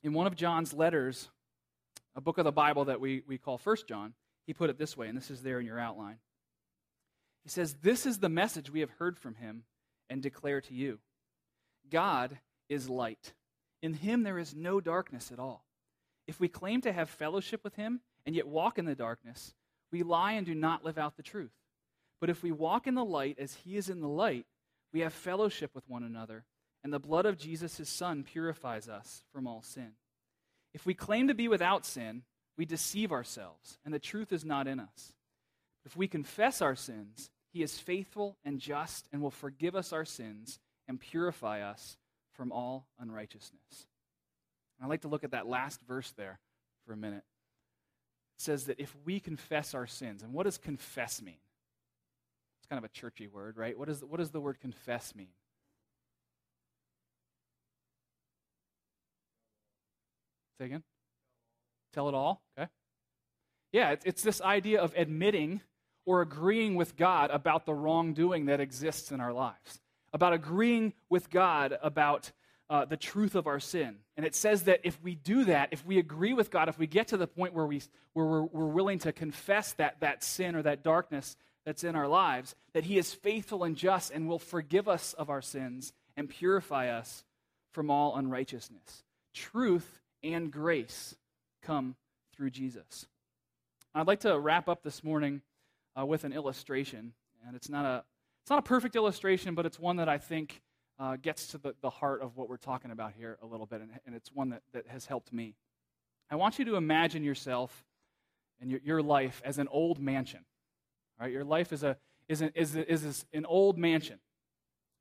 In 0.08 0.13
one 0.13 0.26
of 0.26 0.38
John's 0.38 0.74
letters, 0.74 1.28
a 2.15 2.22
book 2.22 2.38
of 2.38 2.46
the 2.46 2.52
Bible 2.54 2.86
that 2.86 3.02
we, 3.02 3.24
we 3.28 3.38
call 3.38 3.58
First 3.58 3.89
John, 3.89 4.13
he 4.46 4.54
put 4.54 4.70
it 4.70 4.78
this 4.78 4.96
way, 4.96 5.10
and 5.10 5.17
this 5.17 5.30
is 5.30 5.41
there 5.41 5.60
in 5.60 5.65
your 5.65 5.82
outline. 5.82 6.20
He 7.43 7.50
says, 7.50 7.76
This 7.82 8.06
is 8.06 8.20
the 8.20 8.30
message 8.30 8.72
we 8.72 8.80
have 8.80 8.89
heard 8.91 9.20
from 9.20 9.36
him 9.36 9.63
and 10.10 10.24
declare 10.24 10.62
to 10.62 10.74
you 10.74 11.00
God 11.91 12.39
is 12.70 12.88
light 12.89 13.34
in 13.82 13.96
him 13.96 14.24
there 14.24 14.39
is 14.39 14.56
no 14.56 14.80
darkness 14.80 15.30
at 15.34 15.39
all. 15.39 15.65
If 16.26 16.39
we 16.39 16.48
claim 16.48 16.80
to 16.84 16.93
have 16.93 17.10
fellowship 17.10 17.62
with 17.65 17.76
him 17.76 18.00
and 18.26 18.34
yet 18.34 18.48
walk 18.48 18.80
in 18.80 18.86
the 18.86 18.96
darkness, 18.96 19.56
we 19.91 20.04
lie 20.04 20.32
and 20.32 20.46
do 20.46 20.56
not 20.56 20.86
live 20.86 20.98
out 20.98 21.17
the 21.17 21.22
truth. 21.22 21.52
But 22.22 22.30
if 22.30 22.41
we 22.41 22.54
walk 22.54 22.88
in 22.88 22.96
the 22.96 23.04
light 23.04 23.39
as 23.39 23.56
he 23.56 23.76
is 23.76 23.89
in 23.89 24.00
the 24.00 24.08
light, 24.08 24.46
we 24.93 25.02
have 25.02 25.12
fellowship 25.12 25.72
with 25.76 25.84
one 25.89 26.04
another, 26.04 26.46
and 26.88 26.93
the 26.93 27.00
blood 27.00 27.26
of 27.26 27.38
Jesus, 27.38 27.76
his 27.76 27.89
son, 27.89 28.23
purifies 28.23 28.88
us 28.88 29.21
from 29.34 29.45
all 29.45 29.62
sin. 29.62 29.91
If 30.73 30.86
we 30.86 30.93
claim 30.93 31.28
to 31.28 31.34
be 31.34 31.50
without 31.50 31.86
sin, 31.86 32.21
we 32.58 32.63
deceive 32.63 33.12
ourselves, 33.12 33.78
and 33.84 33.93
the 33.93 34.00
truth 34.00 34.32
is 34.32 34.45
not 34.45 34.69
in 34.69 34.80
us. 34.80 35.12
If 35.86 35.97
we 35.97 36.08
confess 36.08 36.62
our 36.62 36.78
sins, 36.78 37.30
he 37.52 37.62
is 37.62 37.78
faithful 37.78 38.38
and 38.45 38.58
just 38.58 39.10
and 39.12 39.21
will 39.21 39.32
forgive 39.32 39.76
us 39.76 39.91
our 39.91 40.06
sins 40.06 40.60
and 40.88 40.97
purify 40.97 41.60
us 41.60 41.97
from 42.32 42.54
all 42.54 42.88
unrighteousness. 42.97 43.88
I'd 44.82 44.88
like 44.88 45.02
to 45.02 45.10
look 45.10 45.26
at 45.26 45.32
that 45.32 45.45
last 45.45 45.82
verse 45.82 46.13
there 46.15 46.39
for 46.86 46.93
a 46.93 46.97
minute. 46.97 47.26
It 48.38 48.41
says 48.41 48.67
that 48.67 48.80
if 48.80 48.95
we 49.04 49.19
confess 49.19 49.73
our 49.73 49.88
sins, 49.88 50.23
and 50.23 50.32
what 50.32 50.43
does 50.43 50.58
confess 50.58 51.21
mean? 51.21 51.36
It's 52.62 52.67
kind 52.69 52.78
of 52.78 52.89
a 52.89 52.93
churchy 52.93 53.28
word, 53.28 53.58
right? 53.58 53.78
What, 53.78 53.89
is, 53.89 54.06
what 54.06 54.19
does 54.19 54.32
the 54.32 54.39
word 54.39 54.62
confess 54.62 55.13
mean? 55.13 55.34
Say 60.60 60.65
again? 60.65 60.84
Tell 61.93 62.10
it 62.10 62.15
all? 62.15 62.41
Okay. 62.58 62.70
Yeah, 63.72 63.96
it's, 64.04 64.24
this 64.24 64.41
idea 64.41 64.82
of 64.82 64.93
admitting 64.96 65.62
or 66.06 66.22
agreeing 66.22 66.76
with 66.76 66.96
God 66.96 67.32
about 67.32 67.65
the 67.65 67.74
wrongdoing 67.74 68.46
that 68.46 68.60
exists 68.60 69.12
in 69.12 69.20
our 69.20 69.34
lives 69.34 69.82
about 70.13 70.34
agreeing 70.34 70.93
with 71.10 71.30
God 71.30 71.78
about 71.82 72.32
uh, 72.70 72.86
the 72.86 72.98
truth 72.98 73.36
of 73.36 73.48
our 73.48 73.60
sin. 73.60 73.98
And 74.15 74.26
it 74.26 74.36
says 74.36 74.63
that 74.63 74.82
if 74.84 75.02
we 75.02 75.15
do 75.15 75.46
that, 75.46 75.70
if 75.72 75.86
we 75.86 76.00
agree 76.00 76.34
with 76.34 76.52
God, 76.52 76.70
if 76.70 76.80
we 76.80 76.88
get 76.88 77.10
to 77.10 77.17
the 77.17 77.28
point 77.28 77.54
where, 77.54 77.65
we, 77.65 77.82
where 78.13 78.26
we're, 78.26 78.43
we're 78.43 78.65
willing 78.65 79.00
to 79.00 79.12
confess 79.12 79.74
that, 79.74 80.00
that 80.02 80.24
sin 80.24 80.56
or 80.56 80.63
that 80.63 80.84
darkness 80.84 81.38
that's 81.65 81.84
in 81.84 81.96
our 81.96 82.08
lives, 82.08 82.56
that 82.74 82.86
He 82.86 82.98
is 82.98 83.13
faithful 83.13 83.63
and 83.63 83.76
just 83.76 84.12
and 84.12 84.28
will 84.28 84.39
forgive 84.39 84.88
us 84.88 85.13
of 85.13 85.30
our 85.30 85.41
sins 85.41 85.93
and 86.15 86.30
purify 86.30 86.89
us 86.89 87.24
from 87.74 87.91
all 87.91 88.15
unrighteousness. 88.15 89.04
Truth 89.34 90.02
and 90.23 90.51
grace 90.51 91.15
come 91.62 91.95
through 92.36 92.49
Jesus. 92.51 93.08
I'd 93.93 94.08
like 94.08 94.19
to 94.21 94.38
wrap 94.39 94.69
up 94.69 94.84
this 94.84 95.03
morning 95.03 95.41
uh, 95.99 96.06
with 96.06 96.23
an 96.23 96.34
illustration, 96.34 97.13
and 97.45 97.56
it's 97.56 97.69
not 97.69 97.86
a 97.86 98.03
it's 98.43 98.49
not 98.49 98.60
a 98.60 98.63
perfect 98.63 98.95
illustration, 98.95 99.56
but 99.56 99.65
it's 99.65 99.77
one 99.77 99.97
that 99.97 100.08
I 100.08 100.17
think 100.17 100.62
uh, 100.99 101.17
gets 101.17 101.47
to 101.47 101.58
the, 101.58 101.75
the 101.82 101.89
heart 101.89 102.21
of 102.21 102.38
what 102.38 102.47
we're 102.47 102.58
talking 102.58 102.91
about 102.91 103.12
here 103.17 103.38
a 103.41 103.45
little 103.45 103.65
bit, 103.65 103.82
and, 103.82 103.91
and 104.06 104.15
it's 104.15 104.32
one 104.32 104.49
that, 104.49 104.62
that 104.73 104.88
has 104.88 105.06
helped 105.06 105.34
me. 105.34 105.56
I 106.32 106.36
want 106.36 106.58
you 106.58 106.65
to 106.65 106.75
imagine 106.75 107.23
yourself 107.23 107.86
and 108.62 108.71
your, 108.71 108.80
your 108.84 109.01
life 109.01 109.41
as 109.43 109.58
an 109.58 109.67
old 109.69 109.99
mansion. 109.99 110.45
Right? 111.19 111.32
Your 111.32 111.43
life 111.43 111.73
is, 111.73 111.84
a, 111.84 111.97
is, 112.27 112.41
an, 112.41 112.51
is, 112.56 112.75
a, 112.75 112.89
is 112.89 113.25
an 113.34 113.45
old 113.45 113.77
mansion. 113.77 114.19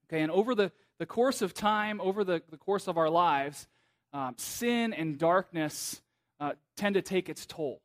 Okay, 0.08 0.22
and 0.22 0.30
over 0.30 0.54
the, 0.54 0.72
the 0.98 1.06
course 1.06 1.42
of 1.42 1.54
time, 1.54 2.00
over 2.00 2.24
the, 2.24 2.42
the 2.50 2.56
course 2.56 2.88
of 2.88 2.96
our 2.96 3.10
lives, 3.10 3.68
um, 4.12 4.34
sin 4.38 4.92
and 4.92 5.18
darkness 5.18 6.00
uh, 6.40 6.52
tend 6.76 6.94
to 6.94 7.02
take 7.02 7.28
its 7.28 7.46
toll. 7.46 7.80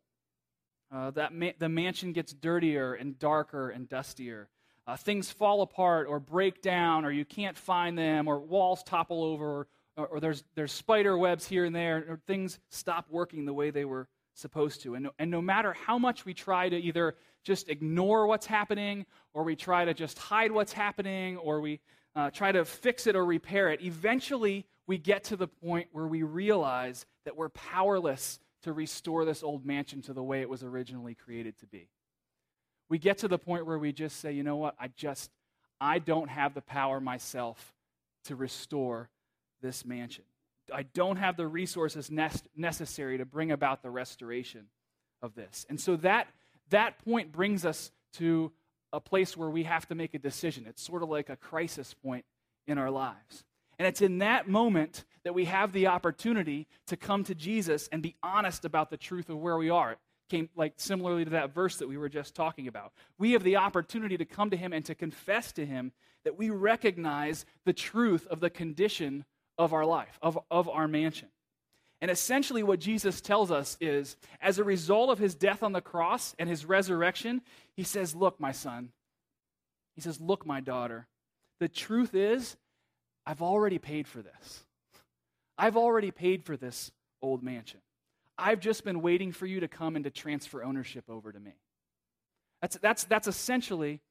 Uh, 0.93 1.11
that 1.11 1.33
ma- 1.33 1.51
the 1.57 1.69
mansion 1.69 2.11
gets 2.11 2.33
dirtier 2.33 2.93
and 2.93 3.17
darker 3.17 3.69
and 3.69 3.87
dustier 3.87 4.49
uh, 4.87 4.97
things 4.97 5.31
fall 5.31 5.61
apart 5.61 6.07
or 6.07 6.19
break 6.19 6.61
down 6.61 7.05
or 7.05 7.11
you 7.11 7.25
can't 7.25 7.57
find 7.57 7.97
them 7.97 8.27
or 8.27 8.39
walls 8.39 8.83
topple 8.83 9.23
over 9.23 9.67
or, 9.97 10.07
or 10.07 10.19
there's, 10.19 10.43
there's 10.55 10.71
spider 10.71 11.17
webs 11.17 11.47
here 11.47 11.65
and 11.65 11.75
there 11.75 11.97
or 12.09 12.19
things 12.27 12.59
stop 12.69 13.05
working 13.09 13.45
the 13.45 13.53
way 13.53 13.69
they 13.69 13.85
were 13.85 14.07
supposed 14.33 14.81
to. 14.81 14.95
And 14.95 15.03
no, 15.03 15.11
and 15.19 15.29
no 15.29 15.41
matter 15.41 15.73
how 15.73 15.97
much 15.97 16.25
we 16.25 16.33
try 16.33 16.67
to 16.69 16.75
either 16.75 17.15
just 17.43 17.69
ignore 17.69 18.27
what's 18.27 18.45
happening 18.45 19.05
or 19.33 19.43
we 19.43 19.55
try 19.55 19.85
to 19.85 19.93
just 19.93 20.17
hide 20.17 20.51
what's 20.51 20.73
happening 20.73 21.37
or 21.37 21.61
we 21.61 21.79
uh, 22.15 22.29
try 22.29 22.51
to 22.51 22.65
fix 22.65 23.07
it 23.07 23.15
or 23.15 23.25
repair 23.25 23.69
it, 23.69 23.81
eventually 23.81 24.65
we 24.87 24.97
get 24.97 25.23
to 25.25 25.35
the 25.35 25.47
point 25.47 25.87
where 25.91 26.07
we 26.07 26.23
realize 26.23 27.05
that 27.25 27.35
we're 27.35 27.49
powerless 27.49 28.39
to 28.63 28.73
restore 28.73 29.25
this 29.25 29.43
old 29.43 29.65
mansion 29.65 30.01
to 30.03 30.13
the 30.13 30.23
way 30.23 30.41
it 30.41 30.49
was 30.49 30.63
originally 30.63 31.15
created 31.15 31.57
to 31.59 31.65
be 31.65 31.87
we 32.91 32.99
get 32.99 33.19
to 33.19 33.29
the 33.29 33.37
point 33.37 33.65
where 33.65 33.79
we 33.79 33.93
just 33.93 34.19
say, 34.19 34.33
you 34.33 34.43
know 34.43 34.57
what, 34.57 34.75
I 34.77 34.89
just, 34.89 35.31
I 35.79 35.99
don't 35.99 36.27
have 36.27 36.53
the 36.53 36.61
power 36.61 36.99
myself 36.99 37.73
to 38.25 38.35
restore 38.35 39.09
this 39.61 39.85
mansion. 39.85 40.25
I 40.71 40.83
don't 40.83 41.15
have 41.15 41.37
the 41.37 41.47
resources 41.47 42.11
nest- 42.11 42.49
necessary 42.53 43.17
to 43.19 43.25
bring 43.25 43.49
about 43.49 43.81
the 43.81 43.89
restoration 43.89 44.65
of 45.21 45.35
this. 45.35 45.65
And 45.69 45.79
so 45.79 45.95
that, 45.97 46.27
that 46.69 46.99
point 47.05 47.31
brings 47.31 47.63
us 47.63 47.93
to 48.15 48.51
a 48.93 48.99
place 48.99 49.37
where 49.37 49.49
we 49.49 49.63
have 49.63 49.87
to 49.87 49.95
make 49.95 50.13
a 50.13 50.19
decision. 50.19 50.65
It's 50.67 50.81
sort 50.81 51.03
of 51.03 51.09
like 51.09 51.29
a 51.29 51.35
crisis 51.35 51.93
point 51.93 52.25
in 52.67 52.77
our 52.77 52.91
lives. 52.91 53.43
And 53.79 53.87
it's 53.87 54.01
in 54.01 54.19
that 54.19 54.47
moment 54.47 55.05
that 55.23 55.33
we 55.33 55.45
have 55.45 55.71
the 55.71 55.87
opportunity 55.87 56.67
to 56.87 56.97
come 56.97 57.23
to 57.23 57.35
Jesus 57.35 57.89
and 57.91 58.01
be 58.03 58.15
honest 58.21 58.65
about 58.65 58.89
the 58.89 58.97
truth 58.97 59.29
of 59.29 59.37
where 59.37 59.57
we 59.57 59.69
are 59.69 59.97
came 60.29 60.49
like 60.55 60.73
similarly 60.77 61.25
to 61.25 61.31
that 61.31 61.53
verse 61.53 61.77
that 61.77 61.89
we 61.89 61.97
were 61.97 62.07
just 62.07 62.33
talking 62.35 62.67
about. 62.67 62.93
We 63.17 63.33
have 63.33 63.43
the 63.43 63.57
opportunity 63.57 64.17
to 64.17 64.25
come 64.25 64.49
to 64.49 64.57
him 64.57 64.71
and 64.71 64.85
to 64.85 64.95
confess 64.95 65.51
to 65.53 65.65
him 65.65 65.91
that 66.23 66.37
we 66.37 66.49
recognize 66.49 67.45
the 67.65 67.73
truth 67.73 68.27
of 68.27 68.39
the 68.39 68.49
condition 68.49 69.25
of 69.57 69.73
our 69.73 69.85
life, 69.85 70.17
of, 70.21 70.39
of 70.49 70.69
our 70.69 70.87
mansion. 70.87 71.27
And 72.01 72.09
essentially, 72.09 72.63
what 72.63 72.79
Jesus 72.79 73.21
tells 73.21 73.51
us 73.51 73.77
is 73.79 74.17
as 74.41 74.57
a 74.57 74.63
result 74.63 75.11
of 75.11 75.19
his 75.19 75.35
death 75.35 75.61
on 75.61 75.71
the 75.71 75.81
cross 75.81 76.35
and 76.39 76.49
his 76.49 76.65
resurrection, 76.65 77.41
he 77.75 77.83
says, 77.83 78.15
Look, 78.15 78.39
my 78.39 78.51
son. 78.51 78.89
He 79.95 80.01
says, 80.01 80.19
Look, 80.19 80.45
my 80.45 80.61
daughter. 80.61 81.07
The 81.59 81.69
truth 81.69 82.15
is, 82.15 82.57
I've 83.25 83.43
already 83.43 83.77
paid 83.77 84.07
for 84.07 84.23
this. 84.23 84.63
I've 85.59 85.77
already 85.77 86.09
paid 86.09 86.43
for 86.43 86.57
this 86.57 86.91
old 87.21 87.43
mansion. 87.43 87.81
I've 88.35 88.59
just 88.59 88.83
been 88.83 89.03
waiting 89.03 89.31
for 89.31 89.45
you 89.45 89.59
to 89.59 89.67
come 89.67 89.95
and 89.95 90.03
to 90.05 90.09
transfer 90.09 90.63
ownership 90.63 91.03
over 91.07 91.31
to 91.31 91.39
me. 91.39 91.53
That's, 92.61 92.77
that's, 92.77 93.03
that's 93.03 93.27
essentially 93.27 94.01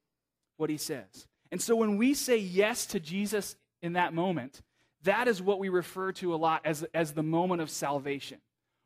what 0.59 0.71
he 0.71 0.77
says. 0.77 1.27
And 1.51 1.61
so 1.61 1.75
when 1.75 1.97
we 1.97 2.15
say 2.15 2.37
yes 2.37 2.87
to 2.87 3.01
Jesus 3.01 3.57
in 3.83 3.95
that 3.95 4.15
moment, 4.15 4.61
that 5.05 5.29
is 5.29 5.41
what 5.41 5.59
we 5.59 5.69
refer 5.69 6.13
to 6.13 6.35
a 6.35 6.37
lot 6.37 6.63
as, 6.65 6.85
as 6.95 7.13
the 7.13 7.23
moment 7.23 7.63
of 7.63 7.71
salvation 7.71 8.39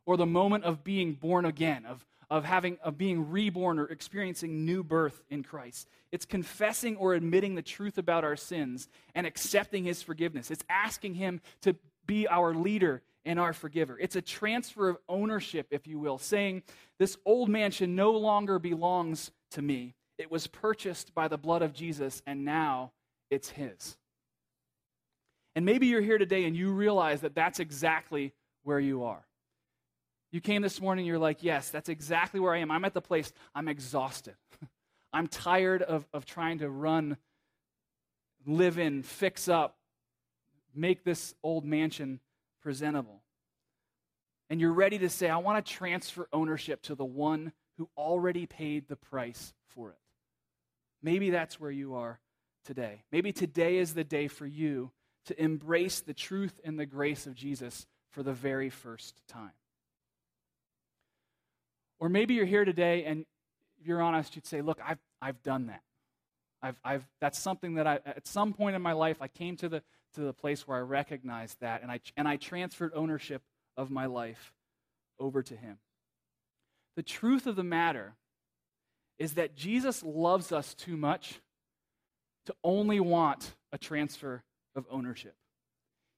or 0.06 0.16
the 0.16 0.26
moment 0.26 0.64
of 0.64 0.84
being 0.84 1.14
born 1.14 1.44
again, 1.44 1.84
of, 1.86 2.06
of, 2.30 2.44
having, 2.44 2.78
of 2.82 2.98
being 2.98 3.30
reborn 3.30 3.78
or 3.78 3.86
experiencing 3.86 4.64
new 4.64 4.84
birth 4.84 5.22
in 5.30 5.42
Christ. 5.42 5.88
It's 6.12 6.24
confessing 6.24 6.96
or 6.96 7.14
admitting 7.14 7.54
the 7.54 7.62
truth 7.62 7.98
about 7.98 8.24
our 8.24 8.36
sins 8.36 8.88
and 9.14 9.26
accepting 9.26 9.84
his 9.84 10.02
forgiveness. 10.02 10.50
It's 10.50 10.64
asking 10.68 11.14
him 11.14 11.40
to 11.62 11.74
be 12.06 12.28
our 12.28 12.54
leader 12.54 13.02
and 13.24 13.40
our 13.40 13.52
forgiver. 13.52 13.98
It's 13.98 14.16
a 14.16 14.22
transfer 14.22 14.88
of 14.90 14.98
ownership, 15.08 15.68
if 15.70 15.86
you 15.86 15.98
will, 15.98 16.18
saying, 16.18 16.62
This 16.98 17.16
old 17.24 17.48
mansion 17.48 17.96
no 17.96 18.12
longer 18.12 18.58
belongs 18.58 19.30
to 19.52 19.62
me. 19.62 19.94
It 20.18 20.30
was 20.30 20.46
purchased 20.46 21.14
by 21.14 21.28
the 21.28 21.38
blood 21.38 21.62
of 21.62 21.72
Jesus, 21.72 22.22
and 22.26 22.44
now 22.44 22.92
it's 23.30 23.48
his. 23.48 23.96
And 25.55 25.64
maybe 25.64 25.86
you're 25.86 26.00
here 26.00 26.18
today 26.18 26.44
and 26.44 26.57
you 26.57 26.72
realize 26.72 27.20
that 27.20 27.34
that's 27.34 27.61
exactly 27.61 28.32
where 28.64 28.80
you 28.80 29.05
are. 29.05 29.24
You 30.32 30.40
came 30.40 30.62
this 30.62 30.80
morning, 30.80 31.07
you're 31.07 31.18
like, 31.18 31.44
yes, 31.44 31.70
that's 31.70 31.88
exactly 31.88 32.40
where 32.40 32.55
I 32.55 32.59
am. 32.59 32.70
I'm 32.70 32.84
at 32.84 32.94
the 32.94 33.00
place, 33.00 33.32
I'm 33.55 33.68
exhausted. 33.68 34.34
I'm 35.12 35.28
tired 35.28 35.82
of, 35.82 36.07
of 36.12 36.24
trying 36.24 36.59
to 36.59 36.68
run, 36.68 37.16
live 38.44 38.78
in, 38.78 39.05
fix 39.05 39.48
up, 39.48 39.76
make 40.74 41.05
this 41.05 41.34
old 41.44 41.64
mansion 41.64 42.18
presentable. 42.62 43.22
And 44.50 44.61
you're 44.61 44.72
ready 44.72 44.98
to 44.98 45.09
say, 45.09 45.30
I 45.30 45.36
want 45.36 45.64
to 45.64 45.72
transfer 45.72 46.28
ownership 46.32 46.82
to 46.82 46.96
the 46.96 47.05
one 47.05 47.52
who 47.78 47.88
already 47.96 48.46
paid 48.46 48.88
the 48.88 48.96
price 48.96 49.52
for 49.68 49.90
it. 49.90 49.98
Maybe 51.00 51.30
that's 51.30 51.61
where 51.61 51.70
you 51.70 51.94
are 51.94 52.18
today. 52.64 53.02
Maybe 53.12 53.32
today 53.32 53.76
is 53.76 53.94
the 53.94 54.05
day 54.05 54.26
for 54.26 54.46
you 54.46 54.90
to 55.26 55.42
embrace 55.42 56.00
the 56.00 56.14
truth 56.14 56.60
and 56.64 56.78
the 56.78 56.86
grace 56.86 57.26
of 57.26 57.34
Jesus 57.34 57.86
for 58.10 58.22
the 58.22 58.32
very 58.32 58.70
first 58.70 59.22
time. 59.28 59.52
Or 61.98 62.08
maybe 62.08 62.34
you're 62.34 62.44
here 62.44 62.64
today 62.64 63.04
and 63.04 63.24
if 63.80 63.86
you're 63.86 64.02
honest, 64.02 64.36
you'd 64.36 64.46
say, 64.46 64.62
Look, 64.62 64.80
I've, 64.84 64.98
I've 65.20 65.42
done 65.42 65.66
that. 65.66 65.82
I've, 66.62 66.80
I've, 66.82 67.06
that's 67.20 67.38
something 67.38 67.74
that 67.74 67.86
I, 67.86 68.00
at 68.06 68.26
some 68.26 68.54
point 68.54 68.76
in 68.76 68.82
my 68.82 68.92
life, 68.92 69.18
I 69.20 69.28
came 69.28 69.56
to 69.58 69.68
the, 69.68 69.82
to 70.14 70.22
the 70.22 70.32
place 70.32 70.66
where 70.66 70.78
I 70.78 70.80
recognized 70.80 71.60
that 71.60 71.82
and 71.82 71.90
I, 71.90 72.00
and 72.16 72.26
I 72.26 72.36
transferred 72.36 72.92
ownership 72.94 73.42
of 73.76 73.90
my 73.90 74.06
life 74.06 74.54
over 75.18 75.42
to 75.42 75.56
Him. 75.56 75.78
The 76.96 77.02
truth 77.02 77.46
of 77.46 77.56
the 77.56 77.64
matter 77.64 78.14
is 79.18 79.34
that 79.34 79.56
Jesus 79.56 80.02
loves 80.02 80.52
us 80.52 80.74
too 80.74 80.96
much 80.96 81.40
to 82.46 82.54
only 82.62 83.00
want 83.00 83.54
a 83.72 83.78
transfer 83.78 84.42
of 84.74 84.86
ownership 84.90 85.36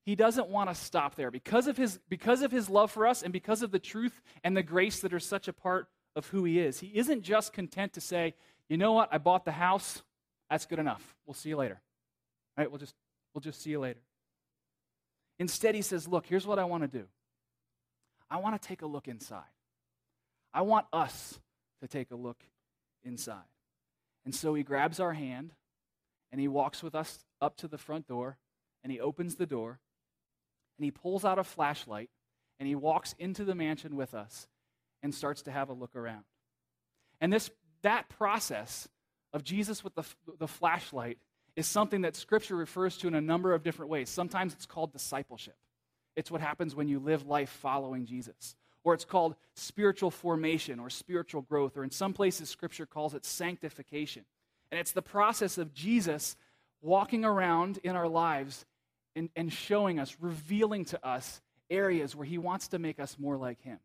he 0.06 0.14
doesn't 0.14 0.48
want 0.48 0.70
to 0.70 0.74
stop 0.74 1.16
there. 1.16 1.32
Because 1.32 1.66
of, 1.66 1.76
his, 1.76 1.98
because 2.08 2.42
of 2.42 2.52
his 2.52 2.70
love 2.70 2.92
for 2.92 3.08
us 3.08 3.22
and 3.22 3.32
because 3.32 3.62
of 3.62 3.72
the 3.72 3.80
truth 3.80 4.22
and 4.44 4.56
the 4.56 4.62
grace 4.62 5.00
that 5.00 5.12
are 5.12 5.20
such 5.20 5.48
a 5.48 5.52
part 5.52 5.88
of 6.14 6.28
who 6.28 6.44
he 6.44 6.60
is, 6.60 6.78
he 6.78 6.92
isn't 6.94 7.22
just 7.22 7.52
content 7.52 7.92
to 7.94 8.00
say, 8.00 8.34
you 8.68 8.76
know 8.76 8.92
what, 8.92 9.08
I 9.12 9.18
bought 9.18 9.44
the 9.44 9.52
house, 9.52 10.02
that's 10.48 10.64
good 10.64 10.78
enough. 10.78 11.16
We'll 11.26 11.34
see 11.34 11.48
you 11.48 11.56
later. 11.56 11.80
All 12.56 12.62
right, 12.62 12.70
we'll 12.70 12.78
just, 12.78 12.94
we'll 13.34 13.40
just 13.40 13.60
see 13.60 13.70
you 13.70 13.80
later. 13.80 13.98
Instead, 15.40 15.74
he 15.74 15.82
says, 15.82 16.06
look, 16.06 16.24
here's 16.24 16.46
what 16.46 16.60
I 16.60 16.64
want 16.64 16.84
to 16.84 16.88
do. 16.88 17.06
I 18.30 18.36
want 18.36 18.60
to 18.60 18.66
take 18.66 18.82
a 18.82 18.86
look 18.86 19.08
inside. 19.08 19.42
I 20.54 20.62
want 20.62 20.86
us 20.92 21.38
to 21.82 21.88
take 21.88 22.12
a 22.12 22.16
look 22.16 22.38
inside. 23.02 23.42
And 24.24 24.32
so 24.32 24.54
he 24.54 24.62
grabs 24.62 25.00
our 25.00 25.12
hand 25.12 25.50
and 26.30 26.40
he 26.40 26.46
walks 26.46 26.80
with 26.80 26.94
us 26.94 27.18
up 27.40 27.56
to 27.58 27.68
the 27.68 27.76
front 27.76 28.06
door 28.06 28.38
and 28.86 28.92
he 28.92 29.00
opens 29.00 29.34
the 29.34 29.46
door 29.46 29.80
and 30.78 30.84
he 30.84 30.92
pulls 30.92 31.24
out 31.24 31.40
a 31.40 31.42
flashlight 31.42 32.08
and 32.60 32.68
he 32.68 32.76
walks 32.76 33.16
into 33.18 33.44
the 33.44 33.56
mansion 33.56 33.96
with 33.96 34.14
us 34.14 34.46
and 35.02 35.12
starts 35.12 35.42
to 35.42 35.50
have 35.50 35.70
a 35.70 35.72
look 35.72 35.96
around. 35.96 36.22
And 37.20 37.32
this, 37.32 37.50
that 37.82 38.08
process 38.08 38.86
of 39.32 39.42
Jesus 39.42 39.82
with 39.82 39.96
the, 39.96 40.04
the 40.38 40.46
flashlight 40.46 41.18
is 41.56 41.66
something 41.66 42.02
that 42.02 42.14
Scripture 42.14 42.54
refers 42.54 42.96
to 42.98 43.08
in 43.08 43.16
a 43.16 43.20
number 43.20 43.54
of 43.54 43.64
different 43.64 43.90
ways. 43.90 44.08
Sometimes 44.08 44.52
it's 44.52 44.66
called 44.66 44.92
discipleship, 44.92 45.56
it's 46.14 46.30
what 46.30 46.40
happens 46.40 46.76
when 46.76 46.86
you 46.86 47.00
live 47.00 47.26
life 47.26 47.50
following 47.50 48.06
Jesus. 48.06 48.54
Or 48.84 48.94
it's 48.94 49.04
called 49.04 49.34
spiritual 49.56 50.12
formation 50.12 50.78
or 50.78 50.90
spiritual 50.90 51.42
growth, 51.42 51.76
or 51.76 51.82
in 51.82 51.90
some 51.90 52.12
places, 52.12 52.48
Scripture 52.48 52.86
calls 52.86 53.14
it 53.14 53.24
sanctification. 53.24 54.24
And 54.70 54.78
it's 54.78 54.92
the 54.92 55.02
process 55.02 55.58
of 55.58 55.74
Jesus 55.74 56.36
walking 56.82 57.24
around 57.24 57.80
in 57.82 57.96
our 57.96 58.06
lives 58.06 58.64
and, 59.16 59.30
and 59.34 59.52
showing 59.52 59.98
us, 59.98 60.16
revealing 60.20 60.84
to 60.86 61.06
us 61.06 61.40
areas 61.70 62.14
where 62.14 62.26
He 62.26 62.38
wants 62.38 62.68
to 62.68 62.78
make 62.78 63.00
us 63.00 63.16
more 63.18 63.36
like 63.36 63.60
Him. 63.62 63.78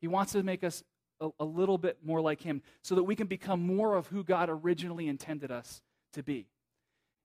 He 0.00 0.08
wants 0.08 0.32
to 0.32 0.42
make 0.42 0.64
us 0.64 0.82
a, 1.20 1.28
a 1.40 1.44
little 1.44 1.76
bit 1.76 1.98
more 2.04 2.20
like 2.20 2.40
Him 2.40 2.62
so 2.82 2.94
that 2.94 3.02
we 3.02 3.16
can 3.16 3.26
become 3.26 3.60
more 3.60 3.96
of 3.96 4.06
who 4.06 4.24
God 4.24 4.48
originally 4.48 5.08
intended 5.08 5.50
us 5.50 5.82
to 6.14 6.22
be. 6.22 6.46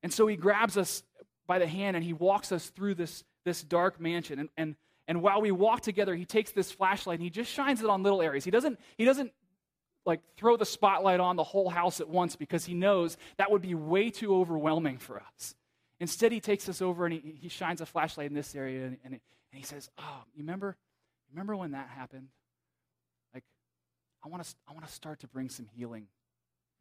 And 0.02 0.12
so 0.12 0.28
He 0.28 0.36
grabs 0.36 0.78
us 0.78 1.04
by 1.48 1.60
the 1.60 1.68
hand 1.68 1.96
and 1.96 2.04
He 2.04 2.14
walks 2.14 2.52
us 2.52 2.70
through 2.70 2.96
this, 2.96 3.24
this 3.46 3.64
dark 3.64 4.02
mansion. 4.02 4.40
And, 4.40 4.50
and, 4.58 4.76
and 5.08 5.22
while 5.22 5.40
we 5.40 5.52
walk 5.52 5.82
together, 5.82 6.16
He 6.16 6.26
takes 6.26 6.52
this 6.52 6.72
flashlight 6.72 7.20
and 7.20 7.24
He 7.24 7.30
just 7.30 7.52
shines 7.52 7.82
it 7.82 7.90
on 7.90 8.04
little 8.04 8.22
areas. 8.22 8.44
He 8.44 8.52
doesn't, 8.52 8.80
he 8.98 9.06
doesn't 9.06 9.32
like 10.06 10.22
throw 10.36 10.58
the 10.58 10.66
spotlight 10.66 11.20
on 11.20 11.36
the 11.36 11.44
whole 11.44 11.70
house 11.70 12.02
at 12.02 12.10
once 12.10 12.36
because 12.36 12.66
he 12.66 12.74
knows 12.74 13.18
that 13.38 13.52
would 13.52 13.62
be 13.62 13.76
way 13.76 14.10
too 14.10 14.36
overwhelming 14.36 14.98
for 14.98 15.22
us. 15.38 15.56
Instead, 16.04 16.34
he 16.34 16.42
takes 16.42 16.68
us 16.68 16.82
over 16.82 17.06
and 17.06 17.14
he, 17.14 17.38
he 17.40 17.48
shines 17.48 17.80
a 17.80 17.86
flashlight 17.86 18.28
in 18.28 18.34
this 18.34 18.54
area 18.56 18.88
and, 18.88 18.98
and, 19.06 19.14
and 19.14 19.22
he 19.54 19.64
says, 19.64 19.90
Oh, 19.98 20.24
you 20.36 20.44
remember, 20.44 20.76
remember 21.32 21.56
when 21.56 21.72
that 21.72 21.88
happened? 21.88 22.28
Like, 23.34 23.46
I 24.22 24.28
want 24.28 24.44
to 24.44 24.54
I 24.68 24.74
want 24.74 24.86
to 24.86 24.92
start 24.92 25.22
to 25.22 25.28
bring 25.30 25.48
some 25.48 25.66
healing 25.66 26.08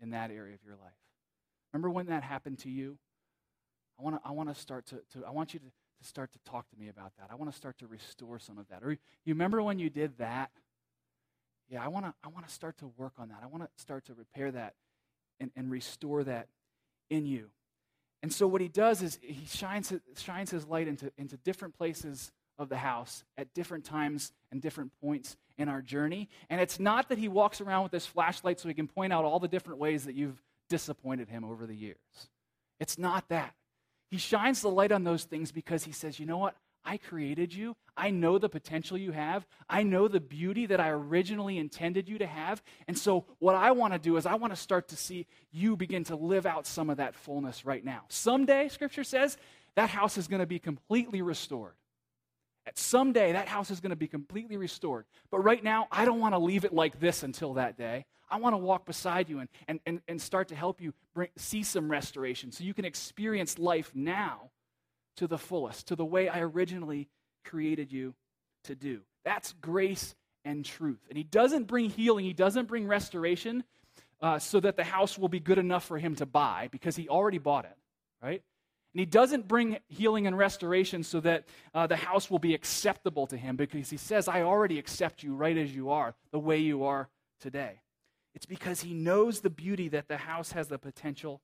in 0.01 0.11
that 0.11 0.33
area 0.33 0.55
of 0.55 0.65
your 0.67 0.75
life. 0.75 0.99
Remember 1.73 1.89
when 1.89 2.07
that 2.07 2.25
happened 2.25 2.59
to 2.61 2.69
you? 2.69 2.99
I 3.97 4.03
want 4.03 4.17
to 4.17 4.29
I 4.29 4.33
want 4.33 4.49
to 4.53 4.61
start 4.61 4.87
to, 4.87 4.97
to 5.13 5.25
I 5.25 5.31
want 5.31 5.55
you 5.55 5.61
to, 5.61 5.67
to 5.67 6.09
start 6.09 6.33
to 6.33 6.41
talk 6.41 6.69
to 6.71 6.77
me 6.77 6.89
about 6.89 7.13
that. 7.19 7.29
I 7.31 7.37
want 7.37 7.49
to 7.49 7.57
start 7.57 7.79
to 7.79 7.87
restore 7.87 8.41
some 8.41 8.59
of 8.59 8.67
that. 8.71 8.83
Or 8.83 8.91
you 8.91 8.99
remember 9.35 9.63
when 9.63 9.79
you 9.79 9.89
did 9.89 10.19
that? 10.19 10.51
Yeah, 11.71 11.85
I 11.85 11.87
want 11.87 12.07
to 12.07 12.15
I 12.25 12.29
want 12.29 12.45
to 12.49 12.53
start 12.53 12.77
to 12.79 12.91
work 12.97 13.13
on 13.19 13.29
that. 13.29 13.39
I 13.41 13.47
want 13.47 13.63
to 13.63 13.69
start 13.81 14.05
to 14.07 14.15
repair 14.15 14.51
that 14.51 14.75
and, 15.39 15.53
and 15.55 15.71
restore 15.71 16.25
that 16.25 16.49
in 17.09 17.25
you. 17.25 17.51
And 18.23 18.33
so 18.33 18.47
what 18.47 18.61
he 18.61 18.69
does 18.69 19.03
is 19.03 19.19
he 19.21 19.47
shines, 19.47 19.93
shines 20.17 20.51
his 20.51 20.67
light 20.67 20.89
into, 20.89 21.11
into 21.19 21.37
different 21.39 21.77
places 21.77 22.31
of 22.59 22.69
the 22.69 22.77
house 22.77 23.25
at 23.37 23.53
different 23.55 23.85
times 23.85 24.33
and 24.51 24.63
different 24.63 24.93
points 25.01 25.37
in 25.59 25.69
our 25.69 25.83
journey. 25.83 26.29
And 26.49 26.61
it's 26.61 26.79
not 26.79 27.09
that 27.09 27.19
he 27.19 27.29
walks 27.29 27.61
around 27.61 27.83
with 27.83 27.93
this 27.93 28.07
flashlight 28.07 28.61
so 28.61 28.69
he 28.69 28.75
can 28.75 28.87
point 28.87 29.13
out 29.13 29.25
all 29.25 29.41
the 29.41 29.49
different 29.49 29.81
ways 29.81 30.05
that 30.05 30.15
you've 30.15 30.41
disappointed 30.69 31.29
him 31.29 31.45
over 31.45 31.67
the 31.67 31.75
years. 31.75 31.97
It's 32.79 32.99
not 32.99 33.29
that. 33.29 33.55
He 34.11 34.19
shines 34.19 34.61
the 34.61 34.69
light 34.69 34.93
on 34.93 35.05
those 35.05 35.25
things 35.25 35.53
because 35.53 35.85
he 35.85 35.93
says, 35.93 36.21
you 36.21 36.27
know 36.27 36.39
what? 36.39 36.55
I 36.85 36.97
created 36.97 37.55
you. 37.55 37.77
I 37.97 38.11
know 38.11 38.39
the 38.39 38.49
potential 38.49 38.97
you 38.97 39.13
have. 39.13 39.47
I 39.69 39.83
know 39.83 40.09
the 40.09 40.21
beauty 40.21 40.67
that 40.67 40.81
I 40.81 40.91
originally 40.91 41.59
intended 41.59 42.09
you 42.09 42.19
to 42.19 42.27
have. 42.27 42.63
And 42.89 42.99
so, 42.99 43.27
what 43.39 43.55
I 43.55 43.71
want 43.73 43.93
to 43.93 43.99
do 43.99 44.17
is, 44.17 44.27
I 44.27 44.35
want 44.35 44.53
to 44.53 44.61
start 44.61 44.89
to 44.89 44.97
see 44.97 45.27
you 45.53 45.77
begin 45.77 46.05
to 46.05 46.17
live 46.17 46.47
out 46.47 46.67
some 46.67 46.91
of 46.91 46.97
that 46.97 47.15
fullness 47.15 47.65
right 47.65 47.85
now. 47.85 48.03
Someday, 48.09 48.69
Scripture 48.69 49.05
says, 49.05 49.37
that 49.75 49.91
house 49.91 50.19
is 50.19 50.29
going 50.29 50.41
to 50.41 50.47
be 50.47 50.59
completely 50.59 51.23
restored. 51.23 51.75
At 52.67 52.79
someday, 52.79 53.33
that 53.33 53.49
house 53.49 53.71
is 53.71 53.81
going 53.81 53.91
to 53.91 53.97
be 53.97 54.07
completely 54.07 54.57
restored. 54.57 55.07
But 55.31 55.41
right 55.41 55.63
now, 55.63 55.89
I 55.91 56.05
don't 56.05 56.21
want 56.21 56.35
to 56.35 56.39
leave 56.39 56.65
it 56.65 56.73
like 56.73 57.01
this 57.01 57.23
until 57.23 57.55
that 57.55 57.77
day. 57.77 58.05
I 58.31 58.37
want 58.37 58.55
to 58.55 58.59
walk 58.59 58.87
beside 58.87 59.29
you 59.29 59.41
and, 59.41 59.49
and, 59.69 59.81
and, 59.85 60.01
and 60.09 60.23
start 60.23 60.49
to 60.49 60.55
help 60.55 60.81
you 60.81 60.95
bring, 61.15 61.29
see 61.37 61.63
some 61.63 61.91
restoration 61.91 62.51
so 62.51 62.65
you 62.65 62.73
can 62.73 62.85
experience 62.85 63.59
life 63.59 63.91
now 63.95 64.52
to 65.17 65.27
the 65.27 65.39
fullest, 65.39 65.89
to 65.89 65.97
the 65.97 66.05
way 66.05 66.29
I 66.29 66.41
originally 66.41 67.09
created 67.45 67.93
you 67.93 68.15
to 68.65 68.75
do. 68.75 69.01
That's 69.25 69.53
grace 69.53 70.15
and 70.45 70.65
truth. 70.65 71.01
And 71.09 71.17
He 71.17 71.25
doesn't 71.25 71.67
bring 71.67 71.91
healing, 71.91 72.25
He 72.25 72.33
doesn't 72.33 72.67
bring 72.69 72.87
restoration 72.87 73.65
uh, 74.21 74.39
so 74.39 74.61
that 74.61 74.77
the 74.77 74.85
house 74.85 75.19
will 75.19 75.29
be 75.29 75.41
good 75.41 75.59
enough 75.59 75.85
for 75.85 75.99
Him 75.99 76.15
to 76.17 76.27
buy 76.27 76.69
because 76.71 76.97
He 76.97 77.09
already 77.09 77.39
bought 77.39 77.65
it, 77.65 77.77
right? 78.23 78.43
And 78.95 79.01
He 79.01 79.07
doesn't 79.07 79.49
bring 79.49 79.79
healing 79.89 80.27
and 80.27 80.37
restoration 80.37 81.03
so 81.03 81.21
that 81.21 81.45
uh, 81.75 81.87
the 81.87 81.97
house 81.97 82.31
will 82.31 82.39
be 82.39 82.55
acceptable 82.55 83.27
to 83.29 83.37
Him 83.37 83.57
because 83.57 83.91
He 83.91 83.97
says, 83.97 84.29
I 84.29 84.43
already 84.43 84.79
accept 84.79 85.23
you 85.23 85.35
right 85.35 85.57
as 85.57 85.75
you 85.75 85.91
are, 85.91 86.15
the 86.31 86.39
way 86.39 86.59
you 86.59 86.85
are 86.85 87.09
today. 87.41 87.81
It's 88.35 88.47
because 88.47 88.81
He 88.81 88.95
knows 88.95 89.41
the 89.41 89.51
beauty 89.51 89.89
that 89.89 90.09
the 90.09 90.17
house 90.17 90.53
has 90.53 90.69
the 90.69 90.79
potential 90.79 91.41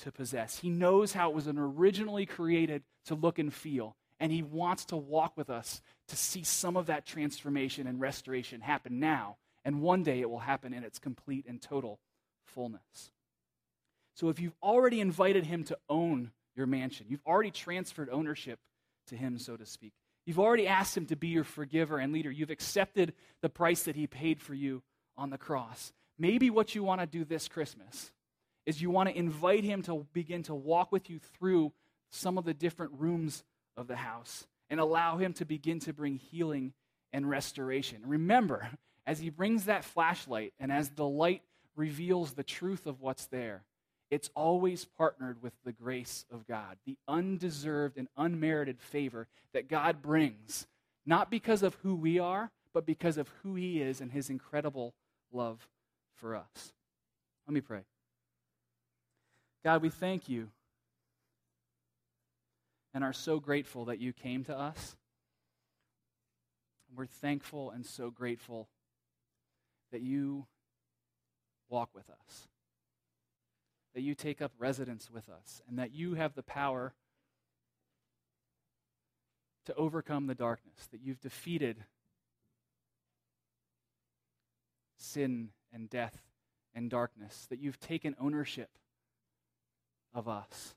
to 0.00 0.12
possess. 0.12 0.58
He 0.58 0.70
knows 0.70 1.12
how 1.12 1.30
it 1.30 1.34
was 1.34 1.48
originally 1.48 2.26
created 2.26 2.82
to 3.06 3.14
look 3.14 3.38
and 3.38 3.52
feel, 3.52 3.96
And 4.18 4.30
He 4.30 4.42
wants 4.42 4.84
to 4.86 4.96
walk 4.96 5.36
with 5.36 5.48
us 5.48 5.80
to 6.08 6.16
see 6.16 6.42
some 6.42 6.76
of 6.76 6.86
that 6.86 7.06
transformation 7.06 7.86
and 7.86 8.00
restoration 8.00 8.60
happen 8.60 9.00
now. 9.00 9.36
And 9.64 9.80
one 9.80 10.02
day 10.02 10.20
it 10.20 10.30
will 10.30 10.40
happen 10.40 10.74
in 10.74 10.84
its 10.84 10.98
complete 10.98 11.46
and 11.48 11.60
total 11.60 11.98
fullness. 12.44 13.10
So 14.14 14.28
if 14.28 14.38
you've 14.38 14.56
already 14.62 15.00
invited 15.00 15.46
Him 15.46 15.64
to 15.64 15.78
own 15.88 16.32
your 16.54 16.66
mansion, 16.66 17.06
you've 17.08 17.24
already 17.26 17.50
transferred 17.50 18.10
ownership 18.10 18.58
to 19.08 19.16
Him, 19.16 19.38
so 19.38 19.56
to 19.56 19.64
speak. 19.64 19.92
You've 20.26 20.38
already 20.38 20.66
asked 20.66 20.96
Him 20.96 21.06
to 21.06 21.16
be 21.16 21.28
your 21.28 21.44
forgiver 21.44 21.98
and 21.98 22.12
leader. 22.12 22.30
You've 22.30 22.50
accepted 22.50 23.14
the 23.40 23.48
price 23.48 23.84
that 23.84 23.96
He 23.96 24.06
paid 24.06 24.40
for 24.40 24.54
you 24.54 24.82
on 25.16 25.30
the 25.30 25.38
cross. 25.38 25.92
Maybe 26.18 26.50
what 26.50 26.74
you 26.74 26.82
want 26.84 27.00
to 27.00 27.06
do 27.06 27.24
this 27.24 27.48
Christmas 27.48 28.12
is 28.70 28.80
you 28.80 28.88
want 28.88 29.08
to 29.08 29.18
invite 29.18 29.64
Him 29.64 29.82
to 29.82 30.06
begin 30.12 30.44
to 30.44 30.54
walk 30.54 30.92
with 30.92 31.10
you 31.10 31.18
through 31.18 31.72
some 32.10 32.38
of 32.38 32.44
the 32.44 32.54
different 32.54 32.92
rooms 32.96 33.42
of 33.76 33.88
the 33.88 33.96
house 33.96 34.46
and 34.70 34.78
allow 34.78 35.16
Him 35.16 35.32
to 35.34 35.44
begin 35.44 35.80
to 35.80 35.92
bring 35.92 36.16
healing 36.16 36.72
and 37.12 37.28
restoration. 37.28 38.00
Remember, 38.06 38.70
as 39.06 39.18
He 39.18 39.28
brings 39.28 39.64
that 39.64 39.84
flashlight 39.84 40.54
and 40.60 40.70
as 40.70 40.90
the 40.90 41.06
light 41.06 41.42
reveals 41.74 42.32
the 42.32 42.44
truth 42.44 42.86
of 42.86 43.00
what's 43.00 43.26
there, 43.26 43.64
it's 44.08 44.30
always 44.36 44.84
partnered 44.84 45.42
with 45.42 45.52
the 45.64 45.72
grace 45.72 46.24
of 46.32 46.46
God, 46.46 46.76
the 46.86 46.96
undeserved 47.08 47.96
and 47.96 48.06
unmerited 48.16 48.80
favor 48.80 49.26
that 49.52 49.68
God 49.68 50.00
brings, 50.00 50.68
not 51.04 51.28
because 51.28 51.64
of 51.64 51.74
who 51.82 51.96
we 51.96 52.20
are, 52.20 52.52
but 52.72 52.86
because 52.86 53.18
of 53.18 53.28
who 53.42 53.56
He 53.56 53.82
is 53.82 54.00
and 54.00 54.12
His 54.12 54.30
incredible 54.30 54.94
love 55.32 55.68
for 56.14 56.36
us. 56.36 56.72
Let 57.48 57.54
me 57.54 57.60
pray. 57.60 57.80
God, 59.64 59.82
we 59.82 59.90
thank 59.90 60.28
you 60.28 60.48
and 62.94 63.04
are 63.04 63.12
so 63.12 63.38
grateful 63.38 63.86
that 63.86 64.00
you 64.00 64.12
came 64.12 64.44
to 64.44 64.58
us. 64.58 64.96
We're 66.96 67.06
thankful 67.06 67.70
and 67.70 67.86
so 67.86 68.10
grateful 68.10 68.68
that 69.92 70.00
you 70.00 70.46
walk 71.68 71.90
with 71.94 72.10
us 72.10 72.48
that 73.94 74.02
you 74.02 74.14
take 74.14 74.40
up 74.40 74.52
residence 74.58 75.10
with 75.10 75.28
us, 75.28 75.62
and 75.68 75.78
that 75.78 75.92
you 75.92 76.14
have 76.14 76.34
the 76.34 76.42
power 76.42 76.94
to 79.66 79.74
overcome 79.74 80.26
the 80.26 80.34
darkness, 80.34 80.86
that 80.90 81.00
you've 81.02 81.20
defeated 81.20 81.84
sin 84.96 85.50
and 85.72 85.90
death 85.90 86.22
and 86.74 86.88
darkness, 86.88 87.46
that 87.50 87.58
you've 87.58 87.80
taken 87.80 88.14
ownership 88.20 88.70
of 90.14 90.28
us, 90.28 90.74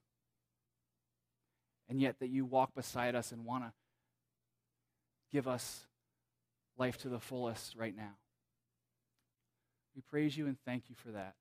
and 1.89 1.99
yet 1.99 2.19
that 2.19 2.29
you 2.29 2.45
walk 2.45 2.75
beside 2.75 3.15
us 3.15 3.31
and 3.31 3.45
want 3.45 3.63
to 3.63 3.71
give 5.31 5.47
us 5.47 5.87
life 6.77 6.97
to 6.99 7.09
the 7.09 7.19
fullest 7.19 7.75
right 7.75 7.95
now. 7.95 8.13
We 9.95 10.01
praise 10.01 10.37
you 10.37 10.47
and 10.47 10.57
thank 10.65 10.89
you 10.89 10.95
for 10.95 11.09
that. 11.11 11.35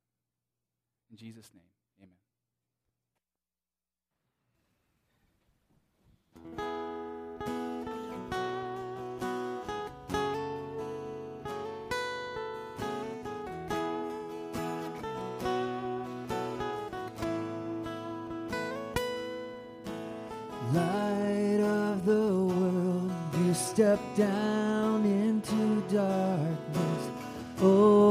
In 1.10 1.16
Jesus' 1.16 1.50
name, 1.54 1.62
amen. 6.56 6.81
Step 23.72 23.98
down 24.14 25.02
into 25.06 25.80
darkness. 25.88 27.10
Open 27.62 28.01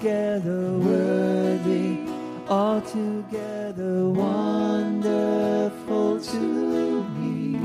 altogether 0.00 0.72
worthy, 0.78 1.98
altogether 2.48 4.08
wonderful 4.08 5.28
to 6.18 6.38
me. 6.38 7.58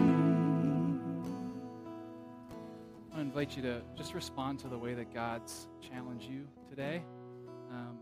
I 3.16 3.22
invite 3.22 3.56
you 3.56 3.62
to 3.62 3.82
just 3.96 4.14
respond 4.14 4.60
to 4.60 4.68
the 4.68 4.78
way 4.78 4.94
that 4.96 5.14
God's 5.14 5.70
challenged 5.80 6.30
you 6.30 6.46
today. 6.70 7.02
Um, 7.72 8.00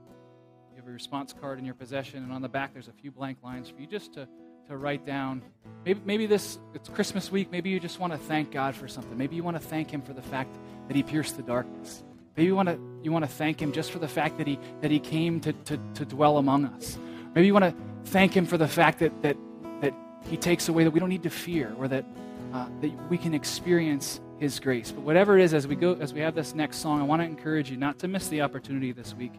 you 0.72 0.78
have 0.78 0.88
a 0.88 0.92
response 0.92 1.32
card 1.40 1.60
in 1.60 1.66
your 1.66 1.76
possession, 1.76 2.24
and 2.24 2.34
on 2.34 2.42
the 2.42 2.50
back 2.50 2.74
there's 2.74 2.88
a 2.88 2.94
few 2.94 3.12
blank 3.12 3.38
lines 3.44 3.70
for 3.70 3.80
you 3.80 3.86
just 3.86 4.14
to, 4.14 4.28
to 4.68 4.78
write 4.78 5.06
down. 5.06 5.44
Maybe, 5.86 6.02
maybe 6.06 6.26
this 6.26 6.58
it's 6.74 6.90
Christmas 6.90 7.32
week. 7.32 7.52
Maybe 7.52 7.70
you 7.70 7.80
just 7.80 8.00
want 8.00 8.14
to 8.14 8.20
thank 8.20 8.50
God 8.50 8.74
for 8.74 8.88
something. 8.88 9.16
Maybe 9.16 9.36
you 9.36 9.44
want 9.44 9.58
to 9.58 9.64
thank 9.64 9.92
Him 9.92 10.02
for 10.02 10.14
the 10.14 10.24
fact 10.24 10.58
that 10.88 10.96
He 10.96 11.04
pierced 11.04 11.38
the 11.38 11.44
darkness. 11.44 12.04
Maybe 12.36 12.48
you 12.48 12.56
want 12.56 12.70
to 12.70 12.80
you 13.04 13.12
want 13.12 13.26
to 13.26 13.32
thank 13.32 13.62
Him 13.62 13.72
just 13.72 13.92
for 13.92 14.00
the 14.00 14.08
fact 14.08 14.38
that 14.38 14.48
He 14.48 14.58
that 14.82 14.92
He 14.92 15.00
came 15.00 15.40
to, 15.42 15.54
to, 15.54 15.80
to 15.96 16.06
dwell 16.06 16.38
among 16.38 16.66
us. 16.66 16.98
Maybe 17.36 17.48
you 17.48 17.54
want 17.54 17.66
to 17.66 17.76
thank 18.06 18.36
Him 18.36 18.46
for 18.46 18.58
the 18.58 18.68
fact 18.68 19.00
that 19.00 19.22
that 19.22 19.38
that 19.82 19.94
He 20.30 20.38
takes 20.38 20.68
away 20.70 20.84
that 20.84 20.92
we 20.92 21.00
don't 21.00 21.10
need 21.10 21.24
to 21.24 21.30
fear, 21.30 21.74
or 21.78 21.88
that 21.88 22.06
uh, 22.54 22.68
that 22.82 22.92
we 23.10 23.18
can 23.18 23.34
experience 23.34 24.20
His 24.40 24.60
grace. 24.60 24.92
But 24.92 25.02
whatever 25.02 25.38
it 25.38 25.44
is, 25.44 25.54
as 25.54 25.68
we 25.68 25.76
go 25.76 25.96
as 26.00 26.14
we 26.14 26.22
have 26.22 26.34
this 26.34 26.56
next 26.56 26.78
song, 26.78 27.02
I 27.02 27.04
want 27.04 27.22
to 27.22 27.26
encourage 27.26 27.70
you 27.70 27.78
not 27.78 28.00
to 28.00 28.08
miss 28.08 28.28
the 28.30 28.42
opportunity 28.42 28.92
this 28.92 29.14
week 29.14 29.34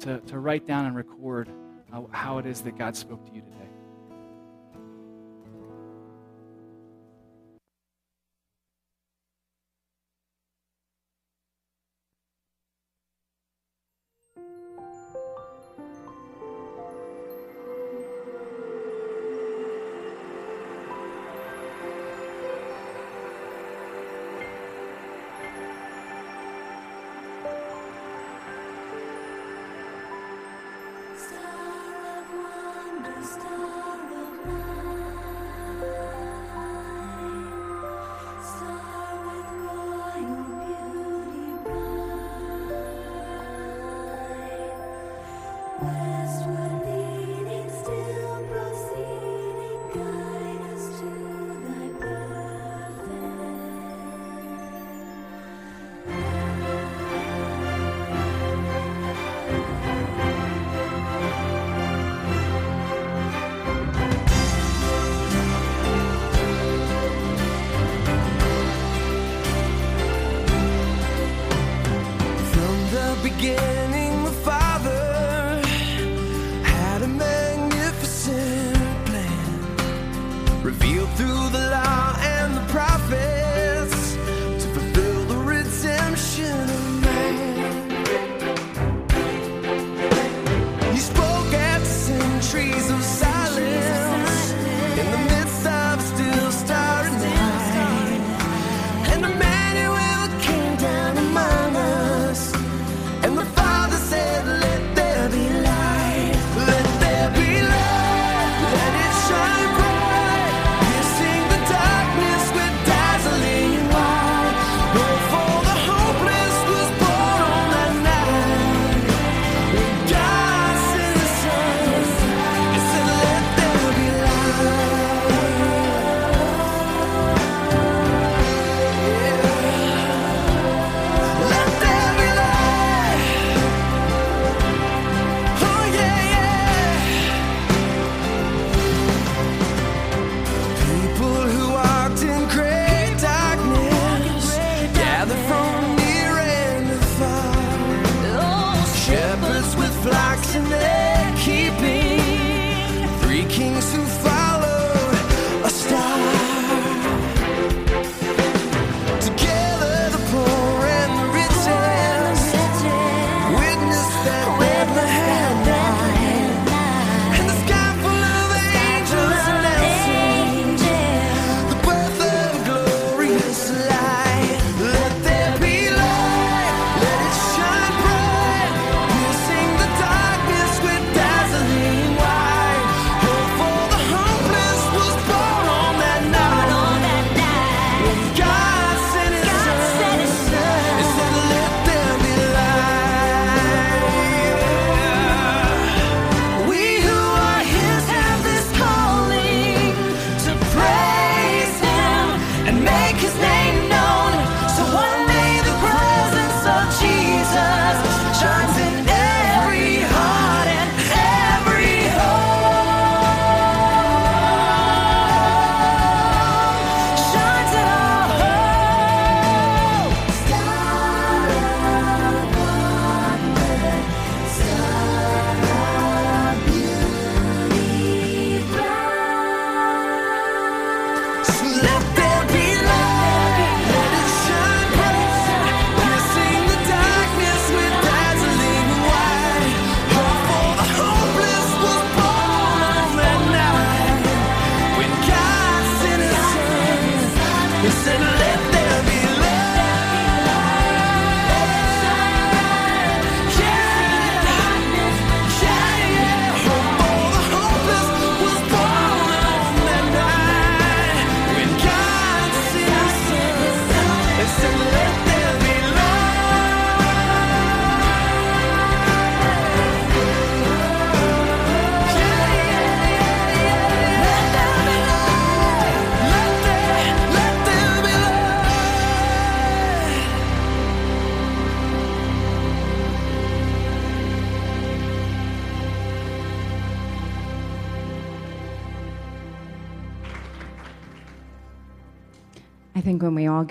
to 0.00 0.20
to 0.20 0.38
write 0.38 0.66
down 0.66 0.86
and 0.86 0.94
record 0.94 1.48
uh, 1.92 2.02
how 2.12 2.38
it 2.38 2.46
is 2.46 2.60
that 2.62 2.78
God 2.78 2.96
spoke 2.96 3.26
to 3.26 3.34
you 3.34 3.40
today. 3.40 3.69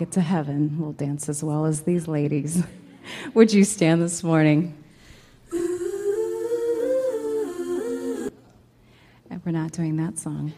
Get 0.09 0.13
to 0.13 0.21
heaven, 0.21 0.75
we'll 0.79 0.93
dance 0.93 1.29
as 1.29 1.43
well 1.43 1.65
as 1.65 1.81
these 1.81 2.07
ladies. 2.07 2.63
Would 3.35 3.53
you 3.53 3.63
stand 3.63 4.01
this 4.01 4.23
morning? 4.23 4.75
And 9.29 9.45
we're 9.45 9.51
not 9.51 9.71
doing 9.71 9.97
that 9.97 10.17
song. 10.17 10.53